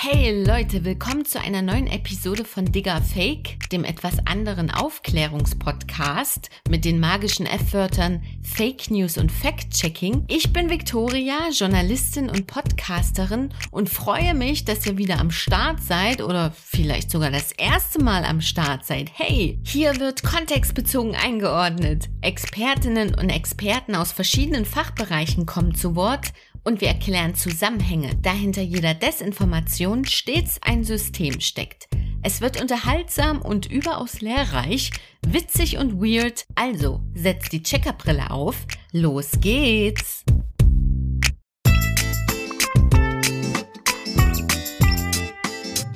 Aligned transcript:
Hey 0.00 0.44
Leute, 0.44 0.84
willkommen 0.84 1.24
zu 1.24 1.40
einer 1.40 1.60
neuen 1.60 1.88
Episode 1.88 2.44
von 2.44 2.66
Digger 2.66 3.02
Fake, 3.02 3.68
dem 3.72 3.82
etwas 3.82 4.24
anderen 4.26 4.70
Aufklärungspodcast 4.70 6.50
mit 6.70 6.84
den 6.84 7.00
magischen 7.00 7.46
F-Wörtern 7.46 8.22
Fake 8.44 8.92
News 8.92 9.18
und 9.18 9.32
Fact-Checking. 9.32 10.24
Ich 10.28 10.52
bin 10.52 10.70
Victoria, 10.70 11.48
Journalistin 11.50 12.30
und 12.30 12.46
Podcasterin 12.46 13.48
und 13.72 13.90
freue 13.90 14.34
mich, 14.34 14.64
dass 14.64 14.86
ihr 14.86 14.98
wieder 14.98 15.18
am 15.18 15.32
Start 15.32 15.82
seid 15.82 16.22
oder 16.22 16.52
vielleicht 16.52 17.10
sogar 17.10 17.32
das 17.32 17.50
erste 17.50 18.00
Mal 18.00 18.24
am 18.24 18.40
Start 18.40 18.86
seid. 18.86 19.10
Hey, 19.14 19.58
hier 19.64 19.98
wird 19.98 20.22
kontextbezogen 20.22 21.16
eingeordnet. 21.16 22.08
Expertinnen 22.20 23.16
und 23.16 23.30
Experten 23.30 23.96
aus 23.96 24.12
verschiedenen 24.12 24.64
Fachbereichen 24.64 25.44
kommen 25.44 25.74
zu 25.74 25.96
Wort 25.96 26.32
und 26.68 26.82
wir 26.82 26.88
erklären 26.88 27.34
Zusammenhänge, 27.34 28.14
da 28.20 28.30
hinter 28.30 28.60
jeder 28.60 28.92
Desinformation 28.92 30.04
stets 30.04 30.60
ein 30.60 30.84
System 30.84 31.40
steckt. 31.40 31.88
Es 32.22 32.42
wird 32.42 32.60
unterhaltsam 32.60 33.40
und 33.40 33.72
überaus 33.72 34.20
lehrreich, 34.20 34.90
witzig 35.26 35.78
und 35.78 35.98
weird, 35.98 36.44
also 36.56 37.00
setzt 37.14 37.52
die 37.52 37.62
Checkerbrille 37.62 38.30
auf, 38.30 38.66
los 38.92 39.30
geht's! 39.40 40.24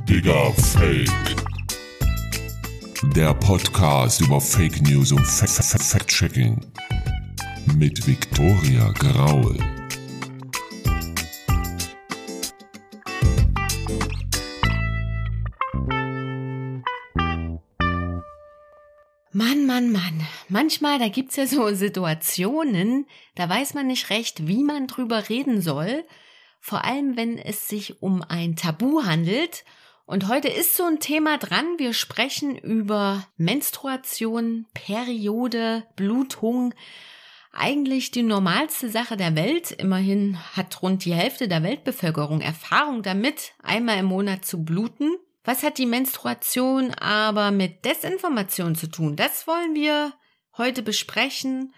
Digga 0.09 0.53
Fake. 0.53 1.37
Der 3.15 3.35
Podcast 3.35 4.23
über 4.23 4.41
Fake 4.41 4.81
News 4.89 5.13
und 5.13 5.27
Fact-Checking. 5.27 6.59
Mit 7.77 8.07
Victoria 8.07 8.91
Graul. 8.93 9.82
Mann, 19.67 19.93
Mann, 19.93 19.93
Mann. 20.19 20.27
Manchmal, 20.49 20.99
da 20.99 21.09
gibt's 21.09 21.37
ja 21.37 21.47
so 21.47 21.69
Situationen, 21.75 23.07
da 23.35 23.49
weiß 23.49 23.75
man 23.75 23.87
nicht 23.87 24.11
recht, 24.11 24.47
wie 24.47 24.65
man 24.65 24.87
drüber 24.87 25.29
reden 25.29 25.61
soll. 25.61 26.05
Vor 26.61 26.85
allem, 26.85 27.17
wenn 27.17 27.39
es 27.39 27.69
sich 27.69 28.03
um 28.03 28.23
ein 28.23 28.57
Tabu 28.57 29.05
handelt. 29.05 29.65
Und 30.05 30.29
heute 30.29 30.49
ist 30.49 30.77
so 30.77 30.85
ein 30.85 31.01
Thema 31.01 31.39
dran. 31.39 31.67
Wir 31.79 31.93
sprechen 31.93 32.57
über 32.57 33.27
Menstruation, 33.37 34.67
Periode, 34.75 35.85
Blutung. 35.97 36.75
Eigentlich 37.53 38.11
die 38.11 38.23
normalste 38.23 38.89
Sache 38.89 39.17
der 39.17 39.37
Welt. 39.37 39.71
Immerhin 39.71 40.39
hat 40.55 40.83
rund 40.83 41.05
die 41.05 41.15
Hälfte 41.15 41.49
der 41.49 41.63
Weltbevölkerung 41.63 42.41
Erfahrung 42.41 43.03
damit, 43.03 43.53
einmal 43.63 43.99
im 43.99 44.07
Monat 44.07 44.45
zu 44.45 44.65
bluten. 44.65 45.17
Was 45.45 45.65
hat 45.65 45.79
die 45.79 45.87
Menstruation 45.87 46.93
aber 46.93 47.51
mit 47.51 47.85
Desinformation 47.85 48.77
zu 48.77 48.87
tun? 48.87 49.17
Das 49.17 49.47
wollen 49.47 49.75
wir 49.75 50.13
heute 50.57 50.83
besprechen. 50.83 51.75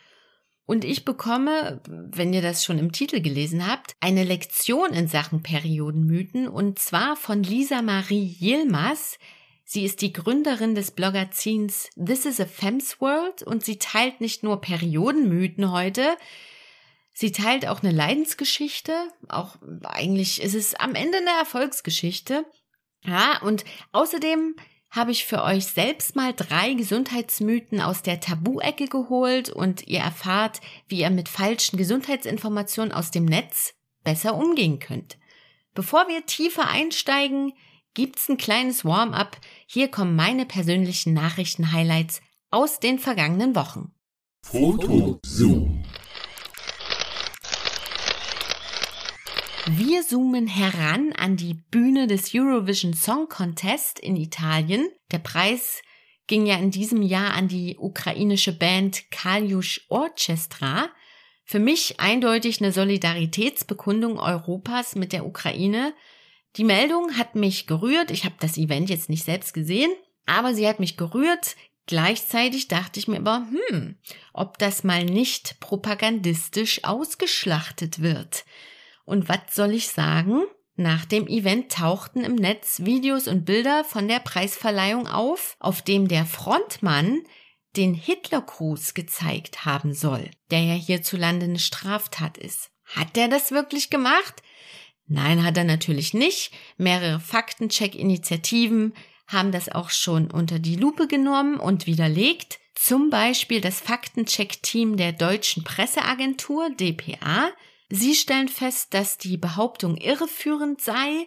Und 0.67 0.84
ich 0.84 1.05
bekomme, 1.05 1.83
wenn 1.87 2.33
ihr 2.33 2.43
das 2.43 2.65
schon 2.65 2.79
im 2.79 2.93
Titel 2.93 3.21
gelesen 3.21 3.67
habt, 3.67 3.97
eine 4.01 4.25
Lektion 4.25 4.93
in 4.93 5.09
Sachen 5.09 5.43
Periodenmythen 5.43 6.48
und 6.48 6.79
zwar 6.79 7.17
von 7.17 7.43
Lisa 7.43 7.83
Marie 7.83 8.37
Yilmaz. 8.39 9.19
Sie 9.67 9.84
ist 9.84 10.01
die 10.03 10.12
Gründerin 10.12 10.75
des 10.75 10.91
Bloggerzins 10.91 11.89
This 12.03 12.27
is 12.27 12.41
a 12.41 12.47
Femmes 12.47 13.01
World 13.01 13.43
und 13.43 13.65
sie 13.65 13.78
teilt 13.78 14.21
nicht 14.21 14.43
nur 14.43 14.61
Periodenmythen 14.61 15.71
heute, 15.71 16.17
sie 17.12 17.33
teilt 17.33 17.67
auch 17.67 17.83
eine 17.83 17.93
Leidensgeschichte, 17.93 18.95
auch 19.28 19.56
eigentlich 19.83 20.43
ist 20.43 20.55
es 20.55 20.75
am 20.75 20.95
Ende 20.95 21.19
eine 21.19 21.39
Erfolgsgeschichte 21.39 22.45
ja, 23.06 23.41
und 23.42 23.64
außerdem 23.92 24.56
habe 24.91 25.10
ich 25.10 25.24
für 25.24 25.42
euch 25.42 25.66
selbst 25.66 26.14
mal 26.14 26.33
drei 26.33 26.74
Gesundheitsmythen 26.74 27.80
aus 27.80 28.02
der 28.02 28.20
Tabu-Ecke 28.20 28.86
geholt 28.86 29.50
und 29.50 29.88
ihr 29.88 29.98
erfahrt, 29.98 30.60
wie 30.87 31.00
ihr 31.00 31.10
mit 31.10 31.28
falschen 31.28 31.76
Gesundheitsinformationen 31.76 32.93
aus 32.93 33.10
dem 33.10 33.25
Netz 33.25 33.75
besser 34.04 34.37
umgehen 34.37 34.78
könnt. 34.78 35.19
Bevor 35.75 36.06
wir 36.06 36.25
tiefer 36.26 36.69
einsteigen, 36.69 37.53
gibt's 37.94 38.28
ein 38.28 38.37
kleines 38.37 38.84
Warm-up. 38.84 39.37
Hier 39.66 39.88
kommen 39.88 40.14
meine 40.14 40.47
persönlichen 40.47 41.12
Nachrichten-Highlights 41.14 42.20
aus 42.50 42.78
den 42.78 43.00
vergangenen 43.00 43.56
Wochen. 43.56 43.91
Foto 44.43 45.19
Zoom. 45.25 45.82
Wir 49.66 50.02
zoomen 50.02 50.47
heran 50.47 51.14
an 51.14 51.38
die 51.38 51.54
Bühne 51.54 52.06
des 52.06 52.34
Eurovision 52.34 52.92
Song 52.92 53.30
Contest 53.30 53.98
in 53.98 54.14
Italien. 54.14 54.91
Der 55.10 55.20
Preis 55.20 55.80
ging 56.26 56.44
ja 56.44 56.56
in 56.56 56.70
diesem 56.70 57.00
Jahr 57.00 57.32
an 57.32 57.48
die 57.48 57.78
ukrainische 57.78 58.52
Band 58.52 59.10
Kaljush 59.10 59.86
Orchestra. 59.88 60.91
Für 61.47 61.60
mich 61.60 61.98
eindeutig 61.98 62.60
eine 62.60 62.72
Solidaritätsbekundung 62.72 64.19
Europas 64.19 64.97
mit 64.97 65.14
der 65.14 65.25
Ukraine. 65.25 65.94
Die 66.56 66.64
Meldung 66.64 67.16
hat 67.16 67.34
mich 67.34 67.66
gerührt. 67.66 68.10
Ich 68.10 68.26
habe 68.26 68.34
das 68.41 68.58
Event 68.58 68.91
jetzt 68.91 69.08
nicht 69.08 69.25
selbst 69.25 69.54
gesehen, 69.54 69.92
aber 70.26 70.54
sie 70.54 70.69
hat 70.69 70.78
mich 70.78 70.98
gerührt. 70.98 71.56
Gleichzeitig 71.86 72.69
dachte 72.69 73.00
ich 73.00 73.08
mir 73.08 73.16
aber, 73.16 73.46
hm, 73.70 73.96
ob 74.34 74.58
das 74.58 74.84
mal 74.84 75.06
nicht 75.06 75.58
propagandistisch 75.60 76.84
ausgeschlachtet 76.84 78.02
wird. 78.02 78.44
Und 79.04 79.28
was 79.28 79.41
soll 79.53 79.72
ich 79.72 79.88
sagen? 79.88 80.42
Nach 80.76 81.04
dem 81.04 81.28
Event 81.28 81.70
tauchten 81.70 82.25
im 82.25 82.34
Netz 82.34 82.81
Videos 82.84 83.28
und 83.28 83.44
Bilder 83.44 83.84
von 83.84 84.09
der 84.09 84.19
Preisverleihung 84.19 85.06
auf, 85.06 85.56
auf 85.60 85.82
dem 85.82 86.09
der 86.09 86.26
Frontmann 86.26 87.22
den 87.76 87.94
Hitlergruß 87.94 88.94
gezeigt 88.94 89.64
haben 89.64 89.94
soll, 89.94 90.31
der 90.50 90.60
ja 90.60 90.75
hierzulande 90.75 91.47
eine 91.47 91.59
Straftat 91.59 92.38
ist. 92.38 92.70
Hat 92.84 93.16
der 93.16 93.28
das 93.28 93.50
wirklich 93.50 93.91
gemacht? 93.91 94.43
Nein, 95.06 95.44
hat 95.44 95.56
er 95.56 95.64
natürlich 95.64 96.14
nicht. 96.14 96.53
Mehrere 96.76 97.20
Faktencheck-Initiativen 97.20 98.94
haben 99.26 99.53
das 99.53 99.69
auch 99.69 99.91
schon 99.91 100.31
unter 100.31 100.59
die 100.59 100.76
Lupe 100.76 101.06
genommen 101.06 101.59
und 101.59 101.87
widerlegt. 101.87 102.59
Zum 102.75 103.10
Beispiel 103.10 103.60
das 103.60 103.81
Faktencheck-Team 103.81 104.97
der 104.97 105.12
Deutschen 105.12 105.62
Presseagentur 105.62 106.70
DPA, 106.70 107.50
Sie 107.89 108.15
stellen 108.15 108.49
fest, 108.49 108.95
dass 108.95 109.19
die 109.19 109.37
Behauptung 109.37 109.97
irreführend 109.97 110.81
sei. 110.81 111.27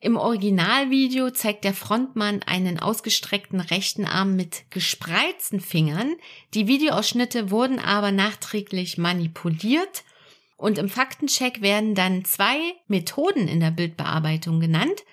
Im 0.00 0.16
Originalvideo 0.16 1.30
zeigt 1.30 1.64
der 1.64 1.74
Frontmann 1.74 2.42
einen 2.42 2.80
ausgestreckten 2.80 3.60
rechten 3.60 4.04
Arm 4.04 4.34
mit 4.34 4.64
gespreizten 4.70 5.60
Fingern. 5.60 6.16
Die 6.54 6.66
Videoausschnitte 6.66 7.50
wurden 7.50 7.78
aber 7.78 8.10
nachträglich 8.10 8.98
manipuliert 8.98 10.04
und 10.56 10.78
im 10.78 10.88
Faktencheck 10.88 11.60
werden 11.60 11.94
dann 11.94 12.24
zwei 12.24 12.56
Methoden 12.88 13.48
in 13.48 13.60
der 13.60 13.70
Bildbearbeitung 13.70 14.60
genannt. 14.60 15.04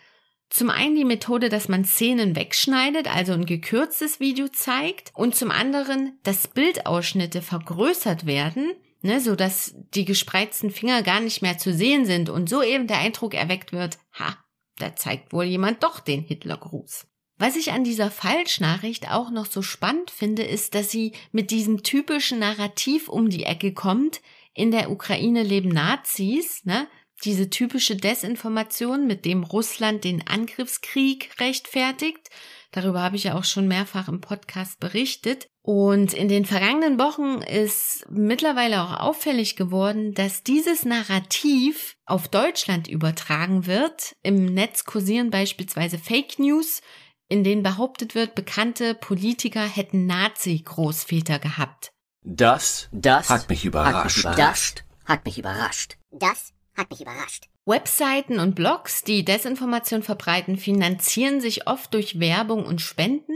Zum 0.49 0.71
einen 0.71 0.95
die 0.95 1.05
Methode, 1.05 1.49
dass 1.49 1.67
man 1.67 1.85
Szenen 1.85 2.35
wegschneidet, 2.35 3.13
also 3.13 3.33
ein 3.33 3.45
gekürztes 3.45 4.19
Video 4.19 4.47
zeigt, 4.47 5.11
und 5.13 5.35
zum 5.35 5.51
anderen, 5.51 6.19
dass 6.23 6.47
Bildausschnitte 6.47 7.43
vergrößert 7.43 8.25
werden, 8.25 8.73
ne, 9.01 9.21
so 9.21 9.35
dass 9.35 9.75
die 9.93 10.05
gespreizten 10.05 10.71
Finger 10.71 11.03
gar 11.03 11.19
nicht 11.19 11.41
mehr 11.41 11.57
zu 11.57 11.73
sehen 11.73 12.05
sind 12.05 12.29
und 12.29 12.49
so 12.49 12.61
eben 12.61 12.87
der 12.87 12.99
Eindruck 12.99 13.33
erweckt 13.33 13.71
wird, 13.71 13.97
ha, 14.13 14.37
da 14.77 14.95
zeigt 14.95 15.33
wohl 15.33 15.45
jemand 15.45 15.83
doch 15.83 15.99
den 15.99 16.21
Hitlergruß. 16.21 17.05
Was 17.37 17.55
ich 17.55 17.71
an 17.71 17.85
dieser 17.85 18.11
Falschnachricht 18.11 19.09
auch 19.09 19.31
noch 19.31 19.45
so 19.45 19.61
spannend 19.61 20.11
finde, 20.11 20.43
ist, 20.43 20.75
dass 20.75 20.91
sie 20.91 21.13
mit 21.31 21.51
diesem 21.51 21.83
typischen 21.83 22.39
Narrativ 22.39 23.07
um 23.07 23.29
die 23.29 23.43
Ecke 23.43 23.73
kommt, 23.73 24.21
in 24.53 24.71
der 24.71 24.91
Ukraine 24.91 25.43
leben 25.43 25.69
Nazis, 25.69 26.65
ne? 26.65 26.87
Diese 27.23 27.49
typische 27.49 27.97
Desinformation, 27.97 29.05
mit 29.05 29.25
dem 29.25 29.43
Russland 29.43 30.05
den 30.05 30.25
Angriffskrieg 30.27 31.31
rechtfertigt. 31.39 32.29
Darüber 32.71 33.01
habe 33.01 33.17
ich 33.17 33.25
ja 33.25 33.37
auch 33.37 33.43
schon 33.43 33.67
mehrfach 33.67 34.07
im 34.07 34.21
Podcast 34.21 34.79
berichtet. 34.79 35.48
Und 35.61 36.13
in 36.13 36.29
den 36.29 36.45
vergangenen 36.45 36.97
Wochen 36.99 37.41
ist 37.41 38.05
mittlerweile 38.09 38.81
auch 38.81 38.99
auffällig 38.99 39.55
geworden, 39.55 40.13
dass 40.13 40.43
dieses 40.43 40.85
Narrativ 40.85 41.97
auf 42.05 42.27
Deutschland 42.27 42.87
übertragen 42.87 43.65
wird. 43.65 44.15
Im 44.23 44.45
Netz 44.45 44.85
kursieren 44.85 45.29
beispielsweise 45.29 45.97
Fake 45.97 46.39
News, 46.39 46.81
in 47.27 47.43
denen 47.43 47.61
behauptet 47.61 48.15
wird, 48.15 48.35
bekannte 48.35 48.95
Politiker 48.95 49.61
hätten 49.61 50.07
Nazi-Großväter 50.07 51.39
gehabt. 51.39 51.91
Das, 52.21 52.89
das 52.91 53.29
hat 53.29 53.49
mich 53.49 53.65
überrascht. 53.65 54.25
Das 54.25 54.75
hat 55.05 55.25
mich 55.25 55.37
überrascht. 55.37 55.97
Das 56.11 56.53
hat 56.75 56.89
mich 56.89 57.01
überrascht. 57.01 57.49
Webseiten 57.65 58.39
und 58.39 58.55
Blogs, 58.55 59.03
die 59.03 59.23
Desinformation 59.23 60.01
verbreiten, 60.01 60.57
finanzieren 60.57 61.39
sich 61.39 61.67
oft 61.67 61.93
durch 61.93 62.19
Werbung 62.19 62.65
und 62.65 62.81
Spenden. 62.81 63.35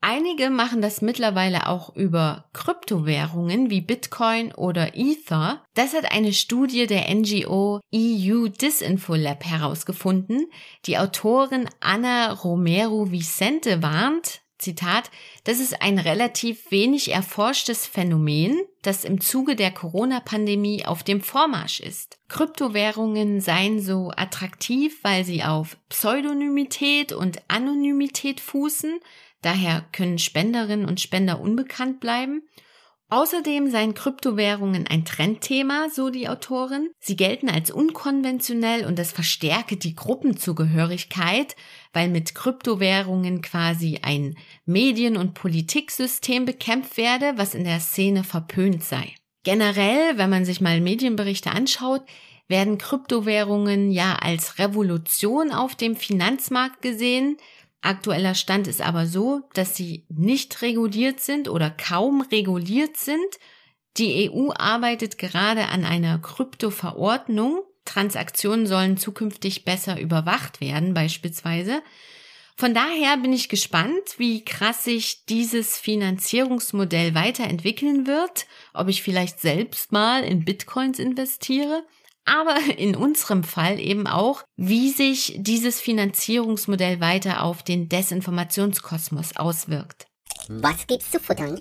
Einige 0.00 0.48
machen 0.50 0.80
das 0.80 1.02
mittlerweile 1.02 1.66
auch 1.66 1.94
über 1.96 2.44
Kryptowährungen 2.52 3.68
wie 3.68 3.80
Bitcoin 3.80 4.52
oder 4.52 4.96
Ether. 4.96 5.64
Das 5.74 5.92
hat 5.92 6.12
eine 6.12 6.32
Studie 6.32 6.86
der 6.86 7.12
NGO 7.12 7.80
EU 7.92 8.48
Disinfo 8.48 9.14
Lab 9.14 9.44
herausgefunden. 9.44 10.46
Die 10.86 10.98
Autorin 10.98 11.68
Anna 11.80 12.32
Romero 12.32 13.10
Vicente 13.10 13.82
warnt, 13.82 14.42
Zitat, 14.58 15.10
das 15.44 15.60
ist 15.60 15.82
ein 15.82 15.98
relativ 15.98 16.70
wenig 16.70 17.12
erforschtes 17.12 17.86
Phänomen, 17.86 18.60
das 18.82 19.04
im 19.04 19.20
Zuge 19.20 19.54
der 19.54 19.70
Corona-Pandemie 19.70 20.84
auf 20.84 21.04
dem 21.04 21.20
Vormarsch 21.20 21.78
ist. 21.78 22.18
Kryptowährungen 22.28 23.40
seien 23.40 23.80
so 23.80 24.10
attraktiv, 24.16 24.98
weil 25.02 25.24
sie 25.24 25.44
auf 25.44 25.76
Pseudonymität 25.88 27.12
und 27.12 27.40
Anonymität 27.46 28.40
fußen, 28.40 28.98
daher 29.42 29.86
können 29.92 30.18
Spenderinnen 30.18 30.86
und 30.86 31.00
Spender 31.00 31.40
unbekannt 31.40 32.00
bleiben 32.00 32.42
Außerdem 33.10 33.70
seien 33.70 33.94
Kryptowährungen 33.94 34.86
ein 34.86 35.06
Trendthema, 35.06 35.88
so 35.90 36.10
die 36.10 36.28
Autorin. 36.28 36.90
Sie 37.00 37.16
gelten 37.16 37.48
als 37.48 37.70
unkonventionell 37.70 38.84
und 38.84 38.98
das 38.98 39.12
verstärke 39.12 39.78
die 39.78 39.94
Gruppenzugehörigkeit, 39.94 41.56
weil 41.94 42.08
mit 42.08 42.34
Kryptowährungen 42.34 43.40
quasi 43.40 44.00
ein 44.02 44.36
Medien- 44.66 45.16
und 45.16 45.32
Politiksystem 45.32 46.44
bekämpft 46.44 46.98
werde, 46.98 47.32
was 47.36 47.54
in 47.54 47.64
der 47.64 47.80
Szene 47.80 48.24
verpönt 48.24 48.84
sei. 48.84 49.14
Generell, 49.42 50.18
wenn 50.18 50.28
man 50.28 50.44
sich 50.44 50.60
mal 50.60 50.82
Medienberichte 50.82 51.50
anschaut, 51.50 52.02
werden 52.46 52.76
Kryptowährungen 52.76 53.90
ja 53.90 54.16
als 54.16 54.58
Revolution 54.58 55.50
auf 55.50 55.74
dem 55.74 55.96
Finanzmarkt 55.96 56.82
gesehen, 56.82 57.38
Aktueller 57.80 58.34
Stand 58.34 58.66
ist 58.66 58.80
aber 58.80 59.06
so, 59.06 59.42
dass 59.54 59.76
sie 59.76 60.04
nicht 60.08 60.62
reguliert 60.62 61.20
sind 61.20 61.48
oder 61.48 61.70
kaum 61.70 62.22
reguliert 62.22 62.96
sind. 62.96 63.38
Die 63.96 64.30
EU 64.30 64.50
arbeitet 64.50 65.18
gerade 65.18 65.66
an 65.68 65.84
einer 65.84 66.18
Kryptoverordnung. 66.18 67.62
Transaktionen 67.84 68.66
sollen 68.66 68.96
zukünftig 68.96 69.64
besser 69.64 69.98
überwacht 69.98 70.60
werden, 70.60 70.92
beispielsweise. 70.92 71.82
Von 72.56 72.74
daher 72.74 73.16
bin 73.18 73.32
ich 73.32 73.48
gespannt, 73.48 74.18
wie 74.18 74.44
krass 74.44 74.82
sich 74.82 75.24
dieses 75.26 75.78
Finanzierungsmodell 75.78 77.14
weiterentwickeln 77.14 78.08
wird, 78.08 78.46
ob 78.74 78.88
ich 78.88 79.02
vielleicht 79.02 79.38
selbst 79.40 79.92
mal 79.92 80.24
in 80.24 80.44
Bitcoins 80.44 80.98
investiere 80.98 81.84
aber 82.28 82.56
in 82.76 82.94
unserem 82.94 83.42
Fall 83.42 83.80
eben 83.80 84.06
auch, 84.06 84.42
wie 84.56 84.90
sich 84.90 85.34
dieses 85.38 85.80
Finanzierungsmodell 85.80 87.00
weiter 87.00 87.42
auf 87.42 87.62
den 87.62 87.88
Desinformationskosmos 87.88 89.36
auswirkt. 89.36 90.06
Was 90.48 90.86
gibt's 90.86 91.10
zu 91.10 91.20
futtern? 91.20 91.60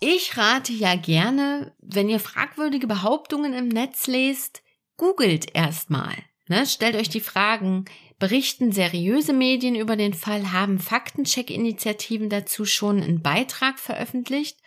Ich 0.00 0.36
rate 0.36 0.72
ja 0.72 0.94
gerne, 0.94 1.74
wenn 1.80 2.08
ihr 2.08 2.20
fragwürdige 2.20 2.86
Behauptungen 2.86 3.54
im 3.54 3.68
Netz 3.68 4.06
lest, 4.06 4.62
googelt 4.96 5.54
erstmal. 5.54 6.14
Ne? 6.48 6.66
Stellt 6.66 6.96
euch 6.96 7.08
die 7.08 7.20
Fragen, 7.20 7.86
berichten 8.18 8.72
seriöse 8.72 9.32
Medien 9.32 9.74
über 9.74 9.96
den 9.96 10.14
Fall, 10.14 10.52
haben 10.52 10.78
Faktencheck-Initiativen 10.78 12.28
dazu 12.28 12.64
schon 12.64 13.02
einen 13.02 13.22
Beitrag 13.22 13.78
veröffentlicht? 13.78 14.58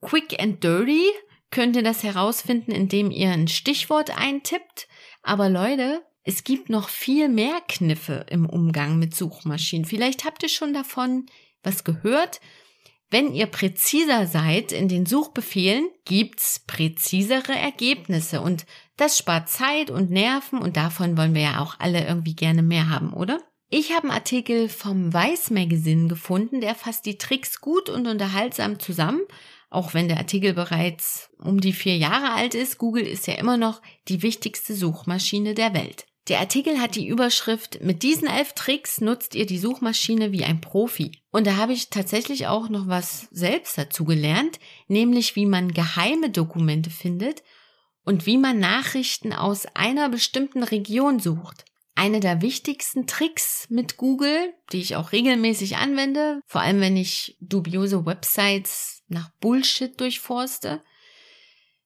Quick 0.00 0.40
and 0.40 0.62
Dirty 0.62 1.02
könnt 1.50 1.76
ihr 1.76 1.82
das 1.82 2.02
herausfinden, 2.02 2.72
indem 2.72 3.10
ihr 3.10 3.30
ein 3.30 3.48
Stichwort 3.48 4.16
eintippt. 4.18 4.88
Aber 5.22 5.48
Leute, 5.48 6.02
es 6.24 6.44
gibt 6.44 6.68
noch 6.68 6.88
viel 6.88 7.28
mehr 7.28 7.60
Kniffe 7.68 8.26
im 8.28 8.46
Umgang 8.46 8.98
mit 8.98 9.14
Suchmaschinen. 9.14 9.86
Vielleicht 9.86 10.24
habt 10.24 10.42
ihr 10.42 10.48
schon 10.48 10.74
davon 10.74 11.26
was 11.62 11.84
gehört. 11.84 12.40
Wenn 13.10 13.32
ihr 13.32 13.46
präziser 13.46 14.26
seid 14.26 14.72
in 14.72 14.88
den 14.88 15.06
Suchbefehlen, 15.06 15.88
gibt's 16.04 16.60
präzisere 16.66 17.54
Ergebnisse 17.54 18.42
und 18.42 18.66
das 18.98 19.16
spart 19.16 19.48
Zeit 19.48 19.90
und 19.90 20.10
Nerven 20.10 20.58
und 20.58 20.76
davon 20.76 21.16
wollen 21.16 21.34
wir 21.34 21.42
ja 21.42 21.60
auch 21.60 21.76
alle 21.78 22.06
irgendwie 22.06 22.34
gerne 22.34 22.62
mehr 22.62 22.90
haben, 22.90 23.14
oder? 23.14 23.40
Ich 23.70 23.92
habe 23.92 24.04
einen 24.04 24.16
Artikel 24.16 24.68
vom 24.68 25.12
Weiß 25.12 25.50
Magazine 25.50 26.08
gefunden, 26.08 26.60
der 26.60 26.74
fasst 26.74 27.06
die 27.06 27.16
Tricks 27.16 27.60
gut 27.60 27.88
und 27.88 28.06
unterhaltsam 28.06 28.78
zusammen 28.78 29.22
auch 29.70 29.94
wenn 29.94 30.08
der 30.08 30.18
Artikel 30.18 30.54
bereits 30.54 31.30
um 31.38 31.60
die 31.60 31.72
vier 31.72 31.96
Jahre 31.96 32.32
alt 32.32 32.54
ist, 32.54 32.78
Google 32.78 33.06
ist 33.06 33.26
ja 33.26 33.34
immer 33.34 33.56
noch 33.56 33.82
die 34.08 34.22
wichtigste 34.22 34.74
Suchmaschine 34.74 35.54
der 35.54 35.74
Welt. 35.74 36.06
Der 36.28 36.40
Artikel 36.40 36.78
hat 36.78 36.94
die 36.94 37.06
Überschrift, 37.06 37.80
mit 37.82 38.02
diesen 38.02 38.28
elf 38.28 38.52
Tricks 38.52 39.00
nutzt 39.00 39.34
ihr 39.34 39.46
die 39.46 39.58
Suchmaschine 39.58 40.30
wie 40.30 40.44
ein 40.44 40.60
Profi. 40.60 41.22
Und 41.30 41.46
da 41.46 41.56
habe 41.56 41.72
ich 41.72 41.88
tatsächlich 41.88 42.46
auch 42.46 42.68
noch 42.68 42.86
was 42.86 43.28
selbst 43.30 43.78
dazu 43.78 44.04
gelernt, 44.04 44.58
nämlich 44.88 45.36
wie 45.36 45.46
man 45.46 45.72
geheime 45.72 46.28
Dokumente 46.28 46.90
findet 46.90 47.42
und 48.04 48.26
wie 48.26 48.36
man 48.36 48.58
Nachrichten 48.58 49.32
aus 49.32 49.66
einer 49.74 50.10
bestimmten 50.10 50.62
Region 50.62 51.18
sucht. 51.18 51.64
Eine 51.94 52.20
der 52.20 52.42
wichtigsten 52.42 53.06
Tricks 53.06 53.66
mit 53.70 53.96
Google, 53.96 54.52
die 54.72 54.80
ich 54.80 54.96
auch 54.96 55.12
regelmäßig 55.12 55.78
anwende, 55.78 56.40
vor 56.46 56.60
allem 56.60 56.80
wenn 56.80 56.96
ich 56.96 57.36
dubiose 57.40 58.04
Websites 58.04 58.97
nach 59.08 59.30
Bullshit 59.40 59.98
durchforste. 60.00 60.82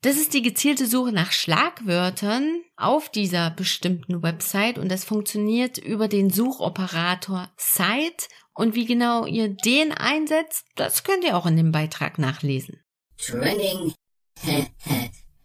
Das 0.03 0.17
ist 0.17 0.35
die 0.35 0.43
gezielte 0.43 0.87
Suche 0.87 1.13
nach 1.13 1.31
Schlagwörtern 1.31 2.63
auf 2.77 3.09
dieser 3.09 3.51
bestimmten 3.51 4.23
Website 4.23 4.77
und 4.77 4.91
das 4.91 5.05
funktioniert 5.05 5.79
über 5.79 6.09
den 6.09 6.29
Suchoperator 6.29 7.49
Site 7.57 8.27
und 8.55 8.75
wie 8.75 8.85
genau 8.85 9.27
ihr 9.27 9.49
den 9.49 9.93
einsetzt, 9.93 10.67
das 10.75 11.05
könnt 11.05 11.25
ihr 11.25 11.37
auch 11.37 11.47
in 11.47 11.57
dem 11.57 11.71
Beitrag 11.71 12.19
nachlesen. 12.19 12.81
Trending. 13.17 13.95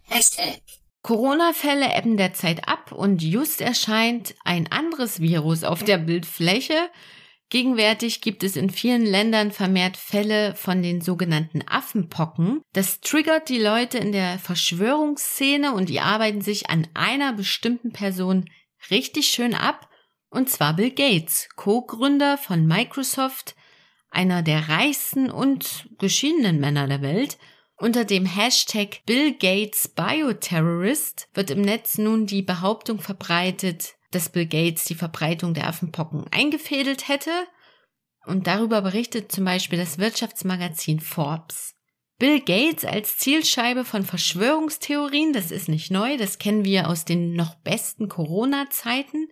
Hashtag. 0.10 0.62
Corona-Fälle 1.04 1.96
ebben 1.96 2.18
derzeit 2.18 2.68
ab 2.68 2.92
und 2.92 3.22
just 3.22 3.62
erscheint 3.62 4.36
ein 4.44 4.70
anderes 4.72 5.22
Virus 5.22 5.64
auf 5.64 5.84
der 5.84 6.00
Bildfläche, 6.00 6.90
Gegenwärtig 7.50 8.20
gibt 8.20 8.44
es 8.44 8.58
in 8.58 8.70
vielen 8.70 9.06
Ländern 9.06 9.52
vermehrt 9.52 9.96
Fälle 9.96 10.54
von 10.56 10.84
den 10.84 11.00
sogenannten 11.00 11.62
Affenpocken. 11.66 12.62
Das 12.74 13.00
triggert 13.00 13.48
die 13.48 13.60
Leute 13.60 13.98
in 13.98 14.12
der 14.12 14.38
Verschwörungsszene 14.38 15.74
und 15.74 15.88
die 15.88 16.02
arbeiten 16.02 16.42
sich 16.42 16.70
an 16.70 16.88
einer 16.94 17.32
bestimmten 17.32 17.94
Person 17.94 18.50
richtig 18.92 19.28
schön 19.28 19.54
ab, 19.54 19.90
und 20.30 20.50
zwar 20.50 20.76
Bill 20.76 20.92
Gates, 20.92 21.48
Co-Gründer 21.56 22.38
von 22.38 22.68
Microsoft, 22.68 23.56
einer 24.10 24.42
der 24.42 24.68
reichsten 24.68 25.30
und 25.30 25.88
geschiedenen 26.00 26.60
Männer 26.60 26.88
der 26.88 27.02
Welt. 27.02 27.38
Unter 27.78 28.04
dem 28.04 28.26
Hashtag 28.26 29.06
Bill 29.06 29.34
Gates 29.34 29.88
Bioterrorist 29.88 31.30
wird 31.34 31.52
im 31.52 31.62
Netz 31.62 31.98
nun 31.98 32.26
die 32.26 32.42
Behauptung 32.42 33.00
verbreitet, 33.00 33.97
dass 34.12 34.30
Bill 34.30 34.46
Gates 34.46 34.86
die 34.86 34.96
Verbreitung 34.96 35.54
der 35.54 35.68
Affenpocken 35.68 36.26
eingefädelt 36.32 37.08
hätte. 37.08 37.32
Und 38.26 38.48
darüber 38.48 38.82
berichtet 38.82 39.32
zum 39.32 39.46
Beispiel 39.46 39.80
das 39.80 39.98
Wirtschaftsmagazin 39.98 41.00
Forbes. 41.00 41.76
Bill 42.20 42.42
Gates 42.42 42.84
als 42.84 43.18
Zielscheibe 43.18 43.86
von 43.86 44.04
Verschwörungstheorien, 44.04 45.34
das 45.34 45.52
ist 45.52 45.70
nicht 45.70 45.92
neu, 45.92 46.18
das 46.18 46.40
kennen 46.40 46.66
wir 46.66 46.90
aus 46.90 47.06
den 47.06 47.34
noch 47.34 47.56
besten 47.56 48.10
Corona-Zeiten. 48.10 49.28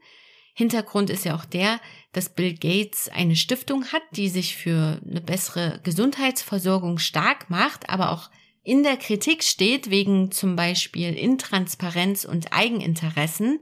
Hintergrund 0.53 1.09
ist 1.09 1.25
ja 1.25 1.35
auch 1.35 1.45
der, 1.45 1.81
dass 2.13 2.29
Bill 2.29 2.53
Gates 2.53 3.09
eine 3.09 3.35
Stiftung 3.35 3.85
hat, 3.91 4.03
die 4.11 4.29
sich 4.29 4.55
für 4.55 5.01
eine 5.03 5.19
bessere 5.19 5.81
Gesundheitsversorgung 5.83 6.99
stark 6.99 7.49
macht, 7.49 7.89
aber 7.89 8.11
auch 8.11 8.29
in 8.63 8.83
der 8.83 8.97
Kritik 8.97 9.43
steht 9.43 9.89
wegen 9.89 10.31
zum 10.31 10.55
Beispiel 10.55 11.13
Intransparenz 11.13 12.23
und 12.23 12.53
Eigeninteressen. 12.53 13.59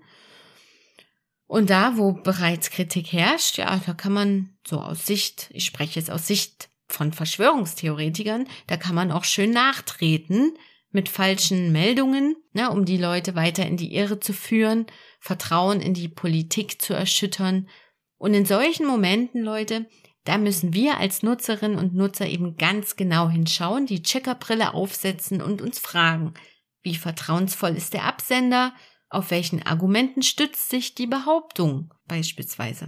Und 1.54 1.70
da, 1.70 1.98
wo 1.98 2.14
bereits 2.14 2.72
Kritik 2.72 3.14
herrscht, 3.14 3.60
ja, 3.60 3.80
da 3.86 3.94
kann 3.94 4.12
man 4.12 4.58
so 4.66 4.80
aus 4.80 5.06
Sicht, 5.06 5.52
ich 5.54 5.66
spreche 5.66 6.00
jetzt 6.00 6.10
aus 6.10 6.26
Sicht 6.26 6.68
von 6.88 7.14
Verschwörungstheoretikern, 7.14 8.48
da 8.66 8.76
kann 8.76 8.96
man 8.96 9.12
auch 9.12 9.24
schön 9.24 9.52
nachtreten 9.52 10.58
mit 10.90 11.10
falschen 11.10 11.72
Meldungen, 11.72 12.36
ne, 12.54 12.72
um 12.72 12.86
die 12.86 12.98
Leute 12.98 13.36
weiter 13.36 13.68
in 13.68 13.78
die 13.78 13.94
Irre 13.94 14.20
zu 14.20 14.34
führen, 14.34 14.88
Vertrauen 15.20 15.80
in 15.80 15.94
die 15.94 16.08
Politik 16.08 16.82
zu 16.82 16.96
erschüttern. 16.96 17.70
Und 18.18 18.34
in 18.34 18.48
solchen 18.48 18.88
Momenten, 18.88 19.44
Leute, 19.44 19.86
da 20.24 20.40
müssen 20.40 20.74
wir 20.74 20.98
als 20.98 21.22
Nutzerinnen 21.22 21.78
und 21.78 21.94
Nutzer 21.94 22.26
eben 22.26 22.58
ganz 22.58 22.96
genau 22.96 23.30
hinschauen, 23.30 23.86
die 23.86 24.02
Checkerbrille 24.02 24.74
aufsetzen 24.74 25.40
und 25.40 25.62
uns 25.62 25.78
fragen, 25.78 26.34
wie 26.82 26.96
vertrauensvoll 26.96 27.78
ist 27.78 27.94
der 27.94 28.06
Absender, 28.06 28.74
auf 29.14 29.32
welchen 29.32 29.66
Argumenten 29.66 30.24
stützt 30.24 30.70
sich 30.70 30.96
die 30.96 31.08
Behauptung 31.08 31.94
beispielsweise? 32.08 32.88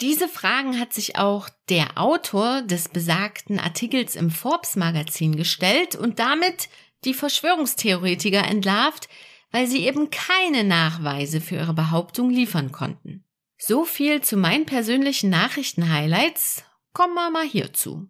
Diese 0.00 0.28
Fragen 0.28 0.80
hat 0.80 0.94
sich 0.94 1.16
auch 1.16 1.48
der 1.68 1.98
Autor 1.98 2.62
des 2.62 2.88
besagten 2.88 3.58
Artikels 3.58 4.16
im 4.16 4.30
Forbes 4.30 4.76
Magazin 4.76 5.36
gestellt 5.36 5.94
und 5.94 6.18
damit 6.18 6.68
die 7.04 7.12
Verschwörungstheoretiker 7.12 8.46
entlarvt, 8.46 9.08
weil 9.50 9.66
sie 9.66 9.86
eben 9.86 10.10
keine 10.10 10.64
Nachweise 10.64 11.40
für 11.40 11.56
ihre 11.56 11.74
Behauptung 11.74 12.30
liefern 12.30 12.72
konnten. 12.72 13.24
So 13.58 13.84
viel 13.84 14.22
zu 14.22 14.38
meinen 14.38 14.64
persönlichen 14.64 15.28
Nachrichten-Highlights. 15.28 16.64
kommen 16.94 17.14
wir 17.14 17.30
mal 17.30 17.46
hierzu. 17.46 18.08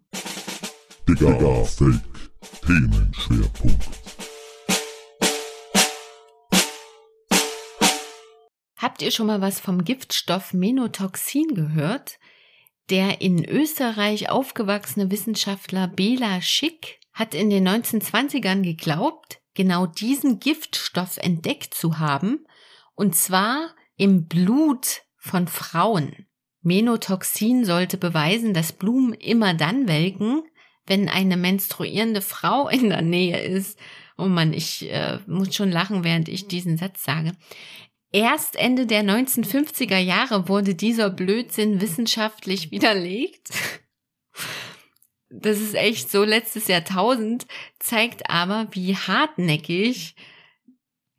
Digga, 1.07 1.65
Fake. 1.65 1.99
Themenschwerpunkt. 2.65 4.00
Habt 8.81 9.03
ihr 9.03 9.11
schon 9.11 9.27
mal 9.27 9.41
was 9.41 9.59
vom 9.59 9.83
Giftstoff 9.83 10.53
Menotoxin 10.53 11.53
gehört? 11.53 12.17
Der 12.89 13.21
in 13.21 13.45
Österreich 13.45 14.31
aufgewachsene 14.31 15.11
Wissenschaftler 15.11 15.87
Bela 15.87 16.41
Schick 16.41 16.99
hat 17.13 17.35
in 17.35 17.51
den 17.51 17.67
1920ern 17.67 18.63
geglaubt, 18.63 19.39
genau 19.53 19.85
diesen 19.85 20.39
Giftstoff 20.39 21.17
entdeckt 21.17 21.75
zu 21.75 21.99
haben, 21.99 22.43
und 22.95 23.15
zwar 23.15 23.75
im 23.97 24.25
Blut 24.25 25.03
von 25.15 25.47
Frauen. 25.47 26.25
Menotoxin 26.63 27.65
sollte 27.65 27.97
beweisen, 27.97 28.55
dass 28.55 28.73
Blumen 28.73 29.13
immer 29.13 29.53
dann 29.53 29.87
welken, 29.87 30.41
wenn 30.87 31.07
eine 31.07 31.37
menstruierende 31.37 32.21
Frau 32.21 32.67
in 32.67 32.89
der 32.89 33.03
Nähe 33.03 33.41
ist. 33.41 33.77
Oh 34.17 34.25
Mann, 34.25 34.53
ich 34.53 34.91
äh, 34.91 35.19
muss 35.27 35.55
schon 35.55 35.71
lachen, 35.71 36.03
während 36.03 36.29
ich 36.29 36.47
diesen 36.47 36.77
Satz 36.77 37.03
sage. 37.03 37.33
Erst 38.11 38.57
Ende 38.57 38.85
der 38.85 39.03
1950er 39.03 39.97
Jahre 39.97 40.49
wurde 40.49 40.75
dieser 40.75 41.09
Blödsinn 41.09 41.79
wissenschaftlich 41.79 42.71
widerlegt. 42.71 43.51
Das 45.29 45.59
ist 45.59 45.75
echt 45.75 46.11
so 46.11 46.25
letztes 46.25 46.67
Jahrtausend, 46.67 47.47
zeigt 47.79 48.29
aber, 48.29 48.67
wie 48.71 48.97
hartnäckig, 48.97 50.15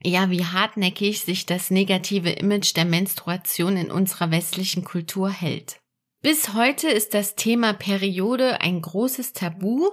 ja, 0.05 0.29
wie 0.31 0.45
hartnäckig 0.45 1.23
sich 1.23 1.47
das 1.47 1.71
negative 1.71 2.29
Image 2.29 2.77
der 2.77 2.85
Menstruation 2.85 3.79
in 3.79 3.91
unserer 3.91 4.31
westlichen 4.31 4.85
Kultur 4.85 5.31
hält. 5.31 5.81
Bis 6.21 6.53
heute 6.53 6.89
ist 6.89 7.15
das 7.15 7.37
Thema 7.37 7.73
Periode 7.73 8.61
ein 8.61 8.83
großes 8.83 9.33
Tabu 9.33 9.89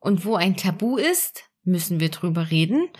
und 0.00 0.26
wo 0.26 0.36
ein 0.36 0.56
Tabu 0.56 0.98
ist, 0.98 1.44
müssen 1.64 1.98
wir 1.98 2.10
drüber 2.10 2.50
reden, 2.50 2.90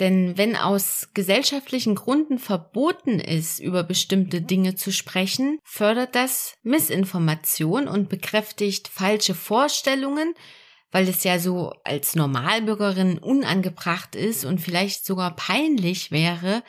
denn 0.00 0.36
wenn 0.36 0.56
aus 0.56 1.10
gesellschaftlichen 1.14 1.94
Gründen 1.94 2.38
verboten 2.38 3.20
ist, 3.20 3.60
über 3.60 3.84
bestimmte 3.84 4.42
Dinge 4.42 4.74
zu 4.74 4.92
sprechen, 4.92 5.58
fördert 5.62 6.14
das 6.16 6.54
Missinformation 6.62 7.86
und 7.86 8.08
bekräftigt 8.08 8.88
falsche 8.88 9.34
Vorstellungen, 9.34 10.34
weil 10.90 11.08
es 11.08 11.22
ja 11.22 11.38
so 11.38 11.72
als 11.84 12.16
Normalbürgerin 12.16 13.18
unangebracht 13.18 14.16
ist 14.16 14.44
und 14.44 14.60
vielleicht 14.60 15.04
sogar 15.04 15.36
peinlich 15.36 16.10
wäre, 16.10 16.62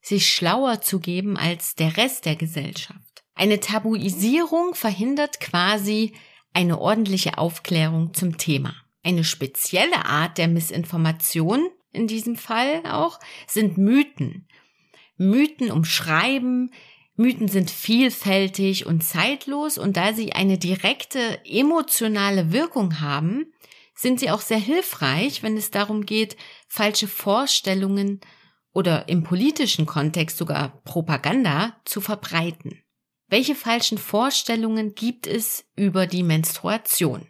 sich 0.00 0.30
schlauer 0.30 0.80
zu 0.80 1.00
geben 1.00 1.36
als 1.36 1.74
der 1.74 1.96
Rest 1.96 2.26
der 2.26 2.36
Gesellschaft. 2.36 3.24
Eine 3.34 3.60
Tabuisierung 3.60 4.74
verhindert 4.74 5.40
quasi 5.40 6.12
eine 6.52 6.80
ordentliche 6.80 7.38
Aufklärung 7.38 8.14
zum 8.14 8.36
Thema. 8.38 8.74
Eine 9.04 9.24
spezielle 9.24 10.06
Art 10.06 10.38
der 10.38 10.48
Missinformation 10.48 11.68
in 11.98 12.06
diesem 12.06 12.36
Fall 12.36 12.82
auch, 12.84 13.18
sind 13.46 13.76
Mythen. 13.76 14.48
Mythen 15.16 15.70
umschreiben, 15.70 16.72
Mythen 17.16 17.48
sind 17.48 17.70
vielfältig 17.70 18.86
und 18.86 19.02
zeitlos 19.02 19.76
und 19.76 19.96
da 19.96 20.14
sie 20.14 20.32
eine 20.32 20.56
direkte 20.56 21.44
emotionale 21.44 22.52
Wirkung 22.52 23.00
haben, 23.00 23.52
sind 23.94 24.20
sie 24.20 24.30
auch 24.30 24.40
sehr 24.40 24.60
hilfreich, 24.60 25.42
wenn 25.42 25.56
es 25.56 25.72
darum 25.72 26.06
geht, 26.06 26.36
falsche 26.68 27.08
Vorstellungen 27.08 28.20
oder 28.72 29.08
im 29.08 29.24
politischen 29.24 29.86
Kontext 29.86 30.38
sogar 30.38 30.80
Propaganda 30.84 31.76
zu 31.84 32.00
verbreiten. 32.00 32.80
Welche 33.26 33.56
falschen 33.56 33.98
Vorstellungen 33.98 34.94
gibt 34.94 35.26
es 35.26 35.64
über 35.74 36.06
die 36.06 36.22
Menstruation? 36.22 37.26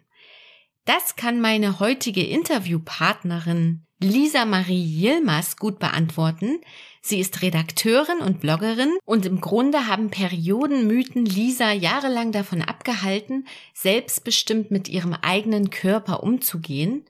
Das 0.85 1.15
kann 1.15 1.41
meine 1.41 1.79
heutige 1.79 2.23
Interviewpartnerin 2.23 3.87
Lisa 4.01 4.45
Marie 4.45 4.81
Yilmaz 4.81 5.57
gut 5.57 5.77
beantworten. 5.77 6.61
Sie 7.01 7.19
ist 7.19 7.41
Redakteurin 7.41 8.19
und 8.19 8.39
Bloggerin 8.39 8.97
und 9.03 9.25
im 9.25 9.41
Grunde 9.41 9.87
haben 9.87 10.09
Periodenmythen 10.09 11.25
Lisa 11.25 11.73
jahrelang 11.73 12.31
davon 12.31 12.61
abgehalten, 12.61 13.45
selbstbestimmt 13.73 14.71
mit 14.71 14.87
ihrem 14.87 15.13
eigenen 15.13 15.69
Körper 15.69 16.23
umzugehen. 16.23 17.05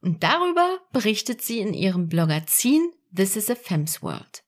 Und 0.00 0.24
darüber 0.24 0.80
berichtet 0.92 1.42
sie 1.42 1.60
in 1.60 1.74
ihrem 1.74 2.08
Blogazin 2.08 2.90
This 3.14 3.36
is 3.36 3.48
a 3.48 3.54
Fem's 3.54 4.02
World. 4.02 4.42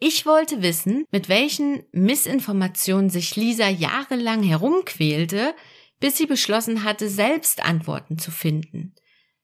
Ich 0.00 0.26
wollte 0.26 0.62
wissen, 0.62 1.04
mit 1.12 1.28
welchen 1.28 1.84
Missinformationen 1.92 3.08
sich 3.08 3.36
Lisa 3.36 3.68
jahrelang 3.68 4.42
herumquälte, 4.42 5.54
bis 6.00 6.16
sie 6.16 6.26
beschlossen 6.26 6.82
hatte, 6.82 7.08
selbst 7.08 7.62
Antworten 7.62 8.18
zu 8.18 8.32
finden. 8.32 8.94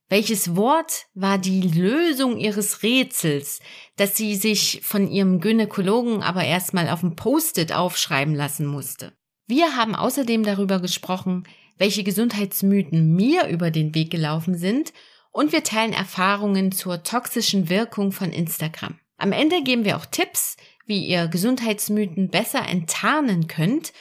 Welches 0.08 0.54
Wort 0.54 1.06
war 1.14 1.36
die 1.36 1.62
Lösung 1.62 2.38
ihres 2.38 2.84
Rätsels, 2.84 3.60
das 3.96 4.16
sie 4.16 4.36
sich 4.36 4.80
von 4.84 5.10
ihrem 5.10 5.40
Gynäkologen 5.40 6.22
aber 6.22 6.44
erstmal 6.44 6.88
auf 6.88 7.00
dem 7.00 7.16
Post-it 7.16 7.72
aufschreiben 7.72 8.34
lassen 8.34 8.66
musste? 8.66 9.12
Wir 9.48 9.76
haben 9.76 9.96
außerdem 9.96 10.44
darüber 10.44 10.80
gesprochen, 10.80 11.44
welche 11.76 12.04
Gesundheitsmythen 12.04 13.14
mir 13.14 13.48
über 13.48 13.72
den 13.72 13.94
Weg 13.96 14.10
gelaufen 14.10 14.56
sind 14.56 14.92
und 15.32 15.52
wir 15.52 15.64
teilen 15.64 15.92
Erfahrungen 15.92 16.70
zur 16.70 17.02
toxischen 17.02 17.68
Wirkung 17.68 18.12
von 18.12 18.30
Instagram. 18.30 18.98
Am 19.18 19.32
Ende 19.32 19.62
geben 19.62 19.84
wir 19.84 19.96
auch 19.96 20.06
Tipps, 20.06 20.56
wie 20.86 21.04
ihr 21.04 21.26
Gesundheitsmythen 21.26 22.30
besser 22.30 22.66
enttarnen 22.66 23.48
könnt. 23.48 23.92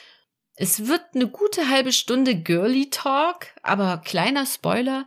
Es 0.54 0.86
wird 0.86 1.02
eine 1.14 1.28
gute 1.28 1.68
halbe 1.68 1.92
Stunde 1.92 2.36
Girly 2.36 2.90
Talk, 2.90 3.48
aber 3.62 3.98
kleiner 3.98 4.46
Spoiler, 4.46 5.04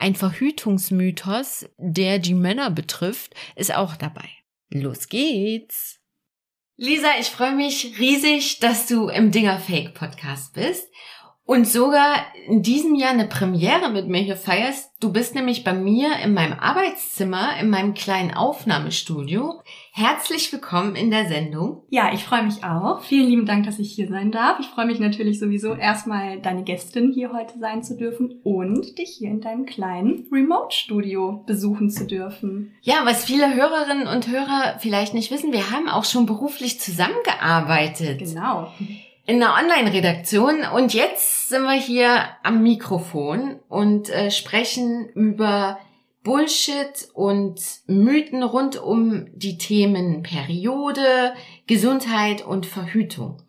ein 0.00 0.14
Verhütungsmythos, 0.14 1.68
der 1.76 2.18
die 2.18 2.34
Männer 2.34 2.70
betrifft, 2.70 3.34
ist 3.54 3.74
auch 3.74 3.96
dabei. 3.96 4.28
Los 4.70 5.08
geht's! 5.08 6.00
Lisa, 6.76 7.08
ich 7.20 7.26
freue 7.26 7.54
mich 7.54 7.98
riesig, 7.98 8.60
dass 8.60 8.86
du 8.86 9.08
im 9.08 9.30
Dinger 9.30 9.58
Fake 9.58 9.92
Podcast 9.92 10.54
bist 10.54 10.88
und 11.50 11.66
sogar 11.66 12.14
in 12.46 12.62
diesem 12.62 12.94
Jahr 12.94 13.10
eine 13.10 13.26
Premiere 13.26 13.90
mit 13.90 14.06
mir 14.06 14.20
hier 14.20 14.36
feierst. 14.36 14.92
Du 15.00 15.12
bist 15.12 15.34
nämlich 15.34 15.64
bei 15.64 15.72
mir 15.72 16.10
in 16.22 16.32
meinem 16.32 16.56
Arbeitszimmer, 16.56 17.58
in 17.60 17.70
meinem 17.70 17.94
kleinen 17.94 18.32
Aufnahmestudio. 18.32 19.60
Herzlich 19.90 20.52
willkommen 20.52 20.94
in 20.94 21.10
der 21.10 21.26
Sendung. 21.26 21.82
Ja, 21.88 22.12
ich 22.14 22.22
freue 22.22 22.44
mich 22.44 22.62
auch. 22.62 23.02
Vielen 23.02 23.26
lieben 23.26 23.46
Dank, 23.46 23.66
dass 23.66 23.80
ich 23.80 23.90
hier 23.90 24.06
sein 24.06 24.30
darf. 24.30 24.60
Ich 24.60 24.68
freue 24.68 24.86
mich 24.86 25.00
natürlich 25.00 25.40
sowieso 25.40 25.74
erstmal 25.74 26.40
deine 26.40 26.62
Gästin 26.62 27.10
hier 27.10 27.32
heute 27.32 27.58
sein 27.58 27.82
zu 27.82 27.96
dürfen 27.96 28.40
und 28.44 28.96
dich 28.96 29.16
hier 29.18 29.30
in 29.30 29.40
deinem 29.40 29.66
kleinen 29.66 30.28
Remote-Studio 30.30 31.42
besuchen 31.48 31.90
zu 31.90 32.06
dürfen. 32.06 32.76
Ja, 32.82 33.00
was 33.02 33.24
viele 33.24 33.52
Hörerinnen 33.56 34.06
und 34.06 34.28
Hörer 34.28 34.78
vielleicht 34.78 35.14
nicht 35.14 35.32
wissen, 35.32 35.52
wir 35.52 35.72
haben 35.72 35.88
auch 35.88 36.04
schon 36.04 36.26
beruflich 36.26 36.78
zusammengearbeitet. 36.78 38.20
Genau 38.20 38.68
in 39.30 39.40
einer 39.40 39.54
Online-Redaktion 39.54 40.64
und 40.74 40.92
jetzt 40.92 41.50
sind 41.50 41.62
wir 41.62 41.80
hier 41.80 42.30
am 42.42 42.64
Mikrofon 42.64 43.60
und 43.68 44.10
äh, 44.10 44.32
sprechen 44.32 45.08
über 45.10 45.78
Bullshit 46.24 47.08
und 47.14 47.60
Mythen 47.86 48.42
rund 48.42 48.76
um 48.76 49.28
die 49.32 49.56
Themen 49.56 50.24
Periode, 50.24 51.32
Gesundheit 51.68 52.44
und 52.44 52.66
Verhütung. 52.66 53.40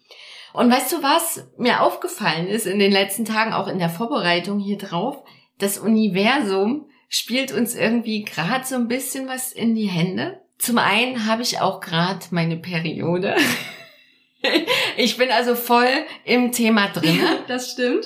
Und 0.54 0.72
weißt 0.72 0.92
du 0.94 1.02
was 1.02 1.48
mir 1.58 1.82
aufgefallen 1.82 2.46
ist 2.46 2.68
in 2.68 2.78
den 2.78 2.92
letzten 2.92 3.26
Tagen, 3.26 3.52
auch 3.52 3.68
in 3.68 3.80
der 3.80 3.90
Vorbereitung 3.90 4.60
hier 4.60 4.78
drauf? 4.78 5.24
Das 5.58 5.80
Universum 5.80 6.86
spielt 7.10 7.52
uns 7.52 7.74
irgendwie 7.74 8.22
gerade 8.22 8.66
so 8.66 8.76
ein 8.76 8.88
bisschen 8.88 9.28
was 9.28 9.52
in 9.52 9.74
die 9.74 9.90
Hände. 9.90 10.42
Zum 10.60 10.78
einen 10.78 11.26
habe 11.26 11.42
ich 11.42 11.60
auch 11.60 11.80
gerade 11.80 12.24
meine 12.30 12.58
Periode. 12.58 13.36
ich 14.98 15.18
bin 15.18 15.32
also 15.32 15.56
voll 15.56 15.90
im 16.26 16.52
Thema 16.52 16.88
drin. 16.90 17.20
das 17.48 17.72
stimmt. 17.72 18.06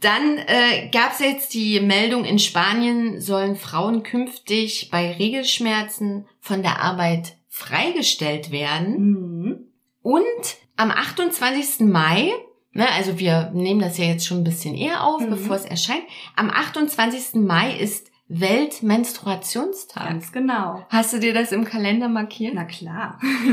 Dann 0.00 0.38
äh, 0.38 0.88
gab 0.92 1.12
es 1.12 1.18
jetzt 1.18 1.54
die 1.54 1.80
Meldung, 1.80 2.24
in 2.24 2.38
Spanien 2.38 3.20
sollen 3.20 3.56
Frauen 3.56 4.02
künftig 4.02 4.90
bei 4.90 5.12
Regelschmerzen 5.12 6.26
von 6.40 6.62
der 6.62 6.80
Arbeit 6.80 7.36
freigestellt 7.48 8.50
werden. 8.50 8.96
Mhm. 8.98 9.66
Und 10.02 10.56
am 10.76 10.90
28. 10.90 11.80
Mai, 11.80 12.32
ne, 12.72 12.90
also 12.92 13.18
wir 13.18 13.50
nehmen 13.52 13.80
das 13.80 13.98
ja 13.98 14.06
jetzt 14.06 14.26
schon 14.26 14.38
ein 14.38 14.44
bisschen 14.44 14.74
eher 14.74 15.04
auf, 15.04 15.20
mhm. 15.20 15.30
bevor 15.30 15.56
es 15.56 15.64
erscheint, 15.64 16.04
am 16.36 16.48
28. 16.48 17.34
Mai 17.34 17.76
ist 17.76 18.09
Weltmenstruationstag. 18.30 20.08
Ganz 20.08 20.32
genau. 20.32 20.84
Hast 20.88 21.12
du 21.12 21.18
dir 21.20 21.34
das 21.34 21.52
im 21.52 21.64
Kalender 21.64 22.08
markiert? 22.08 22.54
Na 22.54 22.64
klar. 22.64 23.18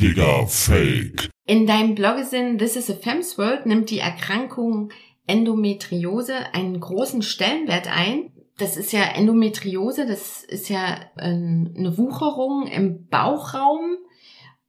Digga, 0.00 0.46
fake. 0.46 1.28
In 1.46 1.66
deinem 1.66 1.94
Bloggesinn 1.94 2.58
This 2.58 2.76
is 2.76 2.90
a 2.90 2.94
Fem's 2.94 3.38
World 3.38 3.66
nimmt 3.66 3.90
die 3.90 3.98
Erkrankung 3.98 4.90
Endometriose 5.26 6.34
einen 6.54 6.78
großen 6.80 7.22
Stellenwert 7.22 7.88
ein. 7.94 8.30
Das 8.58 8.76
ist 8.76 8.92
ja 8.92 9.02
Endometriose, 9.02 10.06
das 10.06 10.42
ist 10.44 10.68
ja 10.70 10.96
ähm, 11.18 11.74
eine 11.76 11.98
Wucherung 11.98 12.66
im 12.68 13.06
Bauchraum. 13.08 13.96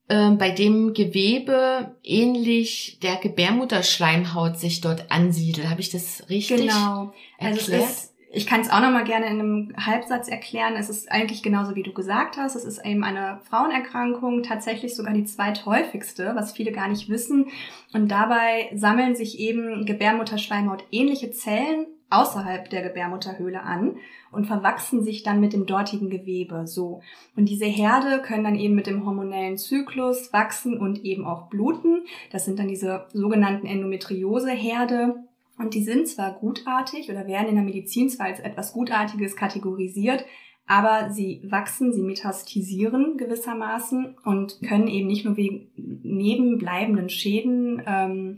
äh, 0.10 0.32
bei 0.32 0.51
dem 0.51 0.94
Gewebe 0.94 1.96
ähnlich 2.04 3.00
der 3.01 3.16
Gebärmutterschleimhaut 3.16 4.58
sich 4.58 4.82
dort 4.82 5.10
ansiedelt. 5.12 5.70
Habe 5.70 5.82
ich 5.82 5.89
das 5.89 6.30
richtig 6.30 6.58
Genau. 6.62 7.13
Also 7.39 7.60
es 7.60 7.70
erklärt? 7.70 7.89
ist, 7.89 8.13
ich 8.38 8.46
kann 8.46 8.62
es 8.62 8.70
auch 8.70 8.82
noch 8.82 8.91
mal 8.91 9.03
gerne 9.03 9.25
in 9.25 9.39
einem 9.39 9.74
Halbsatz 9.77 10.27
erklären. 10.27 10.75
Es 10.77 10.89
ist 10.89 11.12
eigentlich 11.12 11.41
genauso, 11.41 11.75
wie 11.75 11.82
du 11.82 11.91
gesagt 11.91 12.38
hast. 12.38 12.56
Es 12.56 12.65
ist 12.65 12.86
eben 12.86 13.03
eine 13.03 13.39
Frauenerkrankung, 13.50 14.44
tatsächlich 14.44 14.96
sogar 14.96 15.15
die 15.15 15.25
zweithäufigste, 15.25 16.34
was 16.36 16.51
viele 16.51 16.72
gar 16.72 16.88
nicht 16.88 17.10
wissen. 17.10 17.48
Und 17.94 18.10
dabei 18.12 18.70
sammeln 18.75 19.15
sich 19.15 19.39
eben 19.39 19.88
Gebärmutterschleimhaut 19.88 20.84
ähnliche 20.91 21.32
Zellen 21.32 21.88
außerhalb 22.12 22.70
der 22.70 22.84
Gebärmutterhöhle 22.84 23.63
an 23.63 23.98
und 24.32 24.46
verwachsen 24.46 25.03
sich 25.03 25.24
dann 25.24 25.39
mit 25.39 25.53
dem 25.53 25.65
dortigen 25.65 26.12
Gewebe 26.12 26.67
so. 26.67 27.01
Und 27.36 27.50
diese 27.50 27.65
Herde 27.65 28.22
können 28.22 28.44
dann 28.44 28.56
eben 28.56 28.75
mit 28.75 28.86
dem 28.86 29.03
hormonellen 29.03 29.58
Zyklus 29.58 30.32
wachsen 30.32 30.77
und 30.77 31.03
eben 31.03 31.25
auch 31.25 31.50
bluten. 31.50 32.06
Das 32.32 32.46
sind 32.46 32.60
dann 32.60 32.67
diese 32.67 33.08
sogenannten 33.13 33.65
Endometriose-Herde. 33.65 35.26
Und 35.58 35.74
die 35.74 35.84
sind 35.84 36.08
zwar 36.08 36.34
gutartig 36.34 37.10
oder 37.10 37.28
werden 37.28 37.50
in 37.50 37.56
der 37.56 37.64
Medizin 37.64 38.10
zwar 38.10 38.28
als 38.28 38.40
etwas 38.40 38.74
Gutartiges 38.74 39.36
kategorisiert, 39.36 40.26
aber 40.68 41.10
sie 41.12 41.42
wachsen, 41.46 41.94
sie 41.94 42.02
metastisieren 42.02 43.18
gewissermaßen 43.18 44.16
und 44.26 44.60
können 44.68 44.88
eben 44.88 45.08
nicht 45.08 45.26
nur 45.26 45.38
wegen 45.38 45.72
nebenbleibenden 45.76 47.10
Schäden 47.10 47.82
ähm, 47.86 48.36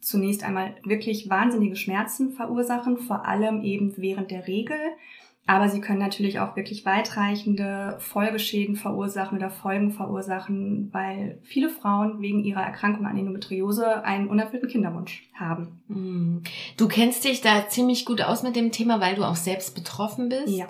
zunächst 0.00 0.44
einmal 0.44 0.74
wirklich 0.84 1.30
wahnsinnige 1.30 1.76
Schmerzen 1.76 2.32
verursachen, 2.32 2.98
vor 2.98 3.24
allem 3.26 3.62
eben 3.62 3.94
während 3.96 4.30
der 4.30 4.46
Regel. 4.48 4.76
Aber 5.46 5.68
sie 5.68 5.80
können 5.82 5.98
natürlich 5.98 6.40
auch 6.40 6.56
wirklich 6.56 6.86
weitreichende 6.86 7.96
Folgeschäden 8.00 8.76
verursachen 8.76 9.36
oder 9.36 9.50
Folgen 9.50 9.90
verursachen, 9.92 10.88
weil 10.92 11.38
viele 11.42 11.68
Frauen 11.68 12.20
wegen 12.22 12.42
ihrer 12.44 12.62
Erkrankung 12.62 13.04
an 13.04 13.18
Endometriose 13.18 14.04
einen 14.04 14.28
unerfüllten 14.28 14.70
Kinderwunsch 14.70 15.28
haben. 15.34 15.82
Hm. 15.88 16.42
Du 16.78 16.88
kennst 16.88 17.24
dich 17.24 17.42
da 17.42 17.68
ziemlich 17.68 18.06
gut 18.06 18.22
aus 18.22 18.42
mit 18.42 18.56
dem 18.56 18.72
Thema, 18.72 19.00
weil 19.00 19.16
du 19.16 19.24
auch 19.24 19.36
selbst 19.36 19.74
betroffen 19.74 20.30
bist. 20.30 20.48
Ja. 20.48 20.66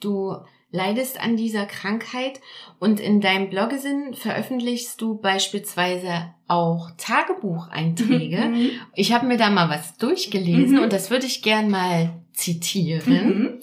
Du 0.00 0.34
leidest 0.72 1.20
an 1.22 1.36
dieser 1.36 1.64
Krankheit 1.64 2.40
und 2.80 2.98
in 2.98 3.20
deinem 3.20 3.48
Bloggesinn 3.48 4.12
veröffentlichst 4.14 5.00
du 5.00 5.18
beispielsweise 5.20 6.34
auch 6.48 6.90
Tagebucheinträge. 6.98 8.36
Mhm. 8.46 8.70
Ich 8.94 9.12
habe 9.12 9.26
mir 9.26 9.36
da 9.36 9.50
mal 9.50 9.68
was 9.70 9.96
durchgelesen 9.98 10.78
Mhm. 10.78 10.82
und 10.82 10.92
das 10.92 11.10
würde 11.10 11.26
ich 11.26 11.42
gern 11.42 11.70
mal 11.70 12.10
zitieren. 12.32 13.60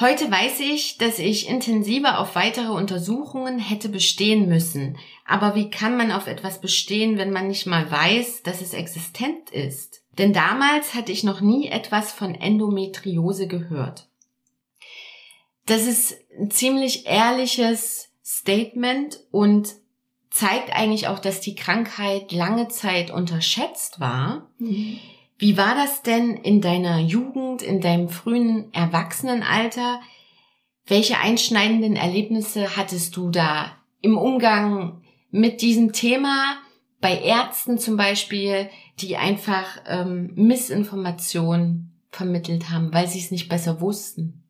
Heute 0.00 0.28
weiß 0.28 0.58
ich, 0.58 0.98
dass 0.98 1.20
ich 1.20 1.48
intensiver 1.48 2.18
auf 2.18 2.34
weitere 2.34 2.72
Untersuchungen 2.72 3.60
hätte 3.60 3.88
bestehen 3.88 4.48
müssen. 4.48 4.98
Aber 5.24 5.54
wie 5.54 5.70
kann 5.70 5.96
man 5.96 6.10
auf 6.10 6.26
etwas 6.26 6.60
bestehen, 6.60 7.16
wenn 7.16 7.32
man 7.32 7.46
nicht 7.46 7.66
mal 7.66 7.88
weiß, 7.88 8.42
dass 8.42 8.60
es 8.60 8.74
existent 8.74 9.50
ist? 9.50 10.02
Denn 10.18 10.32
damals 10.32 10.94
hatte 10.94 11.12
ich 11.12 11.22
noch 11.22 11.40
nie 11.40 11.68
etwas 11.68 12.12
von 12.12 12.34
Endometriose 12.34 13.46
gehört. 13.46 14.08
Das 15.66 15.86
ist 15.86 16.16
ein 16.38 16.50
ziemlich 16.50 17.06
ehrliches 17.06 18.08
Statement 18.24 19.20
und 19.30 19.74
zeigt 20.30 20.74
eigentlich 20.74 21.06
auch, 21.06 21.20
dass 21.20 21.40
die 21.40 21.54
Krankheit 21.54 22.32
lange 22.32 22.66
Zeit 22.68 23.12
unterschätzt 23.12 24.00
war. 24.00 24.50
Mhm. 24.58 24.98
Wie 25.36 25.56
war 25.56 25.74
das 25.74 26.02
denn 26.02 26.36
in 26.36 26.60
deiner 26.60 27.00
Jugend, 27.00 27.62
in 27.62 27.80
deinem 27.80 28.08
frühen 28.08 28.72
Erwachsenenalter? 28.72 30.00
Welche 30.86 31.18
einschneidenden 31.18 31.96
Erlebnisse 31.96 32.76
hattest 32.76 33.16
du 33.16 33.30
da 33.30 33.72
im 34.00 34.16
Umgang 34.16 35.02
mit 35.30 35.60
diesem 35.62 35.92
Thema? 35.92 36.56
Bei 37.00 37.18
Ärzten 37.18 37.78
zum 37.78 37.96
Beispiel, 37.96 38.68
die 39.00 39.16
einfach 39.16 39.66
ähm, 39.86 40.32
Missinformationen 40.36 41.92
vermittelt 42.10 42.70
haben, 42.70 42.94
weil 42.94 43.08
sie 43.08 43.18
es 43.18 43.30
nicht 43.30 43.48
besser 43.48 43.80
wussten. 43.80 44.44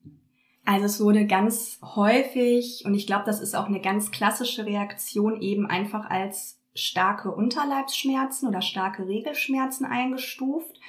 Also 0.64 0.86
es 0.86 1.00
wurde 1.00 1.26
ganz 1.26 1.78
häufig, 1.82 2.82
und 2.84 2.94
ich 2.94 3.06
glaube, 3.06 3.24
das 3.26 3.40
ist 3.40 3.54
auch 3.54 3.66
eine 3.66 3.80
ganz 3.80 4.10
klassische 4.10 4.64
Reaktion, 4.64 5.40
eben 5.40 5.66
einfach 5.66 6.08
als 6.08 6.60
starke 6.74 7.30
Unterleibsschmerzen 7.30 8.48
oder 8.48 8.62
starke 8.62 9.06
Regelschmerzen 9.06 9.86
eingestuft. 9.86 10.80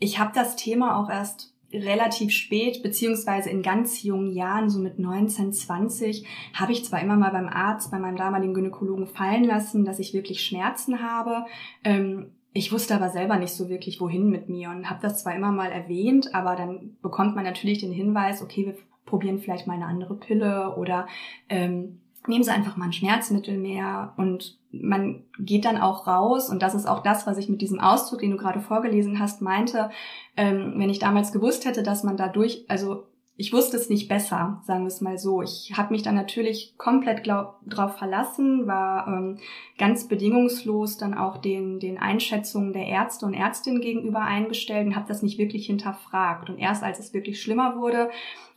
Ich 0.00 0.18
habe 0.18 0.32
das 0.34 0.56
Thema 0.56 0.98
auch 0.98 1.10
erst 1.10 1.54
relativ 1.72 2.30
spät, 2.30 2.82
beziehungsweise 2.82 3.50
in 3.50 3.62
ganz 3.62 4.02
jungen 4.02 4.32
Jahren, 4.32 4.70
so 4.70 4.78
mit 4.78 4.98
19, 4.98 5.52
20, 5.52 6.26
habe 6.54 6.72
ich 6.72 6.84
zwar 6.84 7.00
immer 7.00 7.16
mal 7.16 7.32
beim 7.32 7.48
Arzt, 7.48 7.90
bei 7.90 7.98
meinem 7.98 8.16
damaligen 8.16 8.54
Gynäkologen 8.54 9.06
fallen 9.06 9.44
lassen, 9.44 9.84
dass 9.84 9.98
ich 9.98 10.14
wirklich 10.14 10.44
Schmerzen 10.44 11.02
habe. 11.02 11.46
Ähm, 11.82 12.30
ich 12.52 12.70
wusste 12.70 12.94
aber 12.94 13.10
selber 13.10 13.36
nicht 13.36 13.52
so 13.52 13.68
wirklich, 13.68 14.00
wohin 14.00 14.30
mit 14.30 14.48
mir 14.48 14.70
und 14.70 14.88
habe 14.88 15.00
das 15.02 15.22
zwar 15.22 15.34
immer 15.34 15.50
mal 15.50 15.72
erwähnt, 15.72 16.34
aber 16.34 16.54
dann 16.54 16.96
bekommt 17.02 17.34
man 17.34 17.44
natürlich 17.44 17.78
den 17.78 17.92
Hinweis, 17.92 18.42
okay, 18.42 18.66
wir 18.66 18.76
probieren 19.04 19.40
vielleicht 19.40 19.66
mal 19.66 19.74
eine 19.74 19.86
andere 19.86 20.14
Pille 20.14 20.76
oder 20.76 21.08
ähm, 21.48 22.00
nehmen 22.26 22.44
Sie 22.44 22.50
einfach 22.50 22.76
mal 22.76 22.86
ein 22.86 22.92
Schmerzmittel 22.92 23.58
mehr 23.58 24.14
und 24.16 24.58
man 24.70 25.24
geht 25.38 25.64
dann 25.64 25.78
auch 25.78 26.06
raus 26.06 26.50
und 26.50 26.62
das 26.62 26.74
ist 26.74 26.86
auch 26.86 27.02
das, 27.02 27.26
was 27.26 27.38
ich 27.38 27.48
mit 27.48 27.60
diesem 27.60 27.80
Ausdruck, 27.80 28.20
den 28.20 28.32
du 28.32 28.36
gerade 28.36 28.60
vorgelesen 28.60 29.18
hast, 29.18 29.42
meinte, 29.42 29.90
ähm, 30.36 30.74
wenn 30.76 30.90
ich 30.90 30.98
damals 30.98 31.32
gewusst 31.32 31.64
hätte, 31.64 31.82
dass 31.82 32.02
man 32.02 32.16
dadurch, 32.16 32.64
also 32.68 33.04
ich 33.36 33.52
wusste 33.52 33.76
es 33.76 33.90
nicht 33.90 34.08
besser, 34.08 34.60
sagen 34.64 34.82
wir 34.82 34.88
es 34.88 35.00
mal 35.00 35.18
so. 35.18 35.42
Ich 35.42 35.72
habe 35.76 35.92
mich 35.92 36.02
dann 36.02 36.14
natürlich 36.14 36.74
komplett 36.78 37.24
glaub, 37.24 37.58
drauf 37.66 37.96
verlassen, 37.96 38.68
war 38.68 39.08
ähm, 39.08 39.38
ganz 39.76 40.06
bedingungslos 40.06 40.98
dann 40.98 41.14
auch 41.14 41.38
den, 41.38 41.80
den 41.80 41.98
Einschätzungen 41.98 42.72
der 42.72 42.86
Ärzte 42.86 43.26
und 43.26 43.34
Ärztinnen 43.34 43.80
gegenüber 43.80 44.20
eingestellt 44.20 44.86
und 44.86 44.94
habe 44.94 45.08
das 45.08 45.22
nicht 45.22 45.38
wirklich 45.38 45.66
hinterfragt. 45.66 46.48
Und 46.48 46.58
erst 46.58 46.84
als 46.84 47.00
es 47.00 47.12
wirklich 47.12 47.42
schlimmer 47.42 47.76
wurde, 47.76 48.08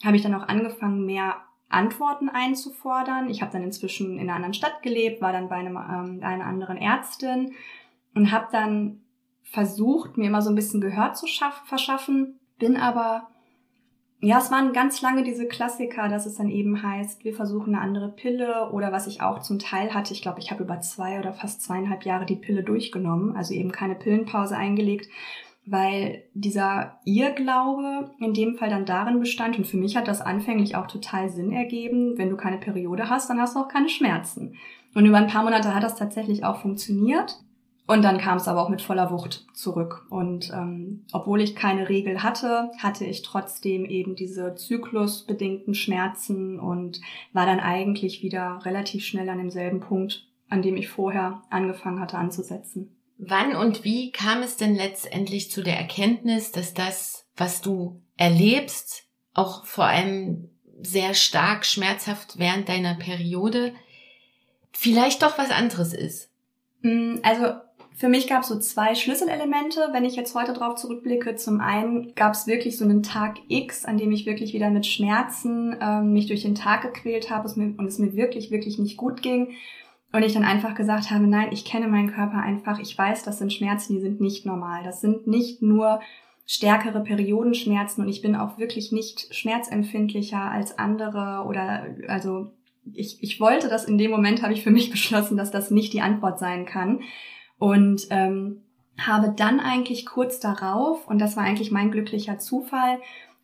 habe 0.05 0.15
ich 0.15 0.21
dann 0.21 0.35
auch 0.35 0.47
angefangen, 0.47 1.07
mehr 1.07 1.37
Antworten 1.69 2.29
einzufordern. 2.29 3.29
Ich 3.29 3.41
habe 3.41 3.51
dann 3.51 3.63
inzwischen 3.63 4.13
in 4.13 4.21
einer 4.21 4.35
anderen 4.35 4.53
Stadt 4.53 4.81
gelebt, 4.81 5.21
war 5.21 5.33
dann 5.33 5.49
bei 5.49 5.55
einem, 5.55 5.75
ähm, 5.75 6.19
einer 6.23 6.45
anderen 6.45 6.77
Ärztin 6.77 7.53
und 8.15 8.31
habe 8.31 8.47
dann 8.51 9.01
versucht, 9.43 10.17
mir 10.17 10.27
immer 10.27 10.41
so 10.41 10.49
ein 10.49 10.55
bisschen 10.55 10.81
Gehör 10.81 11.13
zu 11.13 11.27
schaff 11.27 11.61
verschaffen, 11.65 12.39
bin 12.57 12.77
aber 12.77 13.27
ja, 14.19 14.39
es 14.39 14.49
waren 14.49 14.73
ganz 14.73 15.01
lange 15.03 15.23
diese 15.23 15.47
Klassiker, 15.47 16.09
dass 16.09 16.25
es 16.25 16.35
dann 16.35 16.49
eben 16.49 16.81
heißt, 16.81 17.23
wir 17.23 17.35
versuchen 17.35 17.75
eine 17.75 17.83
andere 17.83 18.09
Pille 18.09 18.71
oder 18.71 18.91
was 18.91 19.05
ich 19.05 19.21
auch 19.21 19.39
zum 19.39 19.59
Teil 19.59 19.93
hatte. 19.93 20.11
Ich 20.11 20.23
glaube, 20.23 20.39
ich 20.39 20.49
habe 20.49 20.63
über 20.63 20.81
zwei 20.81 21.19
oder 21.19 21.33
fast 21.33 21.61
zweieinhalb 21.61 22.03
Jahre 22.03 22.25
die 22.25 22.35
Pille 22.35 22.63
durchgenommen, 22.63 23.35
also 23.35 23.53
eben 23.53 23.71
keine 23.71 23.93
Pillenpause 23.93 24.57
eingelegt, 24.57 25.07
weil 25.69 26.23
dieser 26.33 26.99
Irrglaube 27.03 28.11
in 28.19 28.33
dem 28.33 28.55
Fall 28.55 28.69
dann 28.69 28.85
darin 28.85 29.19
bestand 29.19 29.57
und 29.57 29.67
für 29.67 29.77
mich 29.77 29.97
hat 29.97 30.07
das 30.07 30.21
anfänglich 30.21 30.75
auch 30.75 30.87
total 30.87 31.29
Sinn 31.29 31.51
ergeben, 31.51 32.17
wenn 32.17 32.29
du 32.29 32.37
keine 32.37 32.57
Periode 32.57 33.09
hast, 33.09 33.29
dann 33.29 33.39
hast 33.39 33.55
du 33.55 33.59
auch 33.59 33.67
keine 33.67 33.89
Schmerzen. 33.89 34.55
Und 34.95 35.05
über 35.05 35.17
ein 35.17 35.27
paar 35.27 35.43
Monate 35.43 35.75
hat 35.75 35.83
das 35.83 35.95
tatsächlich 35.95 36.45
auch 36.45 36.57
funktioniert. 36.57 37.39
Und 37.85 38.03
dann 38.03 38.17
kam 38.17 38.37
es 38.37 38.49
aber 38.49 38.61
auch 38.61 38.69
mit 38.69 38.81
voller 38.81 39.11
Wucht 39.11 39.45
zurück. 39.53 40.05
Und 40.09 40.51
ähm, 40.53 41.05
obwohl 41.13 41.39
ich 41.39 41.55
keine 41.55 41.87
Regel 41.87 42.21
hatte, 42.21 42.69
hatte 42.79 43.05
ich 43.05 43.21
trotzdem 43.21 43.85
eben 43.85 44.15
diese 44.15 44.55
zyklusbedingten 44.55 45.73
Schmerzen 45.73 46.59
und 46.59 46.99
war 47.31 47.45
dann 47.45 47.61
eigentlich 47.61 48.21
wieder 48.23 48.59
relativ 48.65 49.05
schnell 49.05 49.29
an 49.29 49.37
demselben 49.37 49.79
Punkt, 49.79 50.27
an 50.49 50.61
dem 50.61 50.75
ich 50.75 50.89
vorher 50.89 51.41
angefangen 51.49 52.01
hatte 52.01 52.17
anzusetzen. 52.17 52.96
Wann 53.17 53.55
und 53.55 53.83
wie 53.83 54.11
kam 54.11 54.43
es 54.43 54.57
denn 54.57 54.75
letztendlich 54.75 55.49
zu 55.51 55.63
der 55.63 55.77
Erkenntnis, 55.77 56.51
dass 56.51 56.73
das, 56.73 57.25
was 57.35 57.61
du 57.61 58.01
erlebst, 58.15 59.05
auch 59.33 59.65
vor 59.65 59.85
allem 59.85 60.49
sehr 60.81 61.13
stark 61.13 61.65
schmerzhaft 61.65 62.37
während 62.37 62.69
deiner 62.69 62.95
Periode, 62.95 63.73
vielleicht 64.71 65.23
doch 65.23 65.37
was 65.37 65.49
anderes 65.49 65.93
ist? 65.93 66.29
Mm, 66.81 67.15
Also 67.23 67.53
für 67.97 68.09
mich 68.09 68.27
gab 68.27 68.43
es 68.43 68.49
so 68.49 68.59
zwei 68.59 68.93
Schlüsselelemente, 68.93 69.89
wenn 69.91 70.05
ich 70.05 70.15
jetzt 70.15 70.35
heute 70.35 70.53
drauf 70.53 70.75
zurückblicke. 70.75 71.35
Zum 71.35 71.59
einen 71.59 72.13
gab 72.13 72.33
es 72.33 72.45
wirklich 72.45 72.77
so 72.77 72.85
einen 72.85 73.01
Tag 73.01 73.37
X, 73.47 73.85
an 73.85 73.97
dem 73.97 74.11
ich 74.11 74.27
wirklich 74.27 74.53
wieder 74.53 74.69
mit 74.69 74.85
Schmerzen 74.85 75.75
ähm, 75.81 76.13
mich 76.13 76.27
durch 76.27 76.43
den 76.43 76.53
Tag 76.53 76.83
gequält 76.83 77.31
habe 77.31 77.49
und 77.49 77.87
es 77.87 77.97
mir 77.97 78.13
wirklich, 78.13 78.51
wirklich 78.51 78.77
nicht 78.77 78.97
gut 78.97 79.23
ging. 79.23 79.55
Und 80.13 80.23
ich 80.23 80.33
dann 80.33 80.43
einfach 80.43 80.73
gesagt 80.73 81.11
habe, 81.11 81.27
nein, 81.27 81.49
ich 81.51 81.65
kenne 81.65 81.87
meinen 81.87 82.11
Körper 82.11 82.41
einfach, 82.41 82.79
ich 82.79 82.97
weiß, 82.97 83.23
das 83.23 83.39
sind 83.39 83.51
Schmerzen, 83.51 83.93
die 83.93 84.01
sind 84.01 84.21
nicht 84.21 84.45
normal. 84.45 84.83
Das 84.83 85.01
sind 85.01 85.27
nicht 85.27 85.61
nur 85.61 85.99
stärkere 86.45 87.01
Periodenschmerzen 87.03 88.03
und 88.03 88.09
ich 88.09 88.21
bin 88.21 88.35
auch 88.35 88.57
wirklich 88.57 88.93
nicht 88.93 89.35
schmerzempfindlicher 89.35 90.41
als 90.41 90.79
andere 90.79 91.43
oder 91.45 91.85
also 92.07 92.51
ich, 92.93 93.21
ich 93.21 93.39
wollte 93.41 93.67
das 93.67 93.83
in 93.83 93.97
dem 93.97 94.11
Moment, 94.11 94.41
habe 94.41 94.53
ich 94.53 94.63
für 94.63 94.71
mich 94.71 94.89
beschlossen, 94.91 95.37
dass 95.37 95.51
das 95.51 95.71
nicht 95.71 95.93
die 95.93 96.01
Antwort 96.01 96.39
sein 96.39 96.65
kann. 96.65 97.01
Und 97.59 98.07
ähm, 98.11 98.63
habe 98.99 99.33
dann 99.35 99.59
eigentlich 99.59 100.05
kurz 100.05 100.39
darauf, 100.39 101.07
und 101.07 101.19
das 101.19 101.35
war 101.37 101.43
eigentlich 101.43 101.71
mein 101.71 101.91
glücklicher 101.91 102.39
Zufall, 102.39 102.99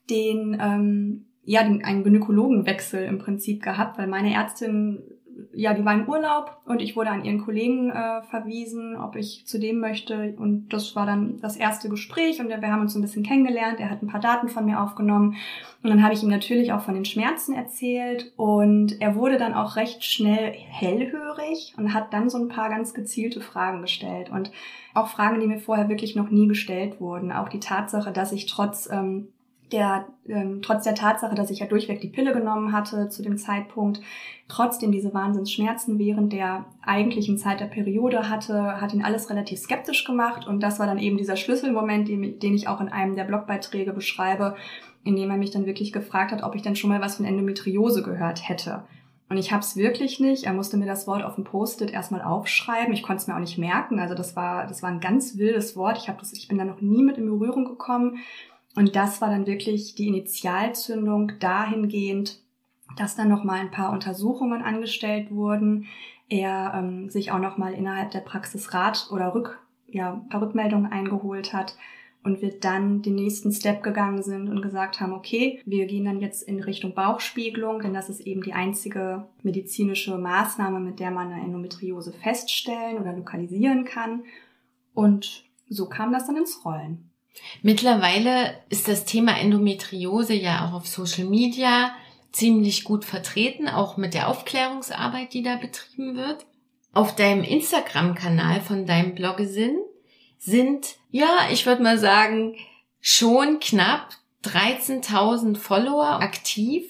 den, 0.10 0.58
ähm, 0.60 1.26
ja, 1.43 1.63
den, 1.63 1.84
einen 1.84 2.04
Gynäkologenwechsel 2.04 3.04
im 3.06 3.19
Prinzip 3.19 3.62
gehabt, 3.62 3.97
weil 3.97 4.08
meine 4.08 4.34
Ärztin 4.34 5.04
ja, 5.56 5.74
die 5.74 5.86
war 5.86 5.94
im 5.94 6.08
Urlaub 6.08 6.58
und 6.66 6.82
ich 6.82 6.96
wurde 6.96 7.12
an 7.12 7.24
ihren 7.24 7.44
Kollegen 7.44 7.92
äh, 7.92 8.22
verwiesen, 8.24 8.98
ob 8.98 9.16
ich 9.16 9.46
zu 9.46 9.60
dem 9.60 9.80
möchte. 9.80 10.36
Und 10.38 10.70
das 10.70 10.96
war 10.96 11.06
dann 11.06 11.39
das 11.42 11.56
erste 11.56 11.89
Gespräch 11.89 12.39
und 12.39 12.50
wir 12.50 12.62
haben 12.62 12.82
uns 12.82 12.96
ein 12.96 13.02
bisschen 13.02 13.24
kennengelernt. 13.24 13.80
Er 13.80 13.89
hat 13.89 14.02
ein 14.02 14.08
paar 14.08 14.20
Daten 14.20 14.48
von 14.48 14.66
mir 14.66 14.82
aufgenommen 14.82 15.36
und 15.84 15.89
dann 15.89 16.04
habe 16.04 16.13
ich 16.13 16.24
ihm 16.24 16.30
natürlich 16.30 16.74
auch 16.74 16.82
von 16.82 16.96
den 16.96 17.06
Schmerzen 17.06 17.54
erzählt 17.54 18.34
und 18.36 19.00
er 19.00 19.16
wurde 19.16 19.38
dann 19.38 19.54
auch 19.54 19.76
recht 19.76 20.04
schnell 20.04 20.54
hellhörig 20.54 21.74
und 21.78 21.94
hat 21.94 22.13
dann 22.13 22.30
so 22.30 22.38
ein 22.38 22.48
paar 22.48 22.70
ganz 22.70 22.94
gezielte 22.94 23.42
Fragen 23.42 23.82
gestellt 23.82 24.32
und 24.32 24.52
auch 24.94 25.08
Fragen, 25.08 25.39
die 25.39 25.48
mir 25.48 25.60
vorher 25.60 25.89
wirklich 25.89 26.16
noch 26.16 26.30
nie 26.30 26.48
gestellt 26.48 27.00
wurden. 27.00 27.32
Auch 27.32 27.50
die 27.50 27.60
Tatsache, 27.60 28.12
dass 28.12 28.32
ich 28.32 28.46
trotz 28.46 28.89
ähm, 28.92 29.33
der 29.73 30.07
ähm, 30.27 30.62
trotz 30.62 30.83
der 30.83 30.95
Tatsache, 30.95 31.36
dass 31.36 31.49
ich 31.49 31.59
ja 31.59 31.65
durchweg 31.65 31.99
die 31.99 32.07
Pille 32.07 32.33
genommen 32.33 32.71
hatte 32.71 33.09
zu 33.09 33.21
dem 33.21 33.38
Zeitpunkt, 33.38 33.99
trotzdem 34.47 34.91
diese 34.91 35.13
Wahnsinnsschmerzen 35.13 35.99
während 35.99 36.31
der 36.31 36.65
eigentlichen 36.81 37.38
Zeit 37.38 37.59
der 37.59 37.65
Periode 37.65 38.29
hatte, 38.29 38.79
hat 38.79 38.93
ihn 38.93 39.03
alles 39.03 39.29
relativ 39.29 39.59
skeptisch 39.59 40.05
gemacht 40.05 40.47
und 40.47 40.62
das 40.62 40.79
war 40.79 40.88
dann 40.88 40.99
eben 40.99 41.17
dieser 41.17 41.36
Schlüsselmoment, 41.36 42.07
den, 42.07 42.39
den 42.39 42.53
ich 42.53 42.67
auch 42.67 42.79
in 42.79 42.89
einem 42.89 43.15
der 43.15 43.25
Blogbeiträge 43.25 43.91
beschreibe, 43.91 44.55
in 45.03 45.15
dem 45.17 45.29
er 45.29 45.38
mich 45.38 45.51
dann 45.51 45.65
wirklich 45.65 45.91
gefragt 45.91 46.31
hat, 46.31 46.43
ob 46.43 46.55
ich 46.55 46.62
denn 46.62 46.77
schon 46.77 46.89
mal 46.89 47.01
was 47.01 47.17
von 47.17 47.25
Endometriose 47.25 48.03
gehört 48.03 48.47
hätte. 48.47 48.83
Und 49.29 49.38
ich 49.38 49.51
habe 49.51 49.62
es 49.62 49.75
wirklich 49.75 50.19
nicht. 50.19 50.43
Er 50.43 50.53
musste 50.53 50.77
mir 50.77 50.86
das 50.86 51.07
Wort 51.07 51.23
auf 51.23 51.36
dem 51.36 51.43
Post-it 51.43 51.91
erstmal 51.91 52.21
aufschreiben. 52.21 52.93
Ich 52.93 53.01
konnte 53.01 53.21
es 53.21 53.27
mir 53.27 53.33
auch 53.33 53.39
nicht 53.39 53.57
merken. 53.57 53.99
Also 53.99 54.13
das 54.13 54.36
war, 54.36 54.67
das 54.67 54.83
war 54.83 54.91
ein 54.91 54.99
ganz 54.99 55.38
wildes 55.38 55.75
Wort. 55.75 55.97
Ich, 55.97 56.07
hab 56.07 56.19
das, 56.19 56.33
ich 56.33 56.49
bin 56.49 56.59
da 56.59 56.65
noch 56.65 56.81
nie 56.81 57.01
mit 57.01 57.17
in 57.17 57.25
Berührung 57.25 57.65
gekommen. 57.65 58.19
Und 58.75 58.95
das 58.95 59.21
war 59.21 59.29
dann 59.29 59.45
wirklich 59.45 59.95
die 59.95 60.07
Initialzündung 60.07 61.33
dahingehend, 61.39 62.41
dass 62.97 63.15
dann 63.15 63.29
nochmal 63.29 63.59
ein 63.59 63.71
paar 63.71 63.91
Untersuchungen 63.91 64.62
angestellt 64.62 65.31
wurden. 65.31 65.86
Er 66.29 66.73
ähm, 66.75 67.09
sich 67.09 67.31
auch 67.31 67.39
nochmal 67.39 67.73
innerhalb 67.73 68.12
der 68.12 68.21
Praxis 68.21 68.73
Rat 68.73 69.09
oder 69.12 69.36
Rück, 69.36 69.59
ja, 69.88 70.13
ein 70.13 70.29
paar 70.29 70.41
Rückmeldungen 70.41 70.91
eingeholt 70.91 71.53
hat 71.53 71.75
und 72.23 72.41
wir 72.41 72.57
dann 72.59 73.01
den 73.01 73.15
nächsten 73.15 73.51
Step 73.51 73.83
gegangen 73.83 74.23
sind 74.23 74.49
und 74.49 74.62
gesagt 74.62 75.01
haben, 75.01 75.13
okay, 75.13 75.62
wir 75.65 75.86
gehen 75.86 76.05
dann 76.05 76.21
jetzt 76.21 76.41
in 76.41 76.62
Richtung 76.62 76.95
Bauchspiegelung, 76.95 77.81
denn 77.81 77.93
das 77.93 78.09
ist 78.09 78.21
eben 78.21 78.41
die 78.41 78.53
einzige 78.53 79.27
medizinische 79.43 80.17
Maßnahme, 80.17 80.79
mit 80.79 80.99
der 80.99 81.12
man 81.12 81.31
eine 81.31 81.43
Endometriose 81.43 82.13
feststellen 82.13 82.97
oder 82.97 83.13
lokalisieren 83.13 83.83
kann. 83.83 84.23
Und 84.93 85.45
so 85.67 85.89
kam 85.89 86.13
das 86.13 86.27
dann 86.27 86.38
ins 86.38 86.63
Rollen. 86.63 87.09
Mittlerweile 87.62 88.56
ist 88.69 88.88
das 88.88 89.06
Thema 89.06 89.38
Endometriose 89.38 90.34
ja 90.34 90.67
auch 90.67 90.74
auf 90.74 90.88
Social 90.88 91.26
Media 91.26 91.93
ziemlich 92.32 92.84
gut 92.84 93.06
vertreten, 93.06 93.69
auch 93.69 93.98
mit 93.98 94.13
der 94.13 94.28
Aufklärungsarbeit, 94.28 95.34
die 95.34 95.43
da 95.43 95.56
betrieben 95.56 96.15
wird. 96.15 96.46
Auf 96.93 97.15
deinem 97.15 97.43
Instagram-Kanal 97.43 98.62
von 98.62 98.86
deinem 98.86 99.15
Bloggesinn 99.15 99.78
sind, 100.38 100.96
ja, 101.10 101.48
ich 101.52 101.65
würde 101.65 101.84
mal 101.84 101.98
sagen, 101.98 102.56
schon 103.00 103.60
knapp 103.60 104.10
13.000 104.43 105.58
Follower 105.58 106.22
aktiv. 106.22 106.86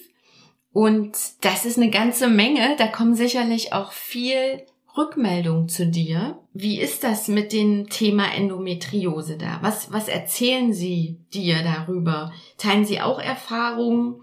Und 0.72 1.16
das 1.42 1.64
ist 1.64 1.78
eine 1.78 1.90
ganze 1.90 2.28
Menge. 2.28 2.74
Da 2.76 2.88
kommen 2.88 3.14
sicherlich 3.14 3.72
auch 3.72 3.92
viel 3.92 4.64
Rückmeldung 4.96 5.68
zu 5.68 5.86
dir. 5.86 6.38
Wie 6.52 6.80
ist 6.80 7.02
das 7.02 7.28
mit 7.28 7.52
dem 7.52 7.88
Thema 7.88 8.32
Endometriose 8.32 9.36
da? 9.36 9.58
Was, 9.60 9.92
was 9.92 10.08
erzählen 10.08 10.72
sie 10.72 11.18
dir 11.32 11.62
darüber? 11.62 12.32
Teilen 12.58 12.84
sie 12.84 13.00
auch 13.00 13.18
Erfahrungen? 13.18 14.22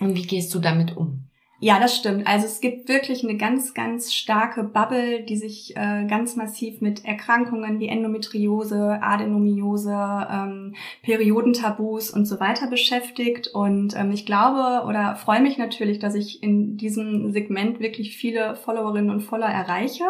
Und 0.00 0.14
wie 0.14 0.26
gehst 0.26 0.54
du 0.54 0.60
damit 0.60 0.96
um? 0.96 1.27
Ja, 1.60 1.80
das 1.80 1.96
stimmt. 1.96 2.24
Also 2.28 2.46
es 2.46 2.60
gibt 2.60 2.88
wirklich 2.88 3.24
eine 3.24 3.36
ganz, 3.36 3.74
ganz 3.74 4.14
starke 4.14 4.62
Bubble, 4.62 5.24
die 5.24 5.36
sich 5.36 5.76
äh, 5.76 6.06
ganz 6.06 6.36
massiv 6.36 6.80
mit 6.80 7.04
Erkrankungen 7.04 7.80
wie 7.80 7.88
Endometriose, 7.88 9.02
Adenomiose, 9.02 9.92
ähm, 10.30 10.76
Periodentabus 11.02 12.10
und 12.10 12.26
so 12.26 12.38
weiter 12.38 12.68
beschäftigt. 12.68 13.48
Und 13.48 13.96
ähm, 13.96 14.12
ich 14.12 14.24
glaube 14.24 14.86
oder 14.86 15.16
freue 15.16 15.42
mich 15.42 15.58
natürlich, 15.58 15.98
dass 15.98 16.14
ich 16.14 16.44
in 16.44 16.76
diesem 16.76 17.32
Segment 17.32 17.80
wirklich 17.80 18.16
viele 18.16 18.54
Followerinnen 18.54 19.10
und 19.10 19.22
Follower 19.22 19.48
erreiche. 19.48 20.04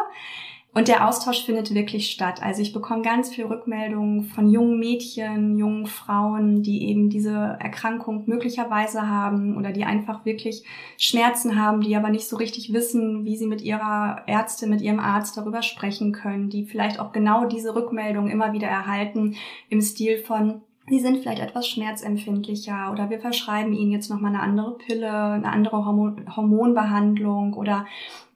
Und 0.79 0.87
der 0.87 1.09
Austausch 1.09 1.45
findet 1.45 1.75
wirklich 1.75 2.09
statt. 2.09 2.41
Also 2.41 2.63
ich 2.63 2.73
bekomme 2.73 3.03
ganz 3.03 3.31
viel 3.31 3.47
Rückmeldungen 3.47 4.23
von 4.23 4.49
jungen 4.49 4.79
Mädchen, 4.79 5.59
jungen 5.59 5.87
Frauen, 5.87 6.63
die 6.63 6.89
eben 6.89 7.11
diese 7.11 7.35
Erkrankung 7.59 8.23
möglicherweise 8.27 9.09
haben 9.09 9.57
oder 9.57 9.73
die 9.73 9.83
einfach 9.83 10.25
wirklich 10.25 10.63
Schmerzen 10.97 11.61
haben, 11.61 11.81
die 11.81 11.97
aber 11.97 12.11
nicht 12.11 12.29
so 12.29 12.37
richtig 12.37 12.73
wissen, 12.73 13.25
wie 13.25 13.37
sie 13.37 13.49
mit 13.49 13.61
ihrer 13.61 14.23
Ärztin, 14.29 14.71
mit 14.71 14.81
ihrem 14.81 15.01
Arzt 15.01 15.37
darüber 15.37 15.63
sprechen 15.63 16.13
können, 16.13 16.49
die 16.49 16.65
vielleicht 16.65 17.01
auch 17.01 17.11
genau 17.11 17.47
diese 17.47 17.75
Rückmeldung 17.75 18.29
immer 18.29 18.53
wieder 18.53 18.69
erhalten 18.69 19.35
im 19.71 19.81
Stil 19.81 20.19
von, 20.19 20.63
Sie 20.91 21.01
sind 21.01 21.19
vielleicht 21.19 21.43
etwas 21.43 21.69
schmerzempfindlicher 21.69 22.91
oder 22.91 23.11
wir 23.11 23.19
verschreiben 23.19 23.75
Ihnen 23.75 23.91
jetzt 23.91 24.09
nochmal 24.09 24.35
eine 24.35 24.43
andere 24.43 24.79
Pille, 24.79 25.13
eine 25.13 25.53
andere 25.53 25.85
Hormon 25.85 26.35
Hormonbehandlung 26.35 27.53
oder 27.53 27.85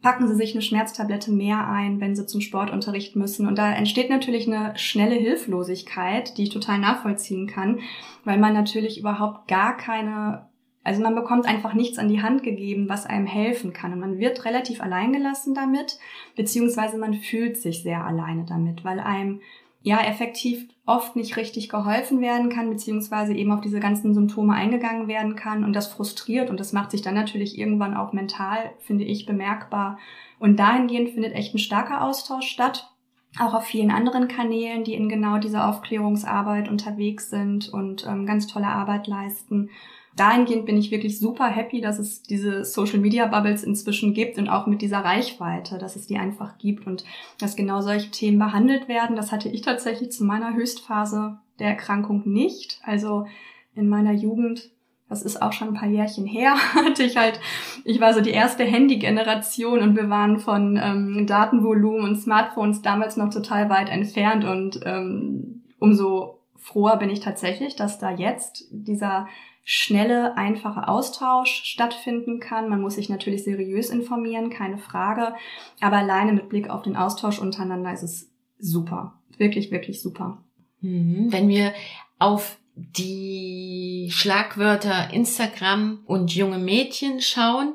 packen 0.02 0.26
sie 0.26 0.34
sich 0.34 0.52
eine 0.52 0.62
Schmerztablette 0.62 1.30
mehr 1.30 1.66
ein, 1.68 2.00
wenn 2.00 2.16
sie 2.16 2.26
zum 2.26 2.40
Sportunterricht 2.40 3.14
müssen. 3.14 3.46
Und 3.46 3.56
da 3.56 3.72
entsteht 3.72 4.10
natürlich 4.10 4.46
eine 4.46 4.76
schnelle 4.76 5.14
Hilflosigkeit, 5.14 6.36
die 6.36 6.44
ich 6.44 6.50
total 6.50 6.78
nachvollziehen 6.78 7.46
kann, 7.46 7.78
weil 8.24 8.38
man 8.38 8.52
natürlich 8.52 8.98
überhaupt 8.98 9.46
gar 9.46 9.76
keine, 9.76 10.48
also 10.82 11.00
man 11.00 11.14
bekommt 11.14 11.46
einfach 11.46 11.74
nichts 11.74 11.98
an 11.98 12.08
die 12.08 12.20
Hand 12.20 12.42
gegeben, 12.42 12.88
was 12.88 13.06
einem 13.06 13.26
helfen 13.26 13.72
kann. 13.72 13.92
Und 13.92 14.00
man 14.00 14.18
wird 14.18 14.44
relativ 14.44 14.80
alleingelassen 14.82 15.54
damit, 15.54 15.98
beziehungsweise 16.34 16.98
man 16.98 17.14
fühlt 17.14 17.56
sich 17.56 17.82
sehr 17.82 18.04
alleine 18.04 18.44
damit, 18.44 18.84
weil 18.84 18.98
einem 18.98 19.40
ja 19.82 20.00
effektiv 20.00 20.68
oft 20.86 21.16
nicht 21.16 21.36
richtig 21.36 21.68
geholfen 21.68 22.20
werden 22.20 22.50
kann, 22.50 22.70
beziehungsweise 22.70 23.34
eben 23.34 23.52
auf 23.52 23.60
diese 23.60 23.80
ganzen 23.80 24.14
Symptome 24.14 24.54
eingegangen 24.54 25.08
werden 25.08 25.36
kann 25.36 25.64
und 25.64 25.74
das 25.74 25.88
frustriert 25.88 26.50
und 26.50 26.58
das 26.60 26.72
macht 26.72 26.90
sich 26.90 27.02
dann 27.02 27.14
natürlich 27.14 27.58
irgendwann 27.58 27.96
auch 27.96 28.12
mental, 28.12 28.72
finde 28.78 29.04
ich, 29.04 29.26
bemerkbar. 29.26 29.98
Und 30.38 30.58
dahingehend 30.58 31.10
findet 31.10 31.34
echt 31.34 31.54
ein 31.54 31.58
starker 31.58 32.02
Austausch 32.02 32.48
statt. 32.48 32.90
Auch 33.38 33.54
auf 33.54 33.64
vielen 33.64 33.90
anderen 33.90 34.28
Kanälen, 34.28 34.84
die 34.84 34.94
in 34.94 35.08
genau 35.08 35.38
dieser 35.38 35.68
Aufklärungsarbeit 35.68 36.68
unterwegs 36.68 37.30
sind 37.30 37.68
und 37.68 38.06
ähm, 38.06 38.26
ganz 38.26 38.46
tolle 38.46 38.66
Arbeit 38.66 39.06
leisten 39.06 39.70
dahingehend 40.16 40.66
bin 40.66 40.76
ich 40.76 40.90
wirklich 40.90 41.18
super 41.18 41.46
happy, 41.46 41.80
dass 41.80 41.98
es 41.98 42.22
diese 42.22 42.64
Social 42.64 42.98
Media 42.98 43.26
Bubbles 43.26 43.62
inzwischen 43.62 44.14
gibt 44.14 44.38
und 44.38 44.48
auch 44.48 44.66
mit 44.66 44.82
dieser 44.82 44.98
Reichweite, 44.98 45.78
dass 45.78 45.96
es 45.96 46.06
die 46.06 46.18
einfach 46.18 46.58
gibt 46.58 46.86
und 46.86 47.04
dass 47.38 47.56
genau 47.56 47.80
solche 47.80 48.10
Themen 48.10 48.38
behandelt 48.38 48.88
werden. 48.88 49.16
Das 49.16 49.32
hatte 49.32 49.48
ich 49.48 49.62
tatsächlich 49.62 50.12
zu 50.12 50.24
meiner 50.24 50.54
Höchstphase 50.54 51.38
der 51.58 51.68
Erkrankung 51.68 52.22
nicht. 52.24 52.80
Also 52.84 53.26
in 53.74 53.88
meiner 53.88 54.12
Jugend, 54.12 54.70
das 55.08 55.22
ist 55.22 55.40
auch 55.40 55.52
schon 55.52 55.68
ein 55.68 55.74
paar 55.74 55.88
Jährchen 55.88 56.26
her, 56.26 56.54
hatte 56.74 57.02
ich 57.02 57.16
halt, 57.16 57.40
ich 57.84 58.00
war 58.00 58.12
so 58.12 58.20
die 58.20 58.30
erste 58.30 58.64
Handy-Generation 58.64 59.80
und 59.80 59.96
wir 59.96 60.10
waren 60.10 60.38
von 60.38 60.78
ähm, 60.82 61.26
Datenvolumen 61.26 62.04
und 62.04 62.16
Smartphones 62.16 62.82
damals 62.82 63.16
noch 63.16 63.30
total 63.30 63.70
weit 63.70 63.88
entfernt 63.88 64.44
und 64.44 64.80
ähm, 64.84 65.62
umso 65.78 66.40
froher 66.56 66.96
bin 66.96 67.10
ich 67.10 67.20
tatsächlich, 67.20 67.76
dass 67.76 67.98
da 67.98 68.10
jetzt 68.10 68.68
dieser 68.70 69.26
schnelle, 69.64 70.36
einfache 70.36 70.88
Austausch 70.88 71.62
stattfinden 71.64 72.40
kann. 72.40 72.68
Man 72.68 72.80
muss 72.80 72.96
sich 72.96 73.08
natürlich 73.08 73.44
seriös 73.44 73.90
informieren, 73.90 74.50
keine 74.50 74.78
Frage. 74.78 75.34
Aber 75.80 75.98
alleine 75.98 76.32
mit 76.32 76.48
Blick 76.48 76.68
auf 76.68 76.82
den 76.82 76.96
Austausch 76.96 77.38
untereinander 77.38 77.92
ist 77.92 78.02
es 78.02 78.30
super. 78.58 79.20
Wirklich, 79.38 79.70
wirklich 79.70 80.02
super. 80.02 80.42
Mhm. 80.80 81.28
Wenn 81.30 81.48
wir 81.48 81.72
auf 82.18 82.58
die 82.74 84.08
Schlagwörter 84.10 85.12
Instagram 85.12 86.02
und 86.06 86.34
junge 86.34 86.58
Mädchen 86.58 87.20
schauen, 87.20 87.74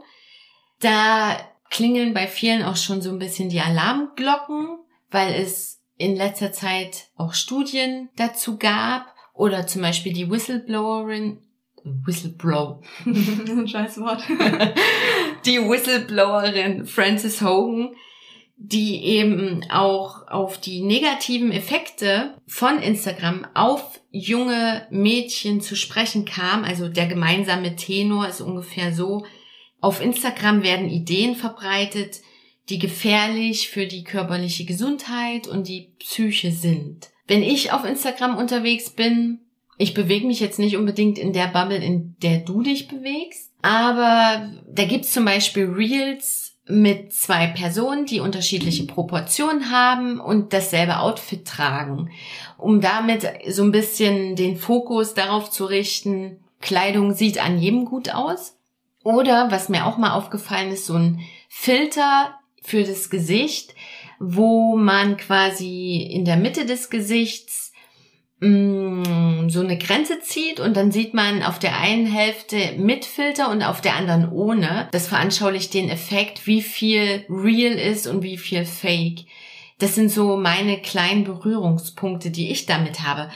da 0.80 1.38
klingeln 1.70 2.14
bei 2.14 2.28
vielen 2.28 2.64
auch 2.64 2.78
schon 2.78 3.02
so 3.02 3.12
ein 3.12 3.20
bisschen 3.20 3.50
die 3.50 3.62
Alarmglocken, 3.62 4.78
weil 5.10 5.34
es 5.34 5.82
in 5.98 6.16
letzter 6.16 6.52
Zeit 6.52 7.08
auch 7.16 7.34
Studien 7.34 8.10
dazu 8.16 8.58
gab 8.58 9.14
oder 9.34 9.68
zum 9.68 9.82
Beispiel 9.82 10.14
die 10.14 10.30
Whistleblowerin 10.30 11.40
Whistleblow. 12.06 12.82
Scheiß 13.66 14.00
Wort. 14.00 14.24
die 15.46 15.60
Whistleblowerin 15.60 16.86
Frances 16.86 17.42
Hogan, 17.42 17.96
die 18.58 19.04
eben 19.04 19.64
auch 19.70 20.28
auf 20.28 20.60
die 20.60 20.82
negativen 20.82 21.52
Effekte 21.52 22.36
von 22.48 22.80
Instagram 22.80 23.46
auf 23.54 24.02
junge 24.10 24.88
Mädchen 24.90 25.62
zu 25.62 25.76
sprechen 25.76 26.26
kam. 26.26 26.64
Also 26.64 26.90
der 26.90 27.08
gemeinsame 27.08 27.76
Tenor 27.76 28.28
ist 28.28 28.42
ungefähr 28.42 28.94
so. 28.94 29.26
Auf 29.80 30.02
Instagram 30.02 30.64
werden 30.64 30.90
Ideen 30.90 31.36
verbreitet, 31.36 32.22
die 32.70 32.80
gefährlich 32.80 33.70
für 33.70 33.86
die 33.86 34.04
körperliche 34.04 34.66
Gesundheit 34.66 35.48
und 35.48 35.68
die 35.68 35.94
Psyche 36.00 36.52
sind. 36.52 37.10
Wenn 37.28 37.44
ich 37.44 37.72
auf 37.72 37.86
Instagram 37.86 38.38
unterwegs 38.38 38.90
bin, 38.90 39.40
ich 39.78 39.94
bewege 39.94 40.28
mich 40.28 40.40
jetzt 40.40 40.60
nicht 40.60 40.78
unbedingt 40.78 41.18
in 41.18 41.34
der 41.34 41.48
Bubble, 41.48 41.78
in 41.78 42.16
der 42.22 42.40
du 42.40 42.62
dich 42.62 42.88
bewegst, 42.88 43.52
aber 43.62 44.52
da 44.70 44.86
gibt's 44.86 45.12
zum 45.12 45.26
Beispiel 45.26 45.66
Reels 45.66 46.56
mit 46.70 47.14
zwei 47.14 47.48
Personen, 47.48 48.06
die 48.06 48.20
unterschiedliche 48.20 48.86
Proportionen 48.86 49.72
haben 49.72 50.20
und 50.20 50.52
dasselbe 50.52 51.00
Outfit 51.00 51.46
tragen, 51.46 52.12
um 52.58 52.82
damit 52.82 53.26
so 53.48 53.64
ein 53.64 53.72
bisschen 53.72 54.36
den 54.36 54.58
Fokus 54.58 55.14
darauf 55.14 55.50
zu 55.50 55.66
richten, 55.66 56.40
Kleidung 56.60 57.14
sieht 57.14 57.44
an 57.44 57.60
jedem 57.60 57.86
gut 57.86 58.14
aus. 58.14 58.58
Oder, 59.04 59.52
was 59.52 59.70
mir 59.70 59.86
auch 59.86 59.98
mal 59.98 60.12
aufgefallen 60.12 60.72
ist, 60.72 60.86
so 60.86 60.96
ein 60.96 61.22
Filter 61.48 62.38
für 62.62 62.84
das 62.84 63.10
Gesicht, 63.10 63.74
wo 64.20 64.76
man 64.76 65.16
quasi 65.16 66.10
in 66.12 66.26
der 66.26 66.36
Mitte 66.36 66.66
des 66.66 66.90
Gesichts 66.90 67.67
Mm, 68.40 69.50
so 69.50 69.62
eine 69.62 69.80
Grenze 69.80 70.20
zieht 70.20 70.60
und 70.60 70.78
dann 70.78 70.92
sieht 70.92 71.16
man 71.16 71.42
auf 71.42 71.58
der 71.58 71.80
einen 71.80 72.06
Hälfte 72.06 72.74
mit 72.78 73.04
Filter 73.04 73.50
und 73.50 73.64
auf 73.64 73.82
der 73.82 73.96
anderen 73.96 74.32
ohne. 74.32 74.90
Das 74.92 75.08
veranschaulicht 75.08 75.74
den 75.74 75.90
Effekt, 75.90 76.46
wie 76.46 76.62
viel 76.62 77.26
real 77.30 77.74
ist 77.74 78.06
und 78.06 78.22
wie 78.22 78.38
viel 78.38 78.66
fake. 78.66 79.26
Das 79.80 79.96
sind 79.96 80.10
so 80.10 80.38
meine 80.38 80.80
kleinen 80.82 81.24
Berührungspunkte, 81.24 82.30
die 82.30 82.52
ich 82.52 82.68
damit 82.68 83.02
habe. 83.02 83.32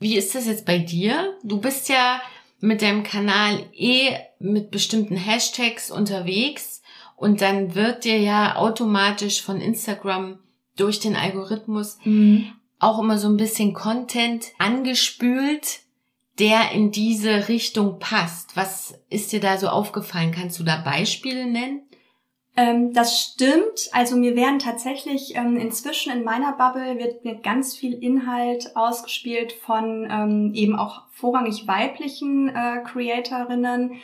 Wie 0.00 0.16
ist 0.16 0.34
das 0.34 0.46
jetzt 0.46 0.64
bei 0.64 0.78
dir? 0.78 1.34
Du 1.42 1.60
bist 1.60 1.90
ja 1.90 2.20
mit 2.60 2.80
deinem 2.80 3.02
Kanal 3.02 3.66
eh 3.74 4.16
mit 4.38 4.70
bestimmten 4.70 5.16
Hashtags 5.16 5.90
unterwegs 5.90 6.82
und 7.16 7.42
dann 7.42 7.74
wird 7.74 8.04
dir 8.04 8.18
ja 8.18 8.56
automatisch 8.56 9.42
von 9.42 9.60
Instagram 9.60 10.38
durch 10.76 11.00
den 11.00 11.16
Algorithmus 11.16 11.98
mhm 12.04 12.52
auch 12.78 12.98
immer 12.98 13.18
so 13.18 13.28
ein 13.28 13.36
bisschen 13.36 13.74
Content 13.74 14.46
angespült, 14.58 15.80
der 16.38 16.72
in 16.72 16.92
diese 16.92 17.48
Richtung 17.48 17.98
passt. 17.98 18.56
Was 18.56 18.94
ist 19.10 19.32
dir 19.32 19.40
da 19.40 19.58
so 19.58 19.68
aufgefallen? 19.68 20.32
Kannst 20.32 20.58
du 20.58 20.64
da 20.64 20.76
Beispiele 20.76 21.46
nennen? 21.46 21.82
Ähm, 22.56 22.92
das 22.92 23.20
stimmt. 23.20 23.88
Also 23.92 24.16
mir 24.16 24.34
werden 24.34 24.58
tatsächlich 24.58 25.36
ähm, 25.36 25.56
inzwischen 25.56 26.12
in 26.12 26.24
meiner 26.24 26.52
Bubble 26.52 26.98
wird 26.98 27.24
mir 27.24 27.36
ganz 27.36 27.76
viel 27.76 27.94
Inhalt 27.94 28.76
ausgespielt 28.76 29.52
von 29.52 30.08
ähm, 30.10 30.52
eben 30.54 30.76
auch 30.76 31.02
vorrangig 31.12 31.68
weiblichen 31.68 32.48
äh, 32.48 32.82
Creatorinnen, 32.84 34.00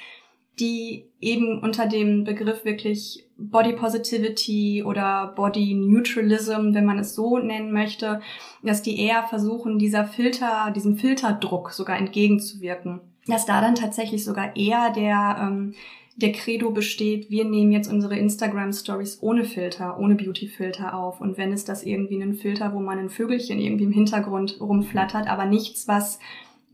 die 0.60 1.06
eben 1.20 1.58
unter 1.60 1.86
dem 1.86 2.24
Begriff 2.24 2.64
wirklich 2.64 3.26
Body 3.36 3.72
Positivity 3.72 4.84
oder 4.84 5.32
Body 5.34 5.74
Neutralism, 5.74 6.72
wenn 6.72 6.84
man 6.84 6.98
es 6.98 7.14
so 7.14 7.38
nennen 7.38 7.72
möchte, 7.72 8.20
dass 8.62 8.82
die 8.82 9.00
eher 9.00 9.24
versuchen, 9.24 9.78
dieser 9.78 10.04
Filter, 10.04 10.72
diesem 10.74 10.96
Filterdruck 10.96 11.72
sogar 11.72 11.98
entgegenzuwirken. 11.98 13.00
Dass 13.26 13.46
da 13.46 13.60
dann 13.60 13.74
tatsächlich 13.74 14.24
sogar 14.24 14.54
eher 14.54 14.92
der, 14.92 15.38
ähm, 15.40 15.74
der 16.16 16.30
Credo 16.30 16.70
besteht, 16.70 17.30
wir 17.30 17.44
nehmen 17.44 17.72
jetzt 17.72 17.90
unsere 17.90 18.16
Instagram 18.16 18.72
Stories 18.72 19.18
ohne 19.20 19.44
Filter, 19.44 19.98
ohne 19.98 20.14
Beauty 20.14 20.46
Filter 20.46 20.96
auf. 20.96 21.20
Und 21.20 21.36
wenn 21.36 21.52
es 21.52 21.64
das 21.64 21.82
irgendwie 21.82 22.22
einen 22.22 22.34
Filter, 22.34 22.72
wo 22.72 22.78
man 22.78 22.98
ein 22.98 23.10
Vögelchen 23.10 23.58
irgendwie 23.58 23.84
im 23.84 23.92
Hintergrund 23.92 24.60
rumflattert, 24.60 25.26
aber 25.26 25.46
nichts, 25.46 25.88
was 25.88 26.20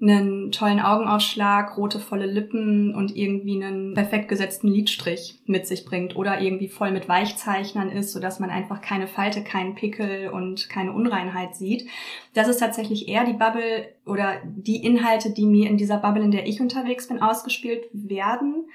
einen 0.00 0.50
tollen 0.50 0.80
Augenausschlag, 0.80 1.76
rote 1.76 1.98
volle 1.98 2.24
Lippen 2.24 2.94
und 2.94 3.14
irgendwie 3.14 3.62
einen 3.62 3.92
perfekt 3.92 4.28
gesetzten 4.28 4.68
Lidstrich 4.68 5.40
mit 5.44 5.66
sich 5.66 5.84
bringt 5.84 6.16
oder 6.16 6.40
irgendwie 6.40 6.68
voll 6.68 6.90
mit 6.90 7.08
Weichzeichnern 7.08 7.90
ist, 7.90 8.12
sodass 8.12 8.40
man 8.40 8.48
einfach 8.48 8.80
keine 8.80 9.06
Falte, 9.06 9.44
keinen 9.44 9.74
Pickel 9.74 10.30
und 10.30 10.70
keine 10.70 10.92
Unreinheit 10.92 11.54
sieht. 11.54 11.86
Das 12.32 12.48
ist 12.48 12.58
tatsächlich 12.58 13.08
eher 13.08 13.24
die 13.24 13.34
Bubble 13.34 13.88
oder 14.06 14.36
die 14.44 14.82
Inhalte, 14.82 15.32
die 15.32 15.46
mir 15.46 15.68
in 15.68 15.76
dieser 15.76 15.98
Bubble, 15.98 16.22
in 16.22 16.30
der 16.30 16.46
ich 16.46 16.60
unterwegs 16.60 17.08
bin, 17.08 17.20
ausgespielt 17.20 17.84
werden. 17.92 18.66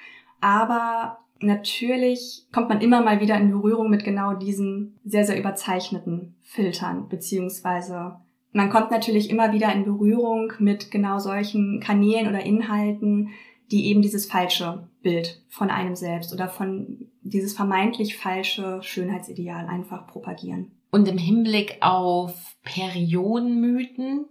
Aber 0.41 1.17
natürlich 1.39 2.45
kommt 2.51 2.69
man 2.69 2.81
immer 2.81 3.01
mal 3.01 3.19
wieder 3.19 3.37
in 3.37 3.49
Berührung 3.49 3.89
mit 3.89 4.03
genau 4.03 4.33
diesen 4.33 4.99
sehr, 5.03 5.25
sehr 5.25 5.39
überzeichneten 5.39 6.35
Filtern 6.43 7.09
beziehungsweise 7.09 8.17
man 8.55 8.69
kommt 8.69 8.89
natürlich 8.89 9.29
immer 9.29 9.51
wieder 9.51 9.71
in 9.73 9.83
Berührung 9.83 10.53
mit 10.59 10.89
genau 10.89 11.19
solchen 11.19 11.81
Kanälen 11.81 12.29
oder 12.29 12.41
Inhalten, 12.41 13.31
die 13.69 13.87
eben 13.87 14.01
dieses 14.01 14.27
falsche 14.27 14.87
Bild 15.01 15.43
von 15.49 15.69
einem 15.69 15.95
selbst 15.95 16.33
oder 16.33 16.47
von 16.47 17.11
dieses 17.21 17.53
vermeintlich 17.53 18.15
falsche 18.15 18.81
Schönheitsideal 18.81 19.67
einfach 19.67 20.07
propagieren. 20.07 20.71
Und 20.89 21.09
im 21.09 21.17
Hinblick 21.17 21.79
auf 21.81 22.55
Periodenmythen, 22.63 24.25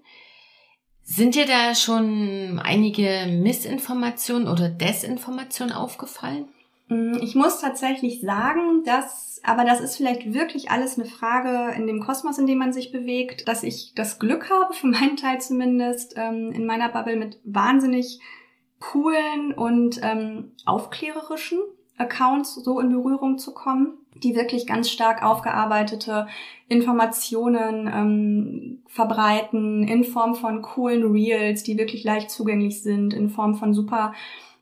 sind 1.03 1.35
dir 1.35 1.45
da 1.45 1.75
schon 1.75 2.59
einige 2.65 3.27
Missinformationen 3.29 4.49
oder 4.49 4.71
Desinformationen 4.71 5.75
aufgefallen? 5.75 6.47
Mm, 6.89 7.15
ich 7.21 7.35
muss 7.35 7.61
tatsächlich 7.61 8.21
sagen, 8.21 8.85
dass, 8.85 9.41
aber 9.45 9.65
das 9.65 9.81
ist 9.81 9.97
vielleicht 9.97 10.33
wirklich 10.35 10.71
alles 10.71 10.99
eine 10.99 11.09
Frage 11.09 11.75
in 11.77 11.87
dem 11.87 12.01
Kosmos, 12.01 12.39
in 12.39 12.47
dem 12.47 12.59
man 12.59 12.73
sich 12.73 12.93
bewegt, 12.93 13.49
dass 13.49 13.63
ich 13.63 13.93
das 13.95 14.19
Glück 14.19 14.51
habe, 14.51 14.75
für 14.75 14.87
meinen 14.87 15.17
Teil 15.17 15.41
zumindest, 15.41 16.15
ähm, 16.17 16.53
in 16.53 16.67
meiner 16.67 16.89
Bubble 16.89 17.17
mit 17.17 17.39
wahnsinnig 17.45 18.21
coolen 18.81 19.55
und 19.55 20.01
ähm, 20.03 20.53
aufklärerischen 20.67 21.61
Accounts 21.97 22.57
so 22.57 22.81
in 22.81 22.91
Berührung 22.91 23.39
zu 23.39 23.55
kommen, 23.55 23.99
die 24.23 24.35
wirklich 24.35 24.67
ganz 24.67 24.91
stark 24.91 25.23
aufgearbeitete 25.23 26.27
Informationen 26.69 27.87
ähm, 27.87 28.83
verbreiten 28.87 29.87
in 29.87 30.05
Form 30.05 30.35
von 30.35 30.61
coolen 30.63 31.13
Reels, 31.13 31.63
die 31.63 31.79
wirklich 31.79 32.05
leicht 32.05 32.31
zugänglich 32.31 32.83
sind, 32.83 33.15
in 33.15 33.31
Form 33.31 33.55
von 33.55 33.75
super 33.75 34.13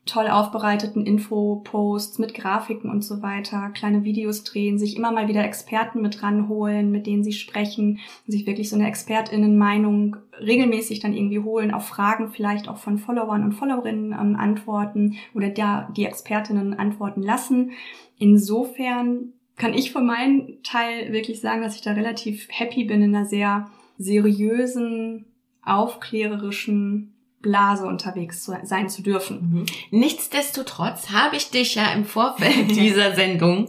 toll 0.05 0.27
aufbereiteten 0.27 1.07
Infoposts 1.07 2.19
mit 2.19 2.35
Grafiken 2.35 2.91
und 2.91 3.03
so 3.03 3.23
weiter, 3.23 3.71
kleine 3.71 4.03
Videos 4.03 4.43
drehen, 4.43 4.79
sich 4.79 4.97
immer 4.97 5.12
mal 5.12 5.29
wieder 5.29 5.45
Experten 5.45 6.03
mit 6.03 6.23
ranholen, 6.25 6.91
mit 6.91 7.07
denen 7.07 7.23
sie 7.23 7.33
sprechen, 7.33 8.01
sich 8.27 8.47
wirklich 8.47 8.69
so 8.69 8.75
eine 8.77 8.88
Expertinnenmeinung 8.88 10.17
regelmäßig 10.41 10.99
dann 10.99 11.15
irgendwie 11.15 11.38
holen, 11.38 11.73
auf 11.73 11.87
Fragen 11.87 12.31
vielleicht 12.31 12.69
auch 12.69 12.79
von 12.79 12.99
Followern 12.99 13.45
und 13.45 13.53
Followerinnen 13.53 14.12
ähm, 14.12 14.37
antworten 14.37 15.17
oder 15.35 15.51
da 15.51 15.88
die 15.97 16.05
Expertinnen 16.05 16.75
antworten 16.75 17.23
lassen. 17.23 17.71
Insofern 18.19 19.35
kann 19.57 19.73
ich 19.73 19.93
für 19.93 20.01
meinen 20.01 20.62
Teil 20.65 21.12
wirklich 21.12 21.41
sagen, 21.41 21.62
dass 21.62 21.77
ich 21.77 21.83
da 21.83 21.93
relativ 21.93 22.49
happy 22.51 22.85
bin 22.85 23.03
in 23.03 23.15
einer 23.15 23.27
sehr 23.27 23.71
seriösen, 23.99 25.27
aufklärerischen 25.65 27.12
Blase 27.42 27.87
unterwegs 27.87 28.42
zu, 28.44 28.57
sein 28.62 28.88
zu 28.88 29.02
dürfen. 29.02 29.50
Mhm. 29.50 29.66
Nichtsdestotrotz 29.90 31.11
habe 31.11 31.37
ich 31.37 31.50
dich 31.50 31.74
ja 31.74 31.92
im 31.92 32.05
Vorfeld 32.05 32.70
dieser 32.76 33.14
Sendung 33.14 33.68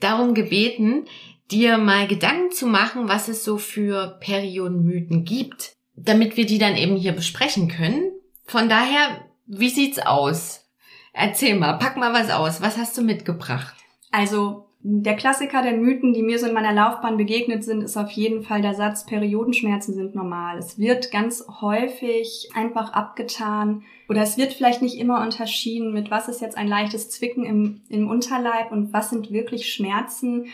darum 0.00 0.34
gebeten, 0.34 1.06
dir 1.50 1.78
mal 1.78 2.06
Gedanken 2.06 2.52
zu 2.52 2.66
machen, 2.66 3.08
was 3.08 3.28
es 3.28 3.44
so 3.44 3.58
für 3.58 4.18
Periodenmythen 4.20 5.24
gibt, 5.24 5.72
damit 5.94 6.36
wir 6.36 6.46
die 6.46 6.58
dann 6.58 6.76
eben 6.76 6.96
hier 6.96 7.12
besprechen 7.12 7.68
können. 7.68 8.12
Von 8.44 8.68
daher, 8.68 9.24
wie 9.46 9.70
sieht's 9.70 9.98
aus? 9.98 10.64
Erzähl 11.12 11.56
mal, 11.56 11.74
pack 11.74 11.96
mal 11.96 12.12
was 12.12 12.30
aus. 12.30 12.60
Was 12.60 12.76
hast 12.76 12.96
du 12.98 13.02
mitgebracht? 13.02 13.74
Also 14.10 14.65
der 14.88 15.16
Klassiker 15.16 15.62
der 15.62 15.76
Mythen, 15.76 16.14
die 16.14 16.22
mir 16.22 16.38
so 16.38 16.46
in 16.46 16.54
meiner 16.54 16.72
Laufbahn 16.72 17.16
begegnet 17.16 17.64
sind, 17.64 17.82
ist 17.82 17.96
auf 17.96 18.12
jeden 18.12 18.44
Fall 18.44 18.62
der 18.62 18.74
Satz, 18.74 19.04
Periodenschmerzen 19.04 19.94
sind 19.94 20.14
normal. 20.14 20.58
Es 20.58 20.78
wird 20.78 21.10
ganz 21.10 21.44
häufig 21.60 22.50
einfach 22.54 22.92
abgetan 22.92 23.82
oder 24.08 24.22
es 24.22 24.38
wird 24.38 24.52
vielleicht 24.52 24.82
nicht 24.82 24.96
immer 24.98 25.22
unterschieden, 25.22 25.92
mit 25.92 26.12
was 26.12 26.28
ist 26.28 26.40
jetzt 26.40 26.56
ein 26.56 26.68
leichtes 26.68 27.10
Zwicken 27.10 27.44
im, 27.44 27.80
im 27.88 28.08
Unterleib 28.08 28.70
und 28.70 28.92
was 28.92 29.10
sind 29.10 29.32
wirklich 29.32 29.72
Schmerzen, 29.72 30.46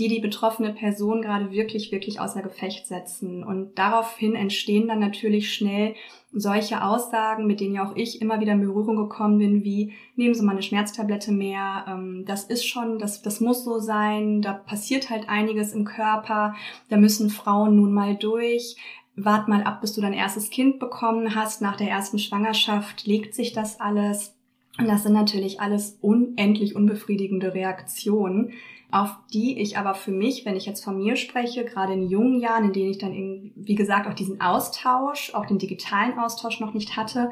die 0.00 0.08
die 0.08 0.20
betroffene 0.20 0.72
Person 0.72 1.20
gerade 1.20 1.50
wirklich, 1.50 1.92
wirklich 1.92 2.20
außer 2.20 2.40
Gefecht 2.40 2.86
setzen. 2.86 3.44
Und 3.44 3.78
daraufhin 3.78 4.34
entstehen 4.34 4.88
dann 4.88 4.98
natürlich 4.98 5.52
schnell 5.52 5.94
solche 6.32 6.82
Aussagen, 6.82 7.46
mit 7.46 7.60
denen 7.60 7.74
ja 7.74 7.86
auch 7.86 7.94
ich 7.96 8.22
immer 8.22 8.40
wieder 8.40 8.52
in 8.52 8.62
Berührung 8.62 8.96
gekommen 8.96 9.38
bin, 9.38 9.62
wie 9.62 9.92
nehmen 10.16 10.34
Sie 10.34 10.42
mal 10.42 10.52
eine 10.52 10.62
Schmerztablette 10.62 11.32
mehr, 11.32 11.84
ähm, 11.86 12.24
das 12.26 12.44
ist 12.44 12.66
schon, 12.66 12.98
das, 12.98 13.20
das 13.20 13.40
muss 13.40 13.62
so 13.62 13.78
sein, 13.78 14.40
da 14.40 14.54
passiert 14.54 15.10
halt 15.10 15.28
einiges 15.28 15.74
im 15.74 15.84
Körper, 15.84 16.54
da 16.88 16.96
müssen 16.96 17.28
Frauen 17.28 17.76
nun 17.76 17.92
mal 17.92 18.16
durch. 18.16 18.76
Wart 19.16 19.48
mal 19.48 19.64
ab, 19.64 19.82
bis 19.82 19.92
du 19.92 20.00
dein 20.00 20.14
erstes 20.14 20.48
Kind 20.48 20.78
bekommen 20.78 21.34
hast. 21.34 21.60
Nach 21.60 21.76
der 21.76 21.90
ersten 21.90 22.18
Schwangerschaft 22.18 23.06
legt 23.06 23.34
sich 23.34 23.52
das 23.52 23.78
alles. 23.78 24.34
Und 24.78 24.86
das 24.86 25.02
sind 25.02 25.12
natürlich 25.12 25.60
alles 25.60 25.98
unendlich 26.00 26.74
unbefriedigende 26.74 27.52
Reaktionen, 27.52 28.52
auf 28.92 29.16
die 29.32 29.58
ich 29.60 29.78
aber 29.78 29.94
für 29.94 30.10
mich, 30.10 30.44
wenn 30.44 30.56
ich 30.56 30.66
jetzt 30.66 30.84
von 30.84 30.96
mir 30.96 31.16
spreche, 31.16 31.64
gerade 31.64 31.92
in 31.92 32.08
jungen 32.08 32.40
Jahren, 32.40 32.66
in 32.66 32.72
denen 32.72 32.90
ich 32.90 32.98
dann, 32.98 33.14
irgendwie, 33.14 33.52
wie 33.56 33.74
gesagt, 33.74 34.06
auch 34.06 34.14
diesen 34.14 34.40
Austausch, 34.40 35.34
auch 35.34 35.46
den 35.46 35.58
digitalen 35.58 36.18
Austausch 36.18 36.60
noch 36.60 36.74
nicht 36.74 36.96
hatte, 36.96 37.30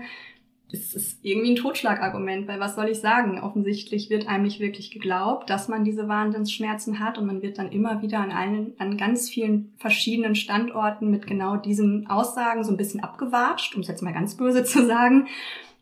das 0.70 0.92
ist 0.92 1.24
irgendwie 1.24 1.52
ein 1.52 1.56
Totschlagargument, 1.56 2.46
weil 2.46 2.60
was 2.60 2.74
soll 2.74 2.88
ich 2.88 3.00
sagen? 3.00 3.40
Offensichtlich 3.40 4.10
wird 4.10 4.28
einem 4.28 4.44
nicht 4.44 4.60
wirklich 4.60 4.90
geglaubt, 4.90 5.48
dass 5.48 5.68
man 5.68 5.82
diese 5.82 6.08
Wahnsinnsschmerzen 6.08 7.00
hat 7.00 7.16
und 7.16 7.26
man 7.26 7.40
wird 7.40 7.56
dann 7.56 7.72
immer 7.72 8.02
wieder 8.02 8.18
an 8.18 8.30
allen, 8.30 8.74
an 8.78 8.98
ganz 8.98 9.30
vielen 9.30 9.72
verschiedenen 9.78 10.34
Standorten 10.34 11.10
mit 11.10 11.26
genau 11.26 11.56
diesen 11.56 12.06
Aussagen 12.08 12.64
so 12.64 12.70
ein 12.70 12.76
bisschen 12.76 13.02
abgewatscht, 13.02 13.74
um 13.74 13.80
es 13.80 13.88
jetzt 13.88 14.02
mal 14.02 14.12
ganz 14.12 14.36
böse 14.36 14.62
zu 14.64 14.86
sagen. 14.86 15.28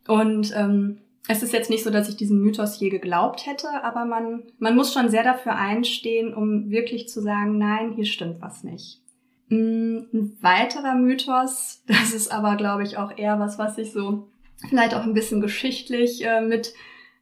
Und 0.06 0.54
ähm, 0.56 0.98
Es 1.28 1.42
ist 1.42 1.52
jetzt 1.52 1.70
nicht 1.70 1.82
so, 1.82 1.90
dass 1.90 2.08
ich 2.08 2.16
diesen 2.16 2.40
Mythos 2.40 2.78
je 2.78 2.88
geglaubt 2.88 3.46
hätte, 3.46 3.82
aber 3.82 4.04
man, 4.04 4.44
man 4.58 4.76
muss 4.76 4.92
schon 4.92 5.08
sehr 5.08 5.24
dafür 5.24 5.56
einstehen, 5.56 6.32
um 6.34 6.70
wirklich 6.70 7.08
zu 7.08 7.20
sagen, 7.20 7.58
nein, 7.58 7.92
hier 7.92 8.04
stimmt 8.04 8.40
was 8.40 8.62
nicht. 8.62 9.00
Mm, 9.48 9.98
ein 10.12 10.38
weiterer 10.40 10.94
Mythos, 10.94 11.82
das 11.86 12.12
ist 12.12 12.32
aber, 12.32 12.56
glaube 12.56 12.84
ich, 12.84 12.96
auch 12.96 13.16
eher 13.16 13.40
was, 13.40 13.58
was 13.58 13.76
sich 13.76 13.92
so 13.92 14.28
vielleicht 14.68 14.94
auch 14.94 15.02
ein 15.02 15.14
bisschen 15.14 15.40
geschichtlich 15.40 16.24
äh, 16.24 16.40
mit 16.40 16.72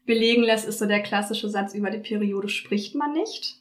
belegen 0.06 0.42
lässt, 0.42 0.68
ist 0.68 0.78
so 0.78 0.86
der 0.86 1.02
klassische 1.02 1.48
Satz, 1.48 1.74
über 1.74 1.90
die 1.90 1.98
Periode 1.98 2.48
spricht 2.48 2.94
man 2.94 3.12
nicht. 3.12 3.60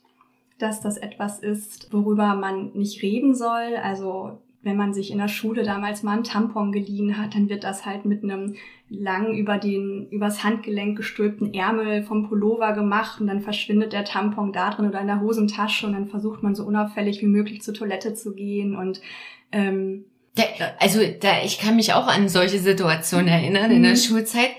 Dass 0.60 0.82
das 0.82 0.98
etwas 0.98 1.40
ist, 1.40 1.92
worüber 1.92 2.36
man 2.36 2.72
nicht 2.74 3.02
reden 3.02 3.34
soll. 3.34 3.76
Also 3.82 4.40
wenn 4.64 4.78
man 4.78 4.94
sich 4.94 5.12
in 5.12 5.18
der 5.18 5.28
Schule 5.28 5.64
damals 5.64 6.04
mal 6.04 6.14
einen 6.14 6.24
Tampon 6.24 6.72
geliehen 6.72 7.18
hat, 7.18 7.36
dann 7.36 7.50
wird 7.50 7.64
das 7.64 7.86
halt 7.86 8.06
mit 8.06 8.24
einem 8.24 8.56
lang 8.90 9.36
über 9.36 9.58
den, 9.58 10.08
übers 10.10 10.44
Handgelenk 10.44 10.98
gestülpten 10.98 11.54
Ärmel 11.54 12.04
vom 12.04 12.28
Pullover 12.30 12.74
gemacht 12.74 13.20
und 13.20 13.28
dann 13.28 13.42
verschwindet 13.42 13.92
der 13.92 14.06
Tampon 14.06 14.54
da 14.54 14.72
drin 14.72 14.88
oder 14.88 15.02
in 15.02 15.08
der 15.08 15.20
Hosentasche 15.20 15.86
und 15.86 15.94
dann 15.94 16.08
versucht 16.08 16.44
man 16.44 16.56
so 16.56 16.64
unauffällig 16.64 17.22
wie 17.22 17.28
möglich 17.28 17.62
zur 17.62 17.74
Toilette 17.74 18.14
zu 18.14 18.34
gehen 18.34 18.76
und 18.76 19.02
ähm, 19.52 20.06
da, 20.36 20.44
also 20.80 21.00
da, 21.20 21.44
ich 21.44 21.60
kann 21.60 21.76
mich 21.76 21.94
auch 21.94 22.08
an 22.08 22.28
solche 22.28 22.58
Situationen 22.58 23.28
erinnern 23.28 23.70
in 23.70 23.84
der 23.84 23.92
mhm. 23.92 23.98
Schulzeit. 23.98 24.50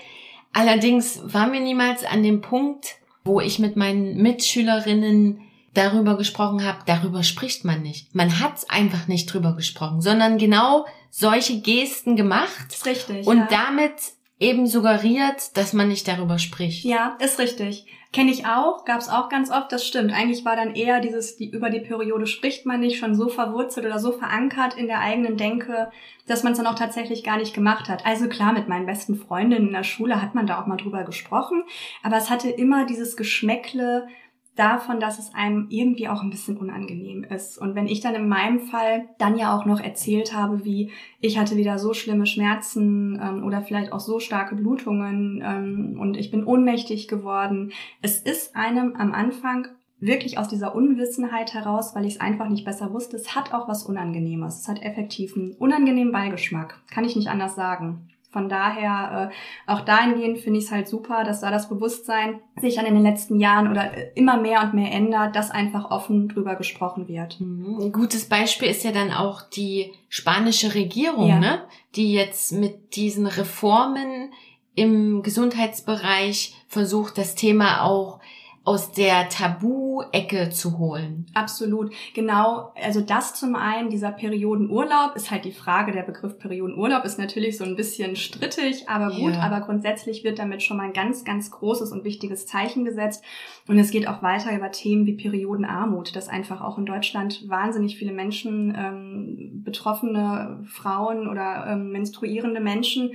Allerdings 0.53 1.21
waren 1.25 1.51
wir 1.51 1.59
niemals 1.59 2.05
an 2.05 2.23
dem 2.23 2.39
Punkt, 2.39 2.95
wo 3.25 3.41
ich 3.41 3.59
mit 3.59 3.75
meinen 3.75 4.21
Mitschülerinnen 4.21 5.41
darüber 5.75 6.17
gesprochen 6.17 6.63
habe, 6.63 6.79
darüber 6.85 7.23
spricht 7.23 7.65
man 7.65 7.81
nicht. 7.81 8.13
Man 8.15 8.39
hat 8.39 8.65
einfach 8.69 9.07
nicht 9.07 9.31
drüber 9.31 9.55
gesprochen, 9.55 10.01
sondern 10.01 10.37
genau 10.37 10.85
solche 11.09 11.61
Gesten 11.61 12.15
gemacht. 12.15 12.67
Ist 12.69 12.85
richtig. 12.85 13.27
Und 13.27 13.37
ja. 13.37 13.47
damit 13.49 13.93
eben 14.39 14.67
suggeriert, 14.67 15.55
dass 15.55 15.73
man 15.73 15.87
nicht 15.87 16.07
darüber 16.07 16.39
spricht. 16.39 16.83
Ja, 16.83 17.17
ist 17.19 17.39
richtig. 17.39 17.85
Kenne 18.11 18.31
ich 18.31 18.45
auch, 18.45 18.85
gab 18.85 19.01
es 19.01 19.09
auch 19.09 19.27
ganz 19.27 19.51
oft, 19.51 19.71
das 19.73 19.85
stimmt. 19.85 20.13
Eigentlich 20.13 20.45
war 20.45 20.55
dann 20.55 20.73
eher 20.73 21.01
dieses, 21.01 21.35
die 21.35 21.49
über 21.49 21.69
die 21.69 21.81
Periode 21.81 22.27
spricht 22.27 22.65
man 22.65 22.79
nicht, 22.79 22.97
schon 22.97 23.13
so 23.13 23.27
verwurzelt 23.27 23.85
oder 23.85 23.99
so 23.99 24.13
verankert 24.13 24.75
in 24.75 24.87
der 24.87 25.01
eigenen 25.01 25.35
Denke, 25.35 25.91
dass 26.25 26.43
man 26.43 26.53
es 26.53 26.57
dann 26.57 26.67
auch 26.67 26.79
tatsächlich 26.79 27.25
gar 27.25 27.37
nicht 27.37 27.53
gemacht 27.53 27.89
hat. 27.89 28.05
Also 28.05 28.29
klar, 28.29 28.53
mit 28.53 28.69
meinen 28.69 28.85
besten 28.85 29.15
Freundinnen 29.15 29.67
in 29.67 29.73
der 29.73 29.83
Schule 29.83 30.21
hat 30.21 30.33
man 30.33 30.47
da 30.47 30.61
auch 30.61 30.65
mal 30.65 30.77
drüber 30.77 31.03
gesprochen, 31.03 31.63
aber 32.03 32.15
es 32.15 32.29
hatte 32.29 32.49
immer 32.49 32.85
dieses 32.85 33.17
Geschmäckle, 33.17 34.07
davon, 34.55 34.99
dass 34.99 35.19
es 35.19 35.33
einem 35.33 35.67
irgendwie 35.69 36.07
auch 36.07 36.23
ein 36.23 36.29
bisschen 36.29 36.57
unangenehm 36.57 37.23
ist. 37.23 37.57
Und 37.57 37.75
wenn 37.75 37.87
ich 37.87 37.99
dann 37.99 38.15
in 38.15 38.27
meinem 38.27 38.59
Fall 38.59 39.09
dann 39.17 39.37
ja 39.37 39.55
auch 39.55 39.65
noch 39.65 39.79
erzählt 39.79 40.33
habe, 40.33 40.63
wie 40.63 40.91
ich 41.19 41.37
hatte 41.37 41.57
wieder 41.57 41.77
so 41.77 41.93
schlimme 41.93 42.25
Schmerzen 42.25 43.19
ähm, 43.21 43.43
oder 43.43 43.61
vielleicht 43.61 43.91
auch 43.91 43.99
so 43.99 44.19
starke 44.19 44.55
Blutungen 44.55 45.43
ähm, 45.45 45.97
und 45.99 46.17
ich 46.17 46.31
bin 46.31 46.45
ohnmächtig 46.45 47.07
geworden, 47.07 47.71
es 48.01 48.19
ist 48.19 48.55
einem 48.55 48.95
am 48.95 49.13
Anfang 49.13 49.67
wirklich 49.99 50.37
aus 50.37 50.47
dieser 50.47 50.75
Unwissenheit 50.75 51.53
heraus, 51.53 51.95
weil 51.95 52.05
ich 52.05 52.15
es 52.15 52.21
einfach 52.21 52.49
nicht 52.49 52.65
besser 52.65 52.93
wusste, 52.93 53.15
es 53.15 53.35
hat 53.35 53.53
auch 53.53 53.67
was 53.67 53.83
Unangenehmes. 53.83 54.61
Es 54.61 54.67
hat 54.67 54.81
effektiv 54.81 55.35
einen 55.35 55.53
unangenehmen 55.53 56.11
Beigeschmack. 56.11 56.81
Kann 56.91 57.05
ich 57.05 57.15
nicht 57.15 57.29
anders 57.29 57.55
sagen. 57.55 58.09
Von 58.35 58.49
daher, 58.49 59.31
äh, 59.31 59.71
auch 59.71 59.79
dahingehend 59.79 60.39
finde 60.39 60.59
ich 60.59 60.65
es 60.65 60.71
halt 60.71 60.89
super, 60.89 61.23
dass 61.23 61.39
da 61.39 61.51
das 61.51 61.69
Bewusstsein 61.69 62.41
sich 62.59 62.75
dann 62.75 62.85
in 62.85 62.93
den 62.93 63.03
letzten 63.03 63.39
Jahren 63.39 63.71
oder 63.71 63.93
äh, 63.93 64.11
immer 64.13 64.35
mehr 64.35 64.61
und 64.61 64.73
mehr 64.73 64.91
ändert, 64.91 65.37
dass 65.37 65.51
einfach 65.51 65.89
offen 65.89 66.27
drüber 66.27 66.57
gesprochen 66.57 67.07
wird. 67.07 67.39
Mhm. 67.39 67.79
Ein 67.79 67.91
gutes 67.93 68.27
Beispiel 68.27 68.67
ist 68.67 68.83
ja 68.83 68.91
dann 68.91 69.13
auch 69.13 69.41
die 69.41 69.93
spanische 70.09 70.75
Regierung, 70.75 71.29
ja. 71.29 71.39
ne? 71.39 71.61
die 71.95 72.11
jetzt 72.11 72.51
mit 72.51 72.97
diesen 72.97 73.25
Reformen 73.25 74.33
im 74.75 75.23
Gesundheitsbereich 75.23 76.55
versucht, 76.67 77.17
das 77.17 77.35
Thema 77.35 77.83
auch 77.83 78.19
aus 78.65 78.91
der 78.91 79.29
Tabu-Ecke 79.29 80.49
zu 80.49 80.79
holen. 80.79 81.27
Absolut. 81.35 81.93
Genau. 82.15 82.73
Also 82.83 82.99
das 82.99 83.35
zum 83.35 83.55
einen, 83.55 83.91
dieser 83.91 84.11
Periodenurlaub 84.11 85.15
ist 85.15 85.29
halt 85.29 85.45
die 85.45 85.51
Frage. 85.51 85.91
Der 85.91 86.01
Begriff 86.01 86.39
Periodenurlaub 86.39 87.05
ist 87.05 87.19
natürlich 87.19 87.57
so 87.57 87.63
ein 87.63 87.75
bisschen 87.75 88.15
strittig, 88.15 88.89
aber 88.89 89.15
gut. 89.15 89.33
Yeah. 89.33 89.43
Aber 89.43 89.61
grundsätzlich 89.61 90.23
wird 90.23 90.39
damit 90.39 90.63
schon 90.63 90.77
mal 90.77 90.87
ein 90.87 90.93
ganz, 90.93 91.23
ganz 91.23 91.51
großes 91.51 91.91
und 91.91 92.03
wichtiges 92.03 92.47
Zeichen 92.47 92.85
gesetzt. 92.85 93.23
Und 93.67 93.77
es 93.77 93.91
geht 93.91 94.07
auch 94.07 94.23
weiter 94.23 94.55
über 94.55 94.71
Themen 94.71 95.05
wie 95.05 95.13
Periodenarmut, 95.13 96.15
dass 96.15 96.27
einfach 96.27 96.61
auch 96.61 96.79
in 96.79 96.87
Deutschland 96.87 97.47
wahnsinnig 97.47 97.97
viele 97.97 98.13
Menschen, 98.13 98.75
ähm, 98.75 99.61
betroffene 99.63 100.63
Frauen 100.65 101.27
oder 101.27 101.67
ähm, 101.67 101.91
menstruierende 101.91 102.61
Menschen 102.61 103.11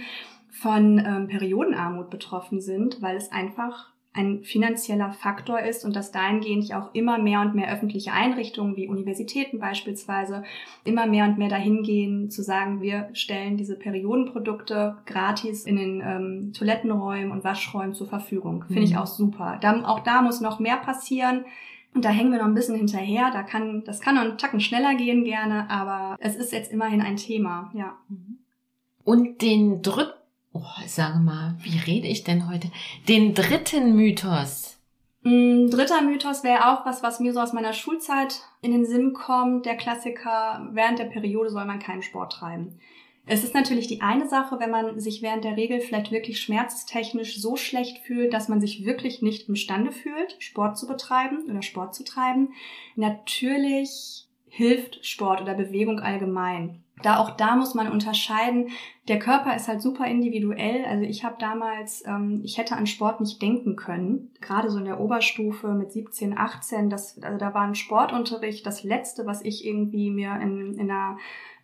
von 0.49 0.99
ähm, 1.05 1.27
Periodenarmut 1.27 2.09
betroffen 2.09 2.61
sind, 2.61 3.03
weil 3.03 3.17
es 3.17 3.33
einfach 3.33 3.91
ein 4.13 4.43
finanzieller 4.43 5.13
Faktor 5.13 5.61
ist 5.61 5.85
und 5.85 5.95
dass 5.95 6.11
dahingehend 6.11 6.75
auch 6.75 6.93
immer 6.95 7.19
mehr 7.19 7.43
und 7.43 7.55
mehr 7.55 7.73
öffentliche 7.73 8.13
Einrichtungen 8.13 8.77
wie 8.77 8.89
Universitäten 8.89 9.61
beispielsweise 9.61 10.43
immer 10.85 11.07
mehr 11.07 11.27
und 11.27 11.39
mehr 11.39 11.49
dahin 11.49 11.85
gehen 11.85 12.29
zu 12.29 12.43
sagen, 12.43 12.81
wir 12.81 13.09
stellen 13.13 13.57
diese 13.57 13.77
Periodenprodukte 13.77 14.97
gratis 15.07 15.65
in 15.65 15.77
den 15.77 16.03
ähm, 16.05 16.53
Toilettenräumen 16.53 17.31
und 17.31 17.45
Waschräumen 17.45 17.95
zur 17.95 18.09
Verfügung. 18.09 18.65
Finde 18.67 18.83
ich 18.83 18.95
mhm. 18.95 18.99
auch 18.99 19.07
super. 19.07 19.59
Da, 19.61 19.85
auch 19.85 20.01
da 20.01 20.23
muss 20.23 20.41
noch 20.41 20.59
mehr 20.59 20.79
passieren. 20.79 21.45
Und 21.95 22.05
da 22.05 22.09
hängen 22.09 22.33
wir 22.33 22.39
noch 22.39 22.47
ein 22.47 22.55
bisschen 22.55 22.77
hinterher. 22.77 23.31
Da 23.33 23.43
kann, 23.45 23.85
das 23.85 24.01
kann 24.01 24.17
noch 24.17 24.23
einen 24.23 24.39
Tacken 24.39 24.61
schneller 24.61 24.95
gehen 24.97 25.25
gerne, 25.25 25.71
aber 25.71 26.17
es 26.21 26.35
ist 26.35 26.53
jetzt 26.53 26.73
immerhin 26.73 27.01
ein 27.01 27.17
Thema, 27.17 27.71
ja. 27.75 27.97
Und 29.05 29.43
den 29.43 29.83
dritten 29.83 30.20
oh, 30.53 30.63
sage 30.87 31.19
mal, 31.19 31.57
wie 31.63 31.79
rede 31.79 32.09
ich 32.09 32.25
denn 32.25 32.49
heute? 32.49 32.71
Den 33.09 33.35
dritten 33.35 33.95
Mythos. 33.95 34.79
Mm, 35.23 35.69
dritter 35.69 36.01
Mythos 36.03 36.45
wäre 36.45 36.73
auch 36.73 36.87
was, 36.87 37.03
was 37.03 37.21
mir 37.21 37.33
so 37.33 37.41
aus 37.41 37.53
meiner 37.53 37.73
Schulzeit 37.73 38.43
in 38.63 38.73
den 38.73 38.87
Sinn 38.87 39.13
kommt. 39.13 39.67
Der 39.67 39.77
Klassiker, 39.77 40.69
während 40.73 40.99
der 40.99 41.05
Periode 41.05 41.51
soll 41.51 41.65
man 41.67 41.79
keinen 41.79 42.03
Sport 42.03 42.33
treiben. 42.33 42.79
Es 43.27 43.45
ist 43.45 43.55
natürlich 43.55 43.87
die 43.87 44.01
eine 44.01 44.29
Sache, 44.29 44.59
wenn 44.59 44.71
man 44.71 44.99
sich 44.99 45.23
während 45.23 45.45
der 45.45 45.57
Regel 45.57 45.81
vielleicht 45.81 46.11
wirklich 46.11 46.41
schmerztechnisch 46.41 47.41
so 47.41 47.55
schlecht 47.55 47.99
fühlt, 47.99 48.33
dass 48.33 48.49
man 48.49 48.61
sich 48.61 48.85
wirklich 48.85 49.23
nicht 49.23 49.49
imstande 49.49 49.93
fühlt, 49.93 50.37
Sport 50.39 50.79
zu 50.79 50.87
betreiben 50.87 51.45
oder 51.49 51.63
Sport 51.63 51.95
zu 51.95 52.03
treiben. 52.03 52.55
Natürlich 52.97 54.27
hilft 54.51 55.05
Sport 55.07 55.41
oder 55.41 55.55
Bewegung 55.55 56.01
allgemein 56.01 56.83
da 57.03 57.19
auch 57.19 57.31
da 57.31 57.57
muss 57.57 57.75
man 57.75 57.91
unterscheiden. 57.91 58.69
Der 59.09 59.19
Körper 59.19 59.55
ist 59.57 59.69
halt 59.69 59.83
super 59.83 60.07
individuell. 60.07 60.85
Also 60.85 61.05
ich 61.05 61.25
habe 61.25 61.37
damals, 61.39 62.05
ähm, 62.07 62.41
ich 62.45 62.59
hätte 62.59 62.77
an 62.77 62.87
Sport 62.87 63.21
nicht 63.21 63.41
denken 63.41 63.77
können. 63.77 64.31
Gerade 64.41 64.71
so 64.71 64.79
in 64.79 64.85
der 64.85 65.01
Oberstufe 65.01 65.69
mit 65.73 65.93
17, 65.93 66.37
18, 66.37 66.91
das, 66.91 67.21
also 67.23 67.39
da 67.39 67.55
war 67.55 67.63
ein 67.63 67.75
Sportunterricht 67.75 68.67
das 68.67 68.85
Letzte, 68.85 69.27
was 69.27 69.43
ich 69.43 69.65
irgendwie 69.65 70.11
mir 70.11 70.39
in, 70.41 70.75
in 70.75 70.91
einer 70.91 71.17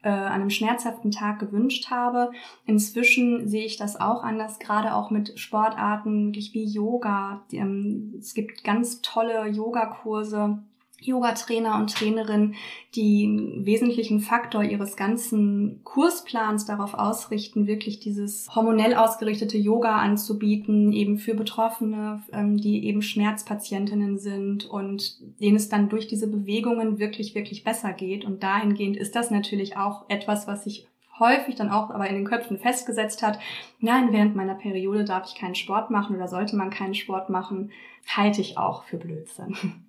äh, 0.03 0.09
an 0.09 0.41
einem 0.41 0.51
schmerzhaften 0.51 1.11
Tag 1.11 1.39
gewünscht 1.39 1.91
habe. 1.91 2.31
Inzwischen 2.65 3.49
sehe 3.49 3.65
ich 3.65 3.77
das 3.77 4.01
auch 4.01 4.23
anders, 4.23 4.59
gerade 4.59 4.95
auch 4.95 5.11
mit 5.11 5.39
Sportarten 5.39 6.29
wirklich 6.29 6.55
wie 6.55 6.65
Yoga. 6.65 7.45
Ähm, 7.53 8.15
es 8.19 8.35
gibt 8.35 8.65
ganz 8.65 9.01
tolle 9.03 9.47
Yogakurse 9.49 10.63
Yoga-Trainer 10.99 11.77
und 11.77 11.95
Trainerinnen, 11.95 12.55
die 12.95 13.25
einen 13.25 13.67
wesentlichen 13.67 14.21
Faktor 14.21 14.63
ihres 14.63 14.97
ganzen 14.97 15.81
Kursplans 15.85 16.65
darauf 16.65 16.95
ausrichten, 16.95 17.67
wirklich 17.67 18.01
dieses 18.01 18.49
hormonell 18.55 18.95
ausgerichtete 18.95 19.59
Yoga 19.59 19.97
anzubieten, 19.97 20.93
eben 20.93 21.19
für 21.19 21.35
Betroffene, 21.35 22.23
ähm, 22.33 22.57
die 22.57 22.87
eben 22.87 23.03
Schmerzpatientinnen 23.03 24.19
sind 24.19 24.65
und 24.65 25.19
denen 25.41 25.57
es 25.57 25.69
dann 25.69 25.89
durch 25.91 26.07
diese 26.07 26.29
Bewegungen 26.29 26.99
wirklich, 26.99 27.35
wirklich 27.35 27.63
besser 27.63 27.93
geht. 27.93 28.25
Und 28.25 28.43
dahingehend 28.43 28.97
ist 28.97 29.15
das 29.15 29.31
natürlich 29.31 29.77
auch 29.77 30.09
etwas, 30.09 30.47
was 30.47 30.65
sich 30.65 30.87
häufig 31.19 31.55
dann 31.55 31.71
auch 31.71 31.91
aber 31.91 32.09
in 32.09 32.15
den 32.15 32.27
Köpfen 32.27 32.59
festgesetzt 32.59 33.23
hat, 33.23 33.39
nein, 33.81 34.13
während 34.13 34.37
meiner 34.37 34.55
Periode 34.55 35.05
darf 35.05 35.29
ich 35.29 35.35
keinen 35.35 35.55
Sport 35.55 35.91
machen 35.91 36.17
oder 36.17 36.29
sollte 36.29 36.57
man 36.57 36.71
keinen 36.71 36.95
Sport 36.95 37.31
machen, 37.31 37.71
halte 38.07 38.41
ich 38.41 38.59
auch 38.59 38.85
für 38.85 38.99
Blödsinn. 38.99 39.86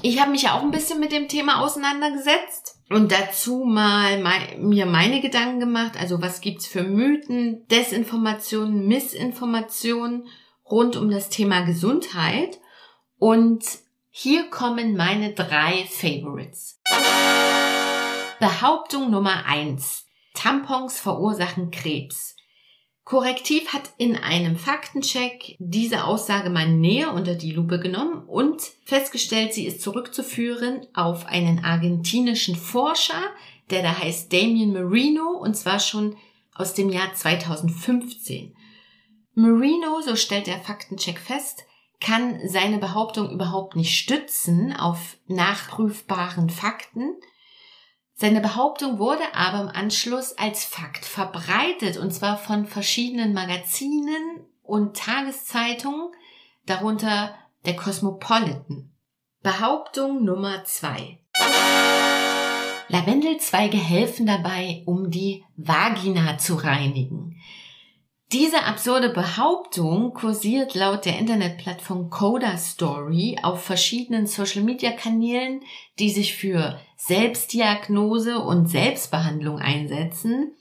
Ich 0.00 0.20
habe 0.20 0.30
mich 0.30 0.42
ja 0.42 0.56
auch 0.56 0.62
ein 0.62 0.70
bisschen 0.70 1.00
mit 1.00 1.10
dem 1.10 1.26
Thema 1.26 1.60
auseinandergesetzt 1.60 2.78
und 2.88 3.10
dazu 3.10 3.64
mal 3.64 4.20
mein, 4.22 4.62
mir 4.62 4.86
meine 4.86 5.20
Gedanken 5.20 5.58
gemacht. 5.58 5.98
Also 5.98 6.22
was 6.22 6.40
gibt's 6.40 6.68
für 6.68 6.84
Mythen, 6.84 7.66
Desinformationen, 7.66 8.86
Missinformationen 8.86 10.28
rund 10.70 10.94
um 10.94 11.10
das 11.10 11.30
Thema 11.30 11.62
Gesundheit? 11.62 12.60
Und 13.18 13.64
hier 14.10 14.48
kommen 14.50 14.96
meine 14.96 15.32
drei 15.32 15.84
Favorites. 15.90 16.80
Behauptung 18.38 19.10
Nummer 19.10 19.46
eins: 19.46 20.06
Tampons 20.32 21.00
verursachen 21.00 21.72
Krebs. 21.72 22.36
Korrektiv 23.08 23.72
hat 23.72 23.94
in 23.96 24.16
einem 24.16 24.58
Faktencheck 24.58 25.56
diese 25.58 26.04
Aussage 26.04 26.50
mal 26.50 26.68
näher 26.68 27.14
unter 27.14 27.36
die 27.36 27.52
Lupe 27.52 27.80
genommen 27.80 28.22
und 28.28 28.60
festgestellt, 28.84 29.54
sie 29.54 29.64
ist 29.64 29.80
zurückzuführen 29.80 30.86
auf 30.92 31.24
einen 31.24 31.64
argentinischen 31.64 32.54
Forscher, 32.54 33.22
der 33.70 33.82
da 33.82 33.98
heißt 33.98 34.30
Damien 34.30 34.74
Marino 34.74 35.30
und 35.30 35.56
zwar 35.56 35.80
schon 35.80 36.18
aus 36.54 36.74
dem 36.74 36.90
Jahr 36.90 37.14
2015. 37.14 38.54
Marino, 39.32 40.02
so 40.04 40.14
stellt 40.14 40.46
der 40.46 40.60
Faktencheck 40.60 41.18
fest, 41.18 41.64
kann 42.02 42.38
seine 42.46 42.76
Behauptung 42.76 43.30
überhaupt 43.30 43.74
nicht 43.74 43.98
stützen 43.98 44.74
auf 44.74 45.16
nachprüfbaren 45.28 46.50
Fakten. 46.50 47.14
Seine 48.20 48.40
Behauptung 48.40 48.98
wurde 48.98 49.32
aber 49.32 49.60
im 49.60 49.68
Anschluss 49.68 50.36
als 50.36 50.64
Fakt 50.64 51.04
verbreitet, 51.04 51.98
und 51.98 52.12
zwar 52.12 52.36
von 52.36 52.66
verschiedenen 52.66 53.32
Magazinen 53.32 54.44
und 54.64 54.96
Tageszeitungen, 54.96 56.10
darunter 56.66 57.36
der 57.64 57.76
Cosmopolitan. 57.76 58.90
Behauptung 59.44 60.24
Nummer 60.24 60.64
zwei. 60.64 61.20
Lavendelzweige 62.88 63.76
helfen 63.76 64.26
dabei, 64.26 64.82
um 64.84 65.12
die 65.12 65.44
Vagina 65.56 66.38
zu 66.38 66.56
reinigen. 66.56 67.40
Diese 68.32 68.64
absurde 68.64 69.08
Behauptung 69.08 70.12
kursiert 70.12 70.74
laut 70.74 71.06
der 71.06 71.18
Internetplattform 71.18 72.10
Coda 72.10 72.58
Story 72.58 73.38
auf 73.42 73.64
verschiedenen 73.64 74.26
Social 74.26 74.62
Media 74.62 74.90
Kanälen, 74.90 75.62
die 75.98 76.10
sich 76.10 76.34
für 76.34 76.78
Selbstdiagnose 76.98 78.40
und 78.40 78.66
Selbstbehandlung 78.66 79.60
einsetzen. 79.60 80.52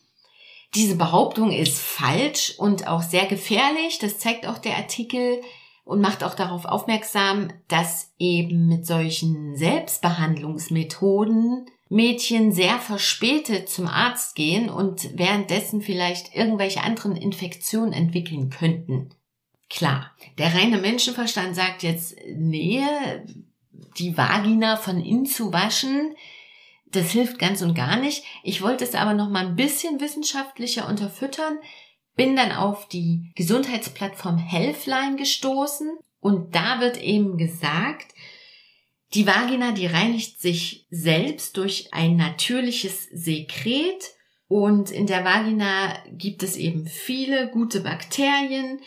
Diese 0.76 0.95
Behauptung 0.95 1.51
ist 1.51 1.78
falsch 1.78 2.53
und 2.57 2.88
auch 2.88 3.01
sehr 3.01 3.26
gefährlich. 3.26 3.99
Das 3.99 4.18
zeigt 4.18 4.47
auch 4.47 4.59
der 4.59 4.78
Artikel 4.78 5.41
und 5.84 5.99
macht 5.99 6.24
auch 6.24 6.36
darauf 6.36 6.63
aufmerksam, 6.63 7.51
dass 7.68 8.13
eben 8.18 8.68
mit 8.68 8.86
solchen 8.86 9.57
Selbstbehandlungsmethoden 9.57 11.65
Mädchen 11.89 12.51
sehr 12.51 12.79
verspätet 12.79 13.69
zum 13.69 13.88
Arzt 13.88 14.35
gehen 14.35 14.69
und 14.69 15.17
währenddessen 15.17 15.81
vielleicht 15.81 16.35
irgendwelche 16.35 16.83
anderen 16.83 17.15
Infektionen 17.15 17.93
entwickeln 17.93 18.49
könnten. 18.49 19.09
Klar, 19.69 20.11
der 20.38 20.53
reine 20.53 20.77
Menschenverstand 20.77 21.55
sagt 21.55 21.83
jetzt, 21.83 22.15
nee, 22.35 22.81
die 23.97 24.17
Vagina 24.17 24.77
von 24.77 25.01
innen 25.01 25.25
zu 25.25 25.51
waschen, 25.51 26.15
das 26.91 27.11
hilft 27.11 27.38
ganz 27.38 27.61
und 27.61 27.73
gar 27.73 27.97
nicht. 27.97 28.23
Ich 28.43 28.61
wollte 28.61 28.85
es 28.85 28.95
aber 28.95 29.13
noch 29.13 29.29
mal 29.29 29.45
ein 29.45 29.55
bisschen 29.55 29.99
wissenschaftlicher 29.99 30.88
unterfüttern, 30.88 31.59
bin 32.15 32.35
dann 32.35 32.51
auf 32.51 32.88
die 32.88 33.31
Gesundheitsplattform 33.35 34.38
Healthline 34.38 35.17
gestoßen 35.17 35.97
und 36.19 36.55
da 36.55 36.79
wird 36.79 37.01
eben 37.01 37.38
gesagt, 37.38 38.13
die 39.14 39.26
Vagina, 39.26 39.72
die 39.72 39.86
reinigt 39.86 40.39
sich 40.39 40.86
selbst 40.89 41.58
durch 41.58 41.93
ein 41.93 42.18
natürliches 42.18 43.05
Sekret 43.05 44.14
und 44.47 44.91
in 44.91 45.08
der 45.08 45.24
Vagina 45.24 45.97
gibt 46.12 46.43
es 46.43 46.55
eben 46.55 46.88
viele 46.88 47.49
gute 47.49 47.82
Bakterien, 47.82 48.82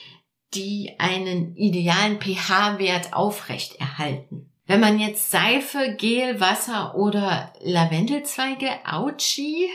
die 0.54 0.94
einen 0.98 1.54
idealen 1.56 2.20
pH-Wert 2.20 3.12
aufrechterhalten. 3.12 4.50
Wenn 4.66 4.80
man 4.80 4.98
jetzt 4.98 5.30
Seife, 5.30 5.96
Gel, 5.98 6.40
Wasser 6.40 6.94
oder 6.96 7.52
Lavendelzweige, 7.60 8.70
Auchi, 8.84 9.68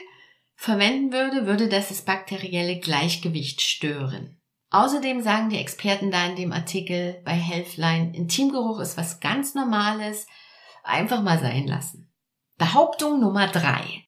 verwenden 0.56 1.12
würde, 1.12 1.48
würde 1.48 1.68
das 1.68 1.90
das 1.90 2.04
bakterielle 2.04 2.80
Gleichgewicht 2.80 3.62
stören. 3.62 4.38
Außerdem 4.76 5.22
sagen 5.22 5.48
die 5.48 5.58
Experten 5.58 6.12
da 6.12 6.26
in 6.26 6.36
dem 6.36 6.52
Artikel 6.52 7.22
bei 7.24 7.32
Healthline, 7.32 8.14
Intimgeruch 8.14 8.82
ist 8.82 8.98
was 8.98 9.22
ganz 9.22 9.56
Normales, 9.56 10.28
einfach 10.84 11.22
mal 11.22 11.40
sein 11.40 11.66
lassen. 11.66 12.12
Behauptung 12.58 13.22
Nummer 13.22 13.48
drei. 13.48 14.04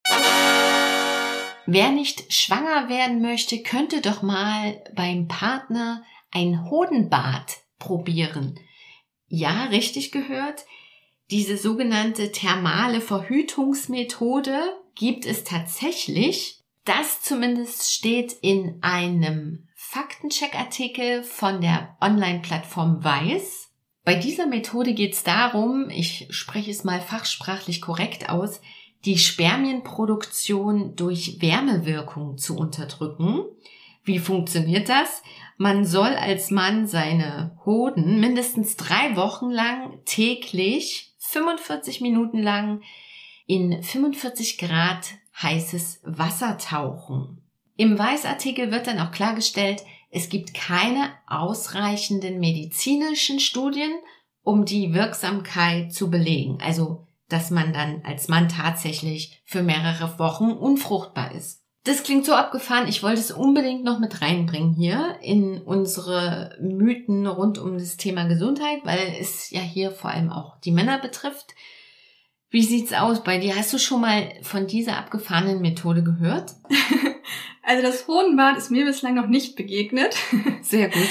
Wer 1.67 1.91
nicht 1.91 2.33
schwanger 2.33 2.89
werden 2.89 3.21
möchte, 3.21 3.63
könnte 3.63 4.01
doch 4.01 4.21
mal 4.23 4.83
beim 4.93 5.29
Partner 5.29 6.03
ein 6.31 6.69
Hodenbad 6.69 7.59
probieren. 7.79 8.59
Ja, 9.27 9.67
richtig 9.67 10.11
gehört. 10.11 10.65
Diese 11.31 11.57
sogenannte 11.57 12.33
thermale 12.33 12.99
Verhütungsmethode 12.99 14.59
gibt 14.95 15.25
es 15.25 15.45
tatsächlich. 15.45 16.61
Das 16.83 17.21
zumindest 17.21 17.93
steht 17.93 18.33
in 18.41 18.79
einem 18.81 19.66
Faktencheck-Artikel 19.89 21.23
von 21.23 21.61
der 21.61 21.95
Online-Plattform 22.01 23.05
Weiß. 23.05 23.71
Bei 24.03 24.15
dieser 24.15 24.45
Methode 24.45 24.93
geht 24.93 25.13
es 25.13 25.23
darum, 25.23 25.89
ich 25.89 26.27
spreche 26.29 26.71
es 26.71 26.83
mal 26.83 26.99
fachsprachlich 26.99 27.79
korrekt 27.79 28.27
aus, 28.29 28.59
die 29.05 29.17
Spermienproduktion 29.17 30.97
durch 30.97 31.41
Wärmewirkung 31.41 32.37
zu 32.37 32.57
unterdrücken. 32.57 33.45
Wie 34.03 34.19
funktioniert 34.19 34.89
das? 34.89 35.23
Man 35.55 35.85
soll 35.85 36.15
als 36.15 36.51
Mann 36.51 36.85
seine 36.85 37.57
Hoden 37.65 38.19
mindestens 38.19 38.75
drei 38.75 39.15
Wochen 39.15 39.49
lang 39.49 40.01
täglich 40.03 41.15
45 41.19 42.01
Minuten 42.01 42.43
lang 42.43 42.81
in 43.45 43.81
45 43.81 44.57
Grad 44.57 45.13
heißes 45.41 46.01
Wasser 46.03 46.57
tauchen. 46.57 47.41
Im 47.77 47.97
Weißartikel 47.97 48.71
wird 48.71 48.87
dann 48.87 48.99
auch 48.99 49.11
klargestellt, 49.11 49.83
es 50.09 50.29
gibt 50.29 50.53
keine 50.53 51.11
ausreichenden 51.27 52.39
medizinischen 52.39 53.39
Studien, 53.39 53.91
um 54.41 54.65
die 54.65 54.93
Wirksamkeit 54.93 55.93
zu 55.93 56.09
belegen. 56.09 56.57
Also, 56.61 57.05
dass 57.29 57.51
man 57.51 57.73
dann 57.73 58.01
als 58.03 58.29
Mann 58.29 58.49
tatsächlich 58.49 59.41
für 59.45 59.61
mehrere 59.61 60.17
Wochen 60.17 60.51
unfruchtbar 60.51 61.33
ist. 61.33 61.61
Das 61.83 62.03
klingt 62.03 62.25
so 62.25 62.33
abgefahren. 62.33 62.87
Ich 62.87 63.03
wollte 63.03 63.19
es 63.19 63.31
unbedingt 63.31 63.83
noch 63.83 63.99
mit 63.99 64.21
reinbringen 64.21 64.73
hier 64.73 65.17
in 65.21 65.61
unsere 65.61 66.57
Mythen 66.59 67.27
rund 67.27 67.59
um 67.59 67.77
das 67.77 67.95
Thema 67.95 68.25
Gesundheit, 68.27 68.79
weil 68.83 69.15
es 69.19 69.51
ja 69.51 69.61
hier 69.61 69.91
vor 69.91 70.09
allem 70.09 70.29
auch 70.29 70.59
die 70.61 70.71
Männer 70.71 70.99
betrifft. 70.99 71.53
Wie 72.49 72.63
sieht's 72.63 72.93
aus 72.93 73.23
bei 73.23 73.37
dir? 73.37 73.55
Hast 73.55 73.71
du 73.73 73.77
schon 73.77 74.01
mal 74.01 74.33
von 74.41 74.67
dieser 74.67 74.97
abgefahrenen 74.97 75.61
Methode 75.61 76.03
gehört? 76.03 76.55
Also 77.67 77.83
das 77.83 78.07
Hodenbad 78.07 78.57
ist 78.57 78.71
mir 78.71 78.85
bislang 78.85 79.13
noch 79.13 79.27
nicht 79.27 79.57
begegnet. 79.57 80.15
Sehr 80.61 80.87
gut. 80.87 81.09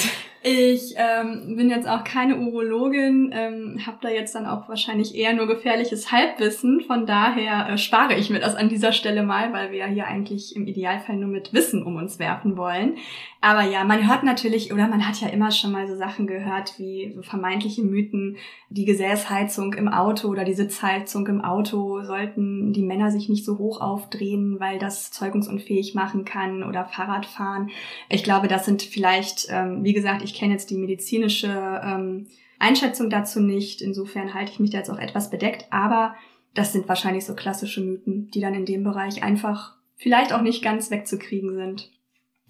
Ich 0.48 0.94
ähm, 0.96 1.56
bin 1.56 1.70
jetzt 1.70 1.88
auch 1.88 2.04
keine 2.04 2.36
Urologin, 2.38 3.32
ähm, 3.34 3.80
habe 3.84 3.96
da 4.00 4.08
jetzt 4.08 4.32
dann 4.36 4.46
auch 4.46 4.68
wahrscheinlich 4.68 5.16
eher 5.16 5.34
nur 5.34 5.48
gefährliches 5.48 6.12
Halbwissen. 6.12 6.82
Von 6.82 7.04
daher 7.04 7.70
äh, 7.70 7.78
spare 7.78 8.14
ich 8.14 8.30
mir 8.30 8.38
das 8.38 8.54
an 8.54 8.68
dieser 8.68 8.92
Stelle 8.92 9.24
mal, 9.24 9.52
weil 9.52 9.72
wir 9.72 9.78
ja 9.78 9.86
hier 9.86 10.06
eigentlich 10.06 10.54
im 10.54 10.68
Idealfall 10.68 11.16
nur 11.16 11.30
mit 11.30 11.52
Wissen 11.52 11.82
um 11.82 11.96
uns 11.96 12.20
werfen 12.20 12.56
wollen. 12.56 12.94
Aber 13.40 13.62
ja, 13.62 13.84
man 13.84 14.08
hört 14.08 14.22
natürlich 14.22 14.72
oder 14.72 14.88
man 14.88 15.06
hat 15.06 15.20
ja 15.20 15.28
immer 15.28 15.50
schon 15.50 15.72
mal 15.72 15.86
so 15.86 15.96
Sachen 15.96 16.26
gehört 16.26 16.78
wie 16.78 17.12
so 17.14 17.22
vermeintliche 17.22 17.82
Mythen, 17.82 18.36
die 18.68 18.84
Gesäßheizung 18.84 19.74
im 19.74 19.88
Auto 19.88 20.28
oder 20.28 20.44
die 20.44 20.54
Sitzheizung 20.54 21.26
im 21.28 21.40
Auto 21.40 22.02
sollten 22.02 22.72
die 22.72 22.82
Männer 22.82 23.12
sich 23.12 23.28
nicht 23.28 23.44
so 23.44 23.58
hoch 23.58 23.80
aufdrehen, 23.80 24.58
weil 24.58 24.78
das 24.78 25.12
zeugungsunfähig 25.12 25.94
machen 25.94 26.24
kann 26.24 26.64
oder 26.64 26.86
Fahrradfahren. 26.86 27.70
Ich 28.08 28.24
glaube, 28.24 28.48
das 28.48 28.64
sind 28.64 28.82
vielleicht, 28.82 29.46
ähm, 29.50 29.84
wie 29.84 29.92
gesagt, 29.92 30.22
ich 30.22 30.35
kenne 30.36 30.52
jetzt 30.52 30.70
die 30.70 30.76
medizinische 30.76 31.48
ähm, 31.48 32.28
Einschätzung 32.58 33.10
dazu 33.10 33.40
nicht. 33.40 33.82
Insofern 33.82 34.34
halte 34.34 34.52
ich 34.52 34.60
mich 34.60 34.70
da 34.70 34.78
jetzt 34.78 34.90
auch 34.90 34.98
etwas 34.98 35.30
bedeckt. 35.30 35.66
Aber 35.70 36.14
das 36.54 36.72
sind 36.72 36.88
wahrscheinlich 36.88 37.24
so 37.24 37.34
klassische 37.34 37.80
Mythen, 37.80 38.30
die 38.30 38.40
dann 38.40 38.54
in 38.54 38.66
dem 38.66 38.84
Bereich 38.84 39.22
einfach 39.22 39.74
vielleicht 39.96 40.32
auch 40.32 40.42
nicht 40.42 40.62
ganz 40.62 40.90
wegzukriegen 40.90 41.54
sind. 41.54 41.90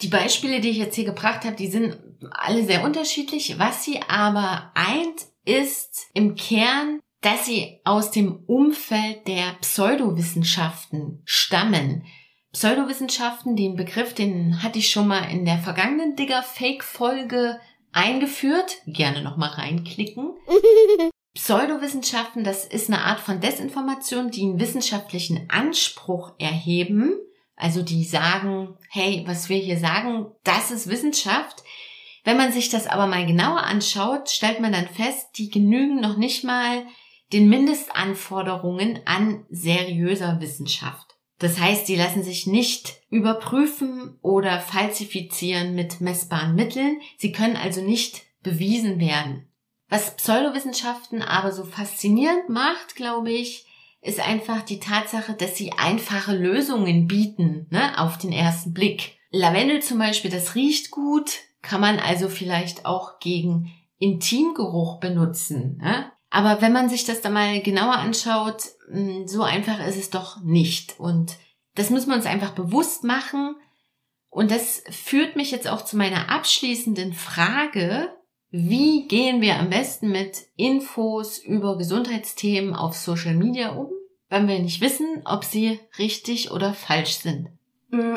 Die 0.02 0.08
Beispiele, 0.08 0.60
die 0.60 0.70
ich 0.70 0.78
jetzt 0.78 0.94
hier 0.94 1.04
gebracht 1.04 1.44
habe, 1.44 1.56
die 1.56 1.68
sind 1.68 1.98
alle 2.30 2.64
sehr 2.64 2.84
unterschiedlich. 2.84 3.58
Was 3.58 3.84
sie 3.84 4.00
aber 4.08 4.72
eint, 4.74 5.26
ist 5.44 6.08
im 6.12 6.34
Kern, 6.34 7.00
dass 7.22 7.46
sie 7.46 7.80
aus 7.84 8.10
dem 8.10 8.44
Umfeld 8.46 9.26
der 9.26 9.54
Pseudowissenschaften 9.60 11.22
stammen. 11.24 12.04
Pseudowissenschaften, 12.52 13.56
den 13.56 13.76
Begriff, 13.76 14.14
den 14.14 14.62
hatte 14.62 14.78
ich 14.78 14.90
schon 14.90 15.08
mal 15.08 15.30
in 15.30 15.44
der 15.44 15.58
vergangenen 15.58 16.16
Digger-Fake-Folge 16.16 17.58
eingeführt. 17.96 18.76
Gerne 18.86 19.22
nochmal 19.22 19.50
reinklicken. 19.50 20.34
Pseudowissenschaften, 21.34 22.44
das 22.44 22.64
ist 22.64 22.88
eine 22.88 23.02
Art 23.02 23.20
von 23.20 23.40
Desinformation, 23.40 24.30
die 24.30 24.42
einen 24.42 24.60
wissenschaftlichen 24.60 25.48
Anspruch 25.50 26.32
erheben. 26.38 27.14
Also 27.56 27.82
die 27.82 28.04
sagen, 28.04 28.76
hey, 28.90 29.24
was 29.26 29.48
wir 29.48 29.58
hier 29.58 29.78
sagen, 29.78 30.26
das 30.44 30.70
ist 30.70 30.88
Wissenschaft. 30.88 31.62
Wenn 32.24 32.36
man 32.36 32.52
sich 32.52 32.68
das 32.68 32.86
aber 32.86 33.06
mal 33.06 33.24
genauer 33.26 33.62
anschaut, 33.62 34.30
stellt 34.30 34.60
man 34.60 34.72
dann 34.72 34.88
fest, 34.88 35.28
die 35.36 35.50
genügen 35.50 36.00
noch 36.00 36.16
nicht 36.16 36.44
mal 36.44 36.86
den 37.32 37.48
Mindestanforderungen 37.48 39.00
an 39.04 39.44
seriöser 39.50 40.40
Wissenschaft. 40.40 41.05
Das 41.38 41.60
heißt, 41.60 41.86
sie 41.86 41.96
lassen 41.96 42.22
sich 42.22 42.46
nicht 42.46 43.00
überprüfen 43.10 44.18
oder 44.22 44.60
falsifizieren 44.60 45.74
mit 45.74 46.00
messbaren 46.00 46.54
Mitteln. 46.54 47.00
Sie 47.18 47.32
können 47.32 47.56
also 47.56 47.82
nicht 47.82 48.22
bewiesen 48.42 48.98
werden. 48.98 49.46
Was 49.88 50.16
Pseudowissenschaften 50.16 51.22
aber 51.22 51.52
so 51.52 51.64
faszinierend 51.64 52.48
macht, 52.48 52.96
glaube 52.96 53.30
ich, 53.30 53.66
ist 54.00 54.20
einfach 54.20 54.62
die 54.62 54.80
Tatsache, 54.80 55.34
dass 55.34 55.56
sie 55.56 55.72
einfache 55.72 56.34
Lösungen 56.34 57.06
bieten, 57.06 57.66
ne, 57.70 57.98
auf 57.98 58.18
den 58.18 58.32
ersten 58.32 58.72
Blick. 58.72 59.18
Lavendel 59.30 59.82
zum 59.82 59.98
Beispiel, 59.98 60.30
das 60.30 60.54
riecht 60.54 60.90
gut, 60.90 61.32
kann 61.60 61.80
man 61.80 61.98
also 61.98 62.28
vielleicht 62.28 62.86
auch 62.86 63.18
gegen 63.18 63.72
Intimgeruch 63.98 65.00
benutzen. 65.00 65.78
Ne? 65.78 66.10
Aber 66.36 66.60
wenn 66.60 66.74
man 66.74 66.90
sich 66.90 67.06
das 67.06 67.22
dann 67.22 67.32
mal 67.32 67.62
genauer 67.62 67.94
anschaut, 67.94 68.64
hm, 68.90 69.26
so 69.26 69.42
einfach 69.42 69.82
ist 69.86 69.96
es 69.96 70.10
doch 70.10 70.42
nicht. 70.42 71.00
Und 71.00 71.38
das 71.76 71.88
müssen 71.88 72.10
wir 72.10 72.14
uns 72.14 72.26
einfach 72.26 72.50
bewusst 72.50 73.04
machen. 73.04 73.56
Und 74.28 74.50
das 74.50 74.82
führt 74.90 75.36
mich 75.36 75.50
jetzt 75.50 75.66
auch 75.66 75.82
zu 75.82 75.96
meiner 75.96 76.28
abschließenden 76.28 77.14
Frage. 77.14 78.14
Wie 78.50 79.08
gehen 79.08 79.40
wir 79.40 79.58
am 79.58 79.70
besten 79.70 80.10
mit 80.10 80.44
Infos 80.56 81.38
über 81.38 81.78
Gesundheitsthemen 81.78 82.74
auf 82.74 82.98
Social 82.98 83.34
Media 83.34 83.70
um, 83.70 83.88
wenn 84.28 84.46
wir 84.46 84.58
nicht 84.58 84.82
wissen, 84.82 85.22
ob 85.24 85.42
sie 85.42 85.80
richtig 85.98 86.50
oder 86.50 86.74
falsch 86.74 87.14
sind? 87.14 87.48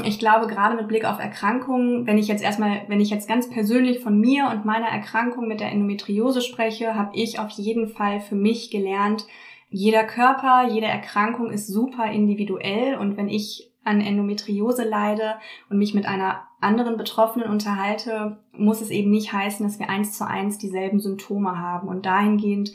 Ich 0.06 0.20
glaube, 0.20 0.48
gerade 0.48 0.76
mit 0.76 0.88
Blick 0.88 1.06
auf 1.06 1.20
Erkrankungen, 1.20 2.08
wenn 2.08 2.18
ich 2.18 2.28
jetzt 2.28 2.44
erstmal, 2.44 2.82
wenn 2.88 3.02
ich 3.02 3.10
jetzt 3.10 3.28
ganz 3.28 3.50
persönlich 3.50 4.00
von 4.00 4.20
mir 4.20 4.50
und 4.50 4.66
meiner 4.66 4.88
Erkrankung 4.88 5.48
mit 5.48 5.60
der 5.60 5.72
Endometriose 5.72 6.42
spreche, 6.42 6.96
habe 6.96 7.16
ich 7.16 7.40
auf 7.40 7.50
jeden 7.52 7.88
Fall 7.88 8.20
für 8.20 8.36
mich 8.36 8.72
gelernt, 8.72 9.26
jeder 9.72 10.04
Körper, 10.04 10.68
jede 10.68 10.88
Erkrankung 10.88 11.52
ist 11.52 11.68
super 11.68 12.12
individuell 12.12 12.98
und 12.98 13.18
wenn 13.18 13.30
ich 13.30 13.70
an 13.84 14.02
Endometriose 14.02 14.84
leide 14.84 15.36
und 15.70 15.78
mich 15.78 15.94
mit 15.94 16.06
einer 16.06 16.44
anderen 16.60 16.98
Betroffenen 16.98 17.50
unterhalte, 17.50 18.38
muss 18.52 18.82
es 18.82 18.90
eben 18.90 19.10
nicht 19.10 19.32
heißen, 19.32 19.66
dass 19.66 19.80
wir 19.80 19.90
eins 19.90 20.18
zu 20.18 20.28
eins 20.28 20.58
dieselben 20.58 21.00
Symptome 21.00 21.58
haben. 21.58 21.88
Und 21.88 22.06
dahingehend 22.06 22.74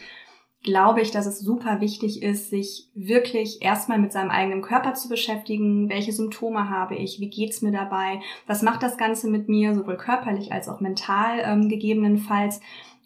glaube 0.65 1.03
ich, 1.03 1.11
dass 1.11 1.27
es 1.27 1.39
super 1.39 1.81
wichtig 1.81 2.23
ist, 2.23 2.51
sich 2.51 2.89
wirklich 2.95 3.63
erstmal 3.63 3.99
mit 3.99 4.13
seinem 4.13 4.31
eigenen 4.31 4.63
Körper 4.63 4.95
zu 4.95 5.09
beschäftigen. 5.09 5.91
Welche 5.91 6.13
Symptome 6.13 6.71
habe 6.71 6.97
ich? 6.97 7.21
Wie 7.21 7.29
geht's 7.29 7.63
mir 7.63 7.71
dabei? 7.71 8.21
Was 8.47 8.63
macht 8.63 8.83
das 8.83 8.97
Ganze 8.97 9.29
mit 9.29 9.49
mir, 9.49 9.75
sowohl 9.75 9.99
körperlich 9.99 10.53
als 10.53 10.69
auch 10.69 10.81
mental 10.81 11.43
ähm, 11.45 11.69
gegebenenfalls? 11.69 12.61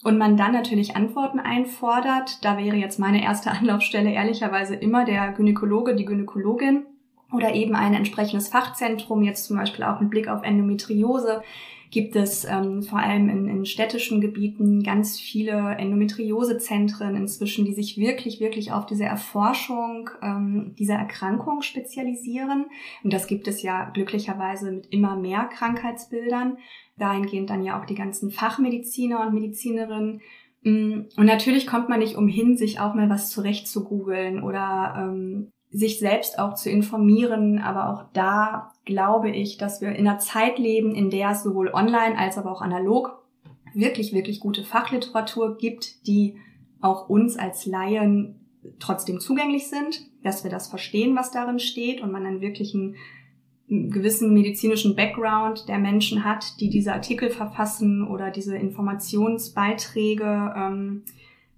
Und 0.04 0.16
man 0.16 0.36
dann 0.36 0.52
natürlich 0.52 0.94
Antworten 0.94 1.40
einfordert. 1.40 2.44
Da 2.44 2.56
wäre 2.56 2.76
jetzt 2.76 3.00
meine 3.00 3.22
erste 3.22 3.50
Anlaufstelle 3.50 4.12
ehrlicherweise 4.12 4.76
immer 4.76 5.04
der 5.04 5.32
Gynäkologe, 5.32 5.96
die 5.96 6.04
Gynäkologin 6.04 6.86
oder 7.32 7.52
eben 7.54 7.74
ein 7.74 7.92
entsprechendes 7.92 8.48
Fachzentrum, 8.48 9.22
jetzt 9.22 9.44
zum 9.44 9.56
Beispiel 9.56 9.84
auch 9.84 10.00
mit 10.00 10.11
Blick 10.11 10.28
auf 10.28 10.44
Endometriose, 10.44 11.42
gibt 11.91 12.16
es 12.16 12.45
ähm, 12.45 12.82
vor 12.82 12.99
allem 12.99 13.28
in, 13.28 13.49
in 13.49 13.64
städtischen 13.64 14.20
Gebieten 14.20 14.82
ganz 14.82 15.18
viele 15.18 15.76
Endometriosezentren 15.76 17.16
inzwischen, 17.16 17.64
die 17.64 17.72
sich 17.72 17.97
wirklich, 17.97 18.41
wirklich 18.41 18.72
auf 18.72 18.86
diese 18.86 19.05
Erforschung 19.05 20.11
ähm, 20.22 20.74
dieser 20.78 20.95
Erkrankung 20.95 21.62
spezialisieren. 21.62 22.66
Und 23.03 23.12
das 23.12 23.26
gibt 23.26 23.49
es 23.49 23.62
ja 23.62 23.91
glücklicherweise 23.91 24.70
mit 24.70 24.86
immer 24.93 25.16
mehr 25.16 25.45
Krankheitsbildern. 25.45 26.59
Dahingehend 26.97 27.49
dann 27.51 27.62
ja 27.62 27.80
auch 27.80 27.86
die 27.86 27.95
ganzen 27.95 28.30
Fachmediziner 28.30 29.26
und 29.26 29.34
Medizinerinnen. 29.34 30.20
Mm, 30.62 31.03
und 31.16 31.26
natürlich 31.26 31.66
kommt 31.66 31.89
man 31.89 32.01
nicht 32.01 32.16
umhin, 32.16 32.57
sich 32.57 32.80
auch 32.80 32.95
mal 32.95 33.09
was 33.09 33.30
zurecht 33.30 33.68
zu 33.68 33.84
googeln 33.84 34.43
oder 34.43 34.95
ähm, 34.99 35.53
sich 35.71 35.99
selbst 35.99 36.39
auch 36.39 36.55
zu 36.55 36.71
informieren. 36.71 37.59
Aber 37.59 37.91
auch 37.91 38.05
da 38.12 38.73
glaube 38.85 39.31
ich, 39.31 39.59
dass 39.59 39.81
wir 39.81 39.91
in 39.91 40.07
einer 40.07 40.19
Zeit 40.19 40.59
leben, 40.59 40.95
in 40.95 41.11
der 41.11 41.31
es 41.31 41.43
sowohl 41.43 41.69
online 41.69 42.16
als 42.19 42.39
aber 42.39 42.53
auch 42.53 42.62
analog 42.62 43.23
wirklich, 43.75 44.12
wirklich 44.12 44.41
gute 44.41 44.64
Fachliteratur 44.64 45.57
gibt, 45.59 46.07
die 46.07 46.37
auch 46.81 47.09
uns 47.09 47.37
als 47.37 47.66
Laien 47.66 48.41
trotzdem 48.79 49.21
zugänglich 49.21 49.69
sind, 49.69 50.07
dass 50.23 50.45
wir 50.45 50.51
das 50.51 50.69
verstehen, 50.69 51.16
was 51.16 51.31
darin 51.31 51.59
steht 51.59 52.01
und 52.01 52.12
man 52.12 52.27
einen 52.27 52.41
wirklichen 52.41 52.97
gewissen 53.69 54.33
medizinischen 54.33 54.97
Background 54.97 55.69
der 55.69 55.79
Menschen 55.79 56.25
hat, 56.25 56.59
die 56.61 56.71
diese 56.71 56.95
Artikel 56.95 57.29
verfassen 57.29 58.07
oder 58.07 58.31
diese 58.31 58.57
Informationsbeiträge 58.57 60.55
ähm, 60.57 61.03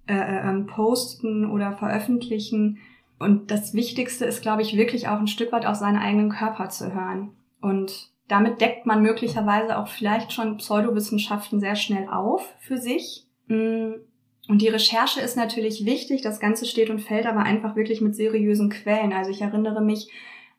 äh, 0.08 0.14
äh, 0.14 0.48
ähm, 0.48 0.66
posten 0.66 1.48
oder 1.48 1.72
veröffentlichen. 1.72 2.78
Und 3.20 3.50
das 3.50 3.74
Wichtigste 3.74 4.24
ist, 4.24 4.40
glaube 4.40 4.62
ich, 4.62 4.78
wirklich 4.78 5.06
auch 5.06 5.18
ein 5.20 5.28
Stück 5.28 5.52
weit 5.52 5.66
auf 5.66 5.76
seinen 5.76 5.98
eigenen 5.98 6.30
Körper 6.30 6.70
zu 6.70 6.92
hören. 6.92 7.36
Und 7.60 8.10
damit 8.28 8.62
deckt 8.62 8.86
man 8.86 9.02
möglicherweise 9.02 9.78
auch 9.78 9.88
vielleicht 9.88 10.32
schon 10.32 10.56
Pseudowissenschaften 10.56 11.60
sehr 11.60 11.76
schnell 11.76 12.08
auf 12.08 12.48
für 12.60 12.78
sich. 12.78 13.26
Mm, 13.46 13.92
und 14.48 14.62
die 14.62 14.68
Recherche 14.68 15.20
ist 15.20 15.36
natürlich 15.36 15.84
wichtig. 15.84 16.22
Das 16.22 16.40
Ganze 16.40 16.64
steht 16.64 16.88
und 16.88 17.02
fällt 17.02 17.26
aber 17.26 17.40
einfach 17.40 17.76
wirklich 17.76 18.00
mit 18.00 18.16
seriösen 18.16 18.70
Quellen. 18.70 19.12
Also 19.12 19.30
ich 19.30 19.42
erinnere 19.42 19.82
mich, 19.82 20.08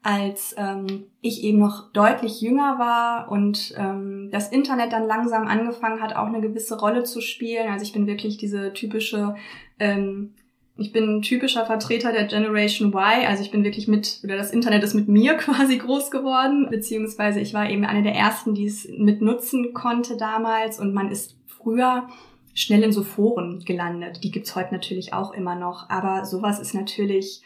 als 0.03 0.53
ähm, 0.57 1.05
ich 1.21 1.43
eben 1.43 1.57
noch 1.57 1.91
deutlich 1.93 2.41
jünger 2.41 2.77
war 2.77 3.31
und 3.31 3.73
ähm, 3.75 4.29
das 4.31 4.49
Internet 4.49 4.93
dann 4.93 5.07
langsam 5.07 5.47
angefangen 5.47 5.99
hat, 5.99 6.15
auch 6.15 6.27
eine 6.27 6.41
gewisse 6.41 6.79
Rolle 6.79 7.03
zu 7.05 7.21
spielen. 7.21 7.69
Also 7.69 7.83
ich 7.83 7.93
bin 7.93 8.05
wirklich 8.05 8.37
diese 8.37 8.71
typische 8.73 9.35
ähm, 9.79 10.35
ich 10.77 10.91
bin 10.91 11.17
ein 11.17 11.21
typischer 11.21 11.65
Vertreter 11.65 12.11
der 12.11 12.25
Generation 12.25 12.89
Y, 12.89 13.25
also 13.27 13.43
ich 13.43 13.51
bin 13.51 13.63
wirklich 13.63 13.87
mit, 13.87 14.21
oder 14.23 14.37
das 14.37 14.51
Internet 14.51 14.83
ist 14.83 14.93
mit 14.93 15.07
mir 15.07 15.33
quasi 15.37 15.77
groß 15.77 16.11
geworden, 16.11 16.67
beziehungsweise 16.69 17.39
ich 17.39 17.53
war 17.53 17.69
eben 17.69 17.85
eine 17.85 18.03
der 18.03 18.15
ersten, 18.15 18.53
die 18.53 18.65
es 18.65 18.87
mit 18.87 19.21
nutzen 19.21 19.73
konnte 19.73 20.17
damals 20.17 20.79
und 20.79 20.93
man 20.93 21.11
ist 21.11 21.35
früher 21.45 22.07
schnell 22.53 22.83
in 22.83 22.91
so 22.91 23.03
Foren 23.03 23.59
gelandet. 23.65 24.23
Die 24.23 24.31
gibt's 24.31 24.55
heute 24.55 24.73
natürlich 24.73 25.13
auch 25.13 25.33
immer 25.33 25.55
noch, 25.55 25.89
aber 25.89 26.25
sowas 26.25 26.59
ist 26.59 26.73
natürlich, 26.73 27.41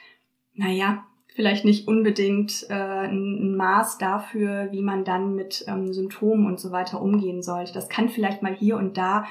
naja, 0.54 1.06
vielleicht 1.36 1.66
nicht 1.66 1.88
unbedingt 1.88 2.66
äh, 2.70 2.74
ein 2.74 3.56
Maß 3.56 3.98
dafür, 3.98 4.70
wie 4.72 4.82
man 4.82 5.04
dann 5.04 5.36
mit 5.36 5.66
ähm, 5.68 5.94
Symptomen 5.94 6.46
und 6.46 6.60
so 6.60 6.72
weiter 6.72 7.02
umgehen 7.02 7.44
sollte. 7.44 7.74
Das 7.74 7.90
kann 7.90 8.10
vielleicht 8.10 8.42
mal 8.42 8.56
hier 8.56 8.78
und 8.78 8.98
da 8.98 9.26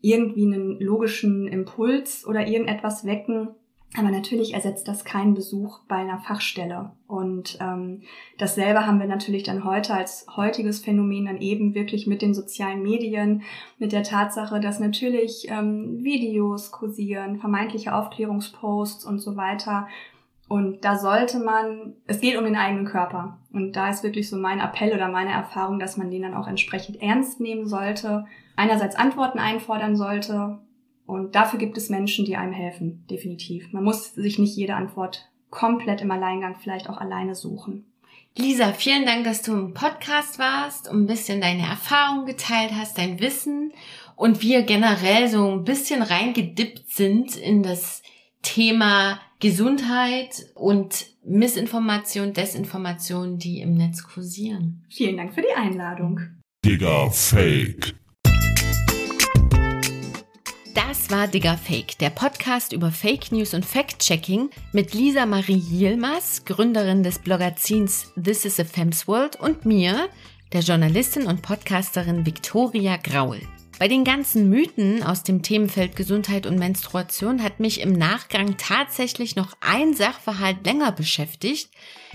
irgendwie 0.00 0.46
einen 0.46 0.80
logischen 0.80 1.48
Impuls 1.48 2.26
oder 2.26 2.46
irgendetwas 2.46 3.04
wecken. 3.04 3.48
Aber 3.96 4.10
natürlich 4.10 4.52
ersetzt 4.52 4.86
das 4.86 5.04
keinen 5.04 5.32
Besuch 5.32 5.80
bei 5.88 5.96
einer 5.96 6.18
Fachstelle. 6.18 6.92
Und 7.06 7.56
ähm, 7.60 8.02
dasselbe 8.36 8.86
haben 8.86 9.00
wir 9.00 9.06
natürlich 9.06 9.44
dann 9.44 9.64
heute 9.64 9.94
als 9.94 10.26
heutiges 10.36 10.80
Phänomen 10.80 11.24
dann 11.24 11.38
eben 11.38 11.74
wirklich 11.74 12.06
mit 12.06 12.20
den 12.20 12.34
sozialen 12.34 12.82
Medien, 12.82 13.42
mit 13.78 13.92
der 13.92 14.02
Tatsache, 14.02 14.60
dass 14.60 14.78
natürlich 14.78 15.46
ähm, 15.48 16.04
Videos 16.04 16.70
kursieren, 16.70 17.38
vermeintliche 17.38 17.94
Aufklärungsposts 17.94 19.06
und 19.06 19.20
so 19.20 19.36
weiter. 19.36 19.88
Und 20.48 20.84
da 20.84 20.98
sollte 20.98 21.38
man, 21.38 21.94
es 22.06 22.20
geht 22.20 22.36
um 22.36 22.44
den 22.44 22.56
eigenen 22.56 22.84
Körper. 22.84 23.38
Und 23.54 23.72
da 23.72 23.88
ist 23.88 24.04
wirklich 24.04 24.28
so 24.28 24.36
mein 24.36 24.60
Appell 24.60 24.92
oder 24.92 25.08
meine 25.08 25.32
Erfahrung, 25.32 25.78
dass 25.78 25.96
man 25.96 26.10
den 26.10 26.22
dann 26.22 26.34
auch 26.34 26.46
entsprechend 26.46 27.00
ernst 27.00 27.40
nehmen 27.40 27.66
sollte 27.66 28.26
einerseits 28.58 28.96
Antworten 28.96 29.38
einfordern 29.38 29.96
sollte. 29.96 30.58
Und 31.06 31.34
dafür 31.34 31.58
gibt 31.58 31.78
es 31.78 31.88
Menschen, 31.88 32.26
die 32.26 32.36
einem 32.36 32.52
helfen, 32.52 33.06
definitiv. 33.08 33.72
Man 33.72 33.84
muss 33.84 34.14
sich 34.14 34.38
nicht 34.38 34.56
jede 34.56 34.74
Antwort 34.74 35.30
komplett 35.48 36.02
im 36.02 36.10
Alleingang 36.10 36.56
vielleicht 36.60 36.90
auch 36.90 36.98
alleine 36.98 37.34
suchen. 37.34 37.86
Lisa, 38.36 38.72
vielen 38.72 39.06
Dank, 39.06 39.24
dass 39.24 39.42
du 39.42 39.52
im 39.52 39.74
Podcast 39.74 40.38
warst 40.38 40.90
und 40.90 41.02
ein 41.02 41.06
bisschen 41.06 41.40
deine 41.40 41.62
Erfahrungen 41.62 42.26
geteilt 42.26 42.72
hast, 42.74 42.98
dein 42.98 43.20
Wissen 43.20 43.72
und 44.16 44.42
wir 44.42 44.62
generell 44.62 45.28
so 45.28 45.50
ein 45.50 45.64
bisschen 45.64 46.02
reingedippt 46.02 46.90
sind 46.90 47.36
in 47.36 47.62
das 47.62 48.02
Thema 48.42 49.20
Gesundheit 49.40 50.46
und 50.54 51.06
Missinformation, 51.24 52.32
Desinformation, 52.32 53.38
die 53.38 53.60
im 53.60 53.74
Netz 53.74 54.02
kursieren. 54.02 54.84
Vielen 54.90 55.16
Dank 55.16 55.32
für 55.34 55.42
die 55.42 55.56
Einladung. 55.56 56.20
Digga 56.64 57.10
Fake. 57.10 57.94
Das 60.98 61.10
war 61.16 61.28
Digger 61.28 61.56
Fake, 61.56 61.96
der 61.98 62.10
Podcast 62.10 62.72
über 62.72 62.90
Fake 62.90 63.30
News 63.30 63.54
und 63.54 63.64
Fact-Checking 63.64 64.50
mit 64.72 64.94
Lisa 64.94 65.26
Marie 65.26 65.62
Yilmaz, 65.70 66.44
Gründerin 66.44 67.04
des 67.04 67.20
Blogazins 67.20 68.12
This 68.22 68.44
is 68.44 68.58
a 68.58 68.64
Fem's 68.64 69.06
World 69.06 69.36
und 69.36 69.64
mir, 69.64 70.08
der 70.52 70.60
Journalistin 70.60 71.26
und 71.26 71.40
Podcasterin 71.40 72.26
Victoria 72.26 72.96
Graul. 72.96 73.40
Bei 73.78 73.86
den 73.86 74.02
ganzen 74.02 74.50
Mythen 74.50 75.04
aus 75.04 75.22
dem 75.22 75.42
Themenfeld 75.42 75.94
Gesundheit 75.94 76.46
und 76.46 76.58
Menstruation 76.58 77.44
hat 77.44 77.60
mich 77.60 77.80
im 77.80 77.92
Nachgang 77.92 78.56
tatsächlich 78.56 79.36
noch 79.36 79.56
ein 79.60 79.94
Sachverhalt 79.94 80.66
länger 80.66 80.90
beschäftigt, 80.90 81.70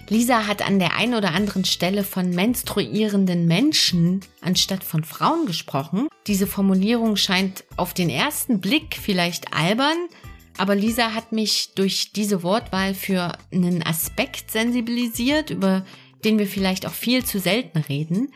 Lisa 0.10 0.48
hat 0.48 0.66
an 0.68 0.80
der 0.80 0.98
einen 0.98 1.14
oder 1.14 1.32
anderen 1.32 1.64
Stelle 1.64 2.04
von 2.04 2.32
menstruierenden 2.32 3.48
Menschen 3.48 4.20
anstatt 4.42 4.84
von 4.84 5.06
Frauen 5.06 5.46
gesprochen. 5.46 6.10
Diese 6.28 6.46
Formulierung 6.46 7.16
scheint 7.16 7.64
auf 7.78 7.94
den 7.94 8.10
ersten 8.10 8.60
Blick 8.60 8.98
vielleicht 9.02 9.54
albern, 9.54 9.98
aber 10.58 10.76
Lisa 10.76 11.14
hat 11.14 11.32
mich 11.32 11.70
durch 11.76 12.12
diese 12.12 12.44
Wortwahl 12.44 12.94
für 12.94 13.38
einen 13.54 13.82
Aspekt 13.84 14.52
sensibilisiert, 14.52 15.50
über 15.50 15.86
den 16.26 16.38
wir 16.38 16.48
vielleicht 16.48 16.86
auch 16.86 16.94
viel 16.94 17.24
zu 17.24 17.40
selten 17.40 17.78
reden. 17.78 18.34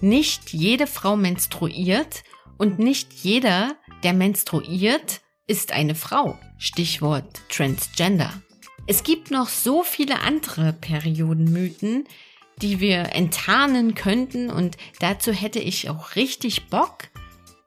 Nicht 0.00 0.54
jede 0.54 0.86
Frau 0.86 1.16
menstruiert 1.16 2.24
und 2.58 2.78
nicht 2.78 3.12
jeder, 3.12 3.76
der 4.02 4.12
menstruiert, 4.12 5.20
ist 5.46 5.72
eine 5.72 5.94
Frau. 5.94 6.38
Stichwort 6.58 7.42
Transgender. 7.48 8.32
Es 8.86 9.02
gibt 9.02 9.30
noch 9.30 9.48
so 9.48 9.82
viele 9.82 10.20
andere 10.20 10.72
Periodenmythen, 10.72 12.04
die 12.60 12.80
wir 12.80 13.14
enttarnen 13.14 13.94
könnten 13.94 14.50
und 14.50 14.76
dazu 15.00 15.32
hätte 15.32 15.58
ich 15.58 15.90
auch 15.90 16.16
richtig 16.16 16.66
Bock. 16.66 17.08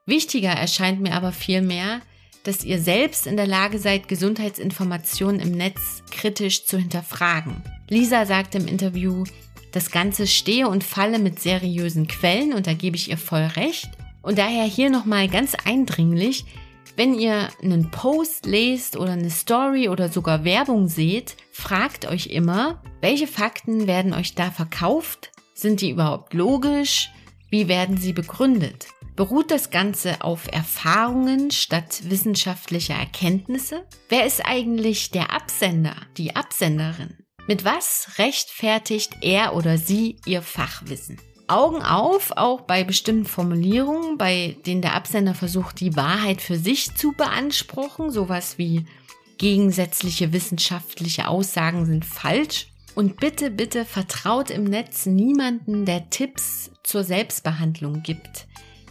Wichtiger 0.05 0.51
erscheint 0.51 1.01
mir 1.01 1.13
aber 1.13 1.31
vielmehr, 1.31 2.01
dass 2.43 2.63
ihr 2.63 2.79
selbst 2.79 3.27
in 3.27 3.35
der 3.35 3.47
Lage 3.47 3.77
seid, 3.77 4.07
Gesundheitsinformationen 4.07 5.41
im 5.41 5.51
Netz 5.51 6.01
kritisch 6.11 6.65
zu 6.65 6.77
hinterfragen. 6.77 7.61
Lisa 7.89 8.25
sagt 8.25 8.55
im 8.55 8.67
Interview, 8.67 9.25
das 9.73 9.91
Ganze 9.91 10.27
stehe 10.27 10.69
und 10.69 10.83
falle 10.83 11.19
mit 11.19 11.39
seriösen 11.41 12.07
Quellen 12.07 12.53
und 12.53 12.65
da 12.65 12.73
gebe 12.73 12.95
ich 12.95 13.09
ihr 13.09 13.17
voll 13.17 13.43
recht. 13.57 13.89
Und 14.28 14.39
daher 14.39 14.65
hier 14.65 14.89
nochmal 14.89 15.30
ganz 15.30 15.55
eindringlich, 15.55 16.43
wenn 16.97 17.13
ihr 17.13 17.47
einen 17.63 17.91
Post 17.91 18.45
lest 18.45 18.97
oder 18.97 19.13
eine 19.13 19.30
Story 19.30 19.88
oder 19.88 20.09
sogar 20.09 20.43
Werbung 20.43 20.89
seht, 20.89 21.38
fragt 21.53 22.05
euch 22.05 22.28
immer, 22.28 22.84
welche 22.99 23.25
Fakten 23.25 23.88
werden 23.88 24.13
euch 24.13 24.36
da 24.36 24.51
verkauft? 24.51 25.32
Sind 25.53 25.80
die 25.80 25.91
überhaupt 25.91 26.34
logisch? 26.34 27.09
Wie 27.49 27.69
werden 27.69 27.95
sie 27.95 28.11
begründet? 28.11 28.88
Beruht 29.15 29.49
das 29.49 29.69
Ganze 29.69 30.21
auf 30.21 30.51
Erfahrungen 30.51 31.49
statt 31.49 32.01
wissenschaftlicher 32.09 32.95
Erkenntnisse? 32.95 33.86
Wer 34.09 34.25
ist 34.25 34.45
eigentlich 34.45 35.11
der 35.11 35.32
Absender, 35.32 35.95
die 36.17 36.36
Absenderin? 36.36 37.15
Mit 37.47 37.63
was 37.63 38.09
rechtfertigt 38.17 39.19
er 39.21 39.55
oder 39.55 39.78
sie 39.78 40.17
ihr 40.25 40.41
Fachwissen? 40.41 41.17
Augen 41.48 41.82
auf, 41.82 42.32
auch 42.36 42.62
bei 42.62 42.84
bestimmten 42.84 43.26
Formulierungen, 43.26 44.18
bei 44.18 44.58
denen 44.66 44.82
der 44.82 44.95
Absender 44.95 45.34
versucht, 45.34 45.80
die 45.80 45.95
Wahrheit 45.95 46.41
für 46.41 46.58
sich 46.58 46.95
zu 46.95 47.14
beanspruchen, 47.14 48.12
sowas 48.12 48.58
wie 48.58 48.86
gegensätzliche 49.38 50.34
wissenschaftliche 50.34 51.28
Aussagen 51.28 51.86
sind 51.86 52.06
falsch. 52.06 52.68
Und 52.95 53.18
bitte, 53.18 53.52
bitte 53.52 53.86
vertraut 53.86 54.50
im 54.50 54.64
Netz 54.64 55.06
niemanden, 55.06 55.86
der 55.86 56.10
Tipps 56.10 56.72
zur 56.84 57.04
Selbstbehandlung 57.04 58.02
gibt. 58.02 58.48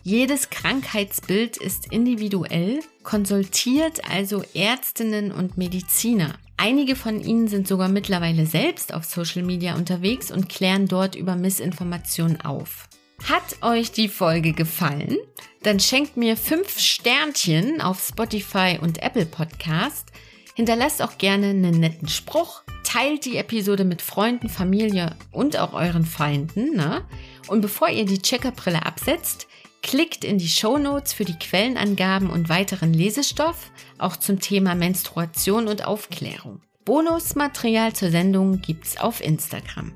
Jedes 0.06 0.50
Krankheitsbild 0.50 1.56
ist 1.56 1.90
individuell, 1.90 2.78
konsultiert 3.02 4.08
also 4.08 4.44
Ärztinnen 4.54 5.32
und 5.32 5.58
Mediziner. 5.58 6.38
Einige 6.56 6.94
von 6.94 7.20
ihnen 7.20 7.48
sind 7.48 7.66
sogar 7.66 7.88
mittlerweile 7.88 8.46
selbst 8.46 8.94
auf 8.94 9.02
Social 9.04 9.42
Media 9.42 9.74
unterwegs 9.74 10.30
und 10.30 10.48
klären 10.48 10.86
dort 10.86 11.16
über 11.16 11.34
Missinformationen 11.34 12.40
auf. 12.42 12.88
Hat 13.24 13.60
euch 13.62 13.90
die 13.90 14.06
Folge 14.06 14.52
gefallen? 14.52 15.16
Dann 15.64 15.80
schenkt 15.80 16.16
mir 16.16 16.36
fünf 16.36 16.78
Sternchen 16.78 17.80
auf 17.80 18.00
Spotify 18.00 18.78
und 18.80 19.02
Apple 19.02 19.26
Podcast. 19.26 20.12
Hinterlasst 20.54 21.02
auch 21.02 21.18
gerne 21.18 21.48
einen 21.48 21.80
netten 21.80 22.06
Spruch. 22.06 22.62
Teilt 22.84 23.24
die 23.24 23.38
Episode 23.38 23.82
mit 23.82 24.02
Freunden, 24.02 24.50
Familie 24.50 25.16
und 25.32 25.58
auch 25.58 25.72
euren 25.72 26.06
Feinden. 26.06 26.76
Ne? 26.76 27.04
Und 27.48 27.60
bevor 27.60 27.88
ihr 27.88 28.06
die 28.06 28.22
Checkerbrille 28.22 28.86
absetzt, 28.86 29.48
Klickt 29.86 30.24
in 30.24 30.38
die 30.38 30.48
Show 30.48 30.78
Notes 30.78 31.12
für 31.12 31.24
die 31.24 31.38
Quellenangaben 31.38 32.28
und 32.28 32.48
weiteren 32.48 32.92
Lesestoff, 32.92 33.70
auch 33.98 34.16
zum 34.16 34.40
Thema 34.40 34.74
Menstruation 34.74 35.68
und 35.68 35.84
Aufklärung. 35.84 36.60
Bonusmaterial 36.84 37.92
zur 37.92 38.10
Sendung 38.10 38.60
gibt's 38.60 38.96
auf 38.96 39.20
Instagram. 39.20 39.92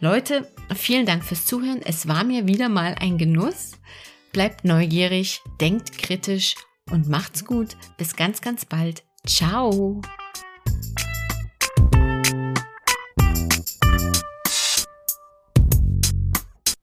Leute, 0.00 0.52
vielen 0.74 1.06
Dank 1.06 1.24
fürs 1.24 1.46
Zuhören. 1.46 1.82
Es 1.84 2.08
war 2.08 2.24
mir 2.24 2.48
wieder 2.48 2.68
mal 2.68 2.96
ein 2.98 3.16
Genuss. 3.16 3.78
Bleibt 4.32 4.64
neugierig, 4.64 5.40
denkt 5.60 5.96
kritisch 5.96 6.56
und 6.90 7.08
macht's 7.08 7.44
gut. 7.44 7.76
Bis 7.96 8.16
ganz, 8.16 8.40
ganz 8.40 8.64
bald. 8.64 9.04
Ciao. 9.24 10.02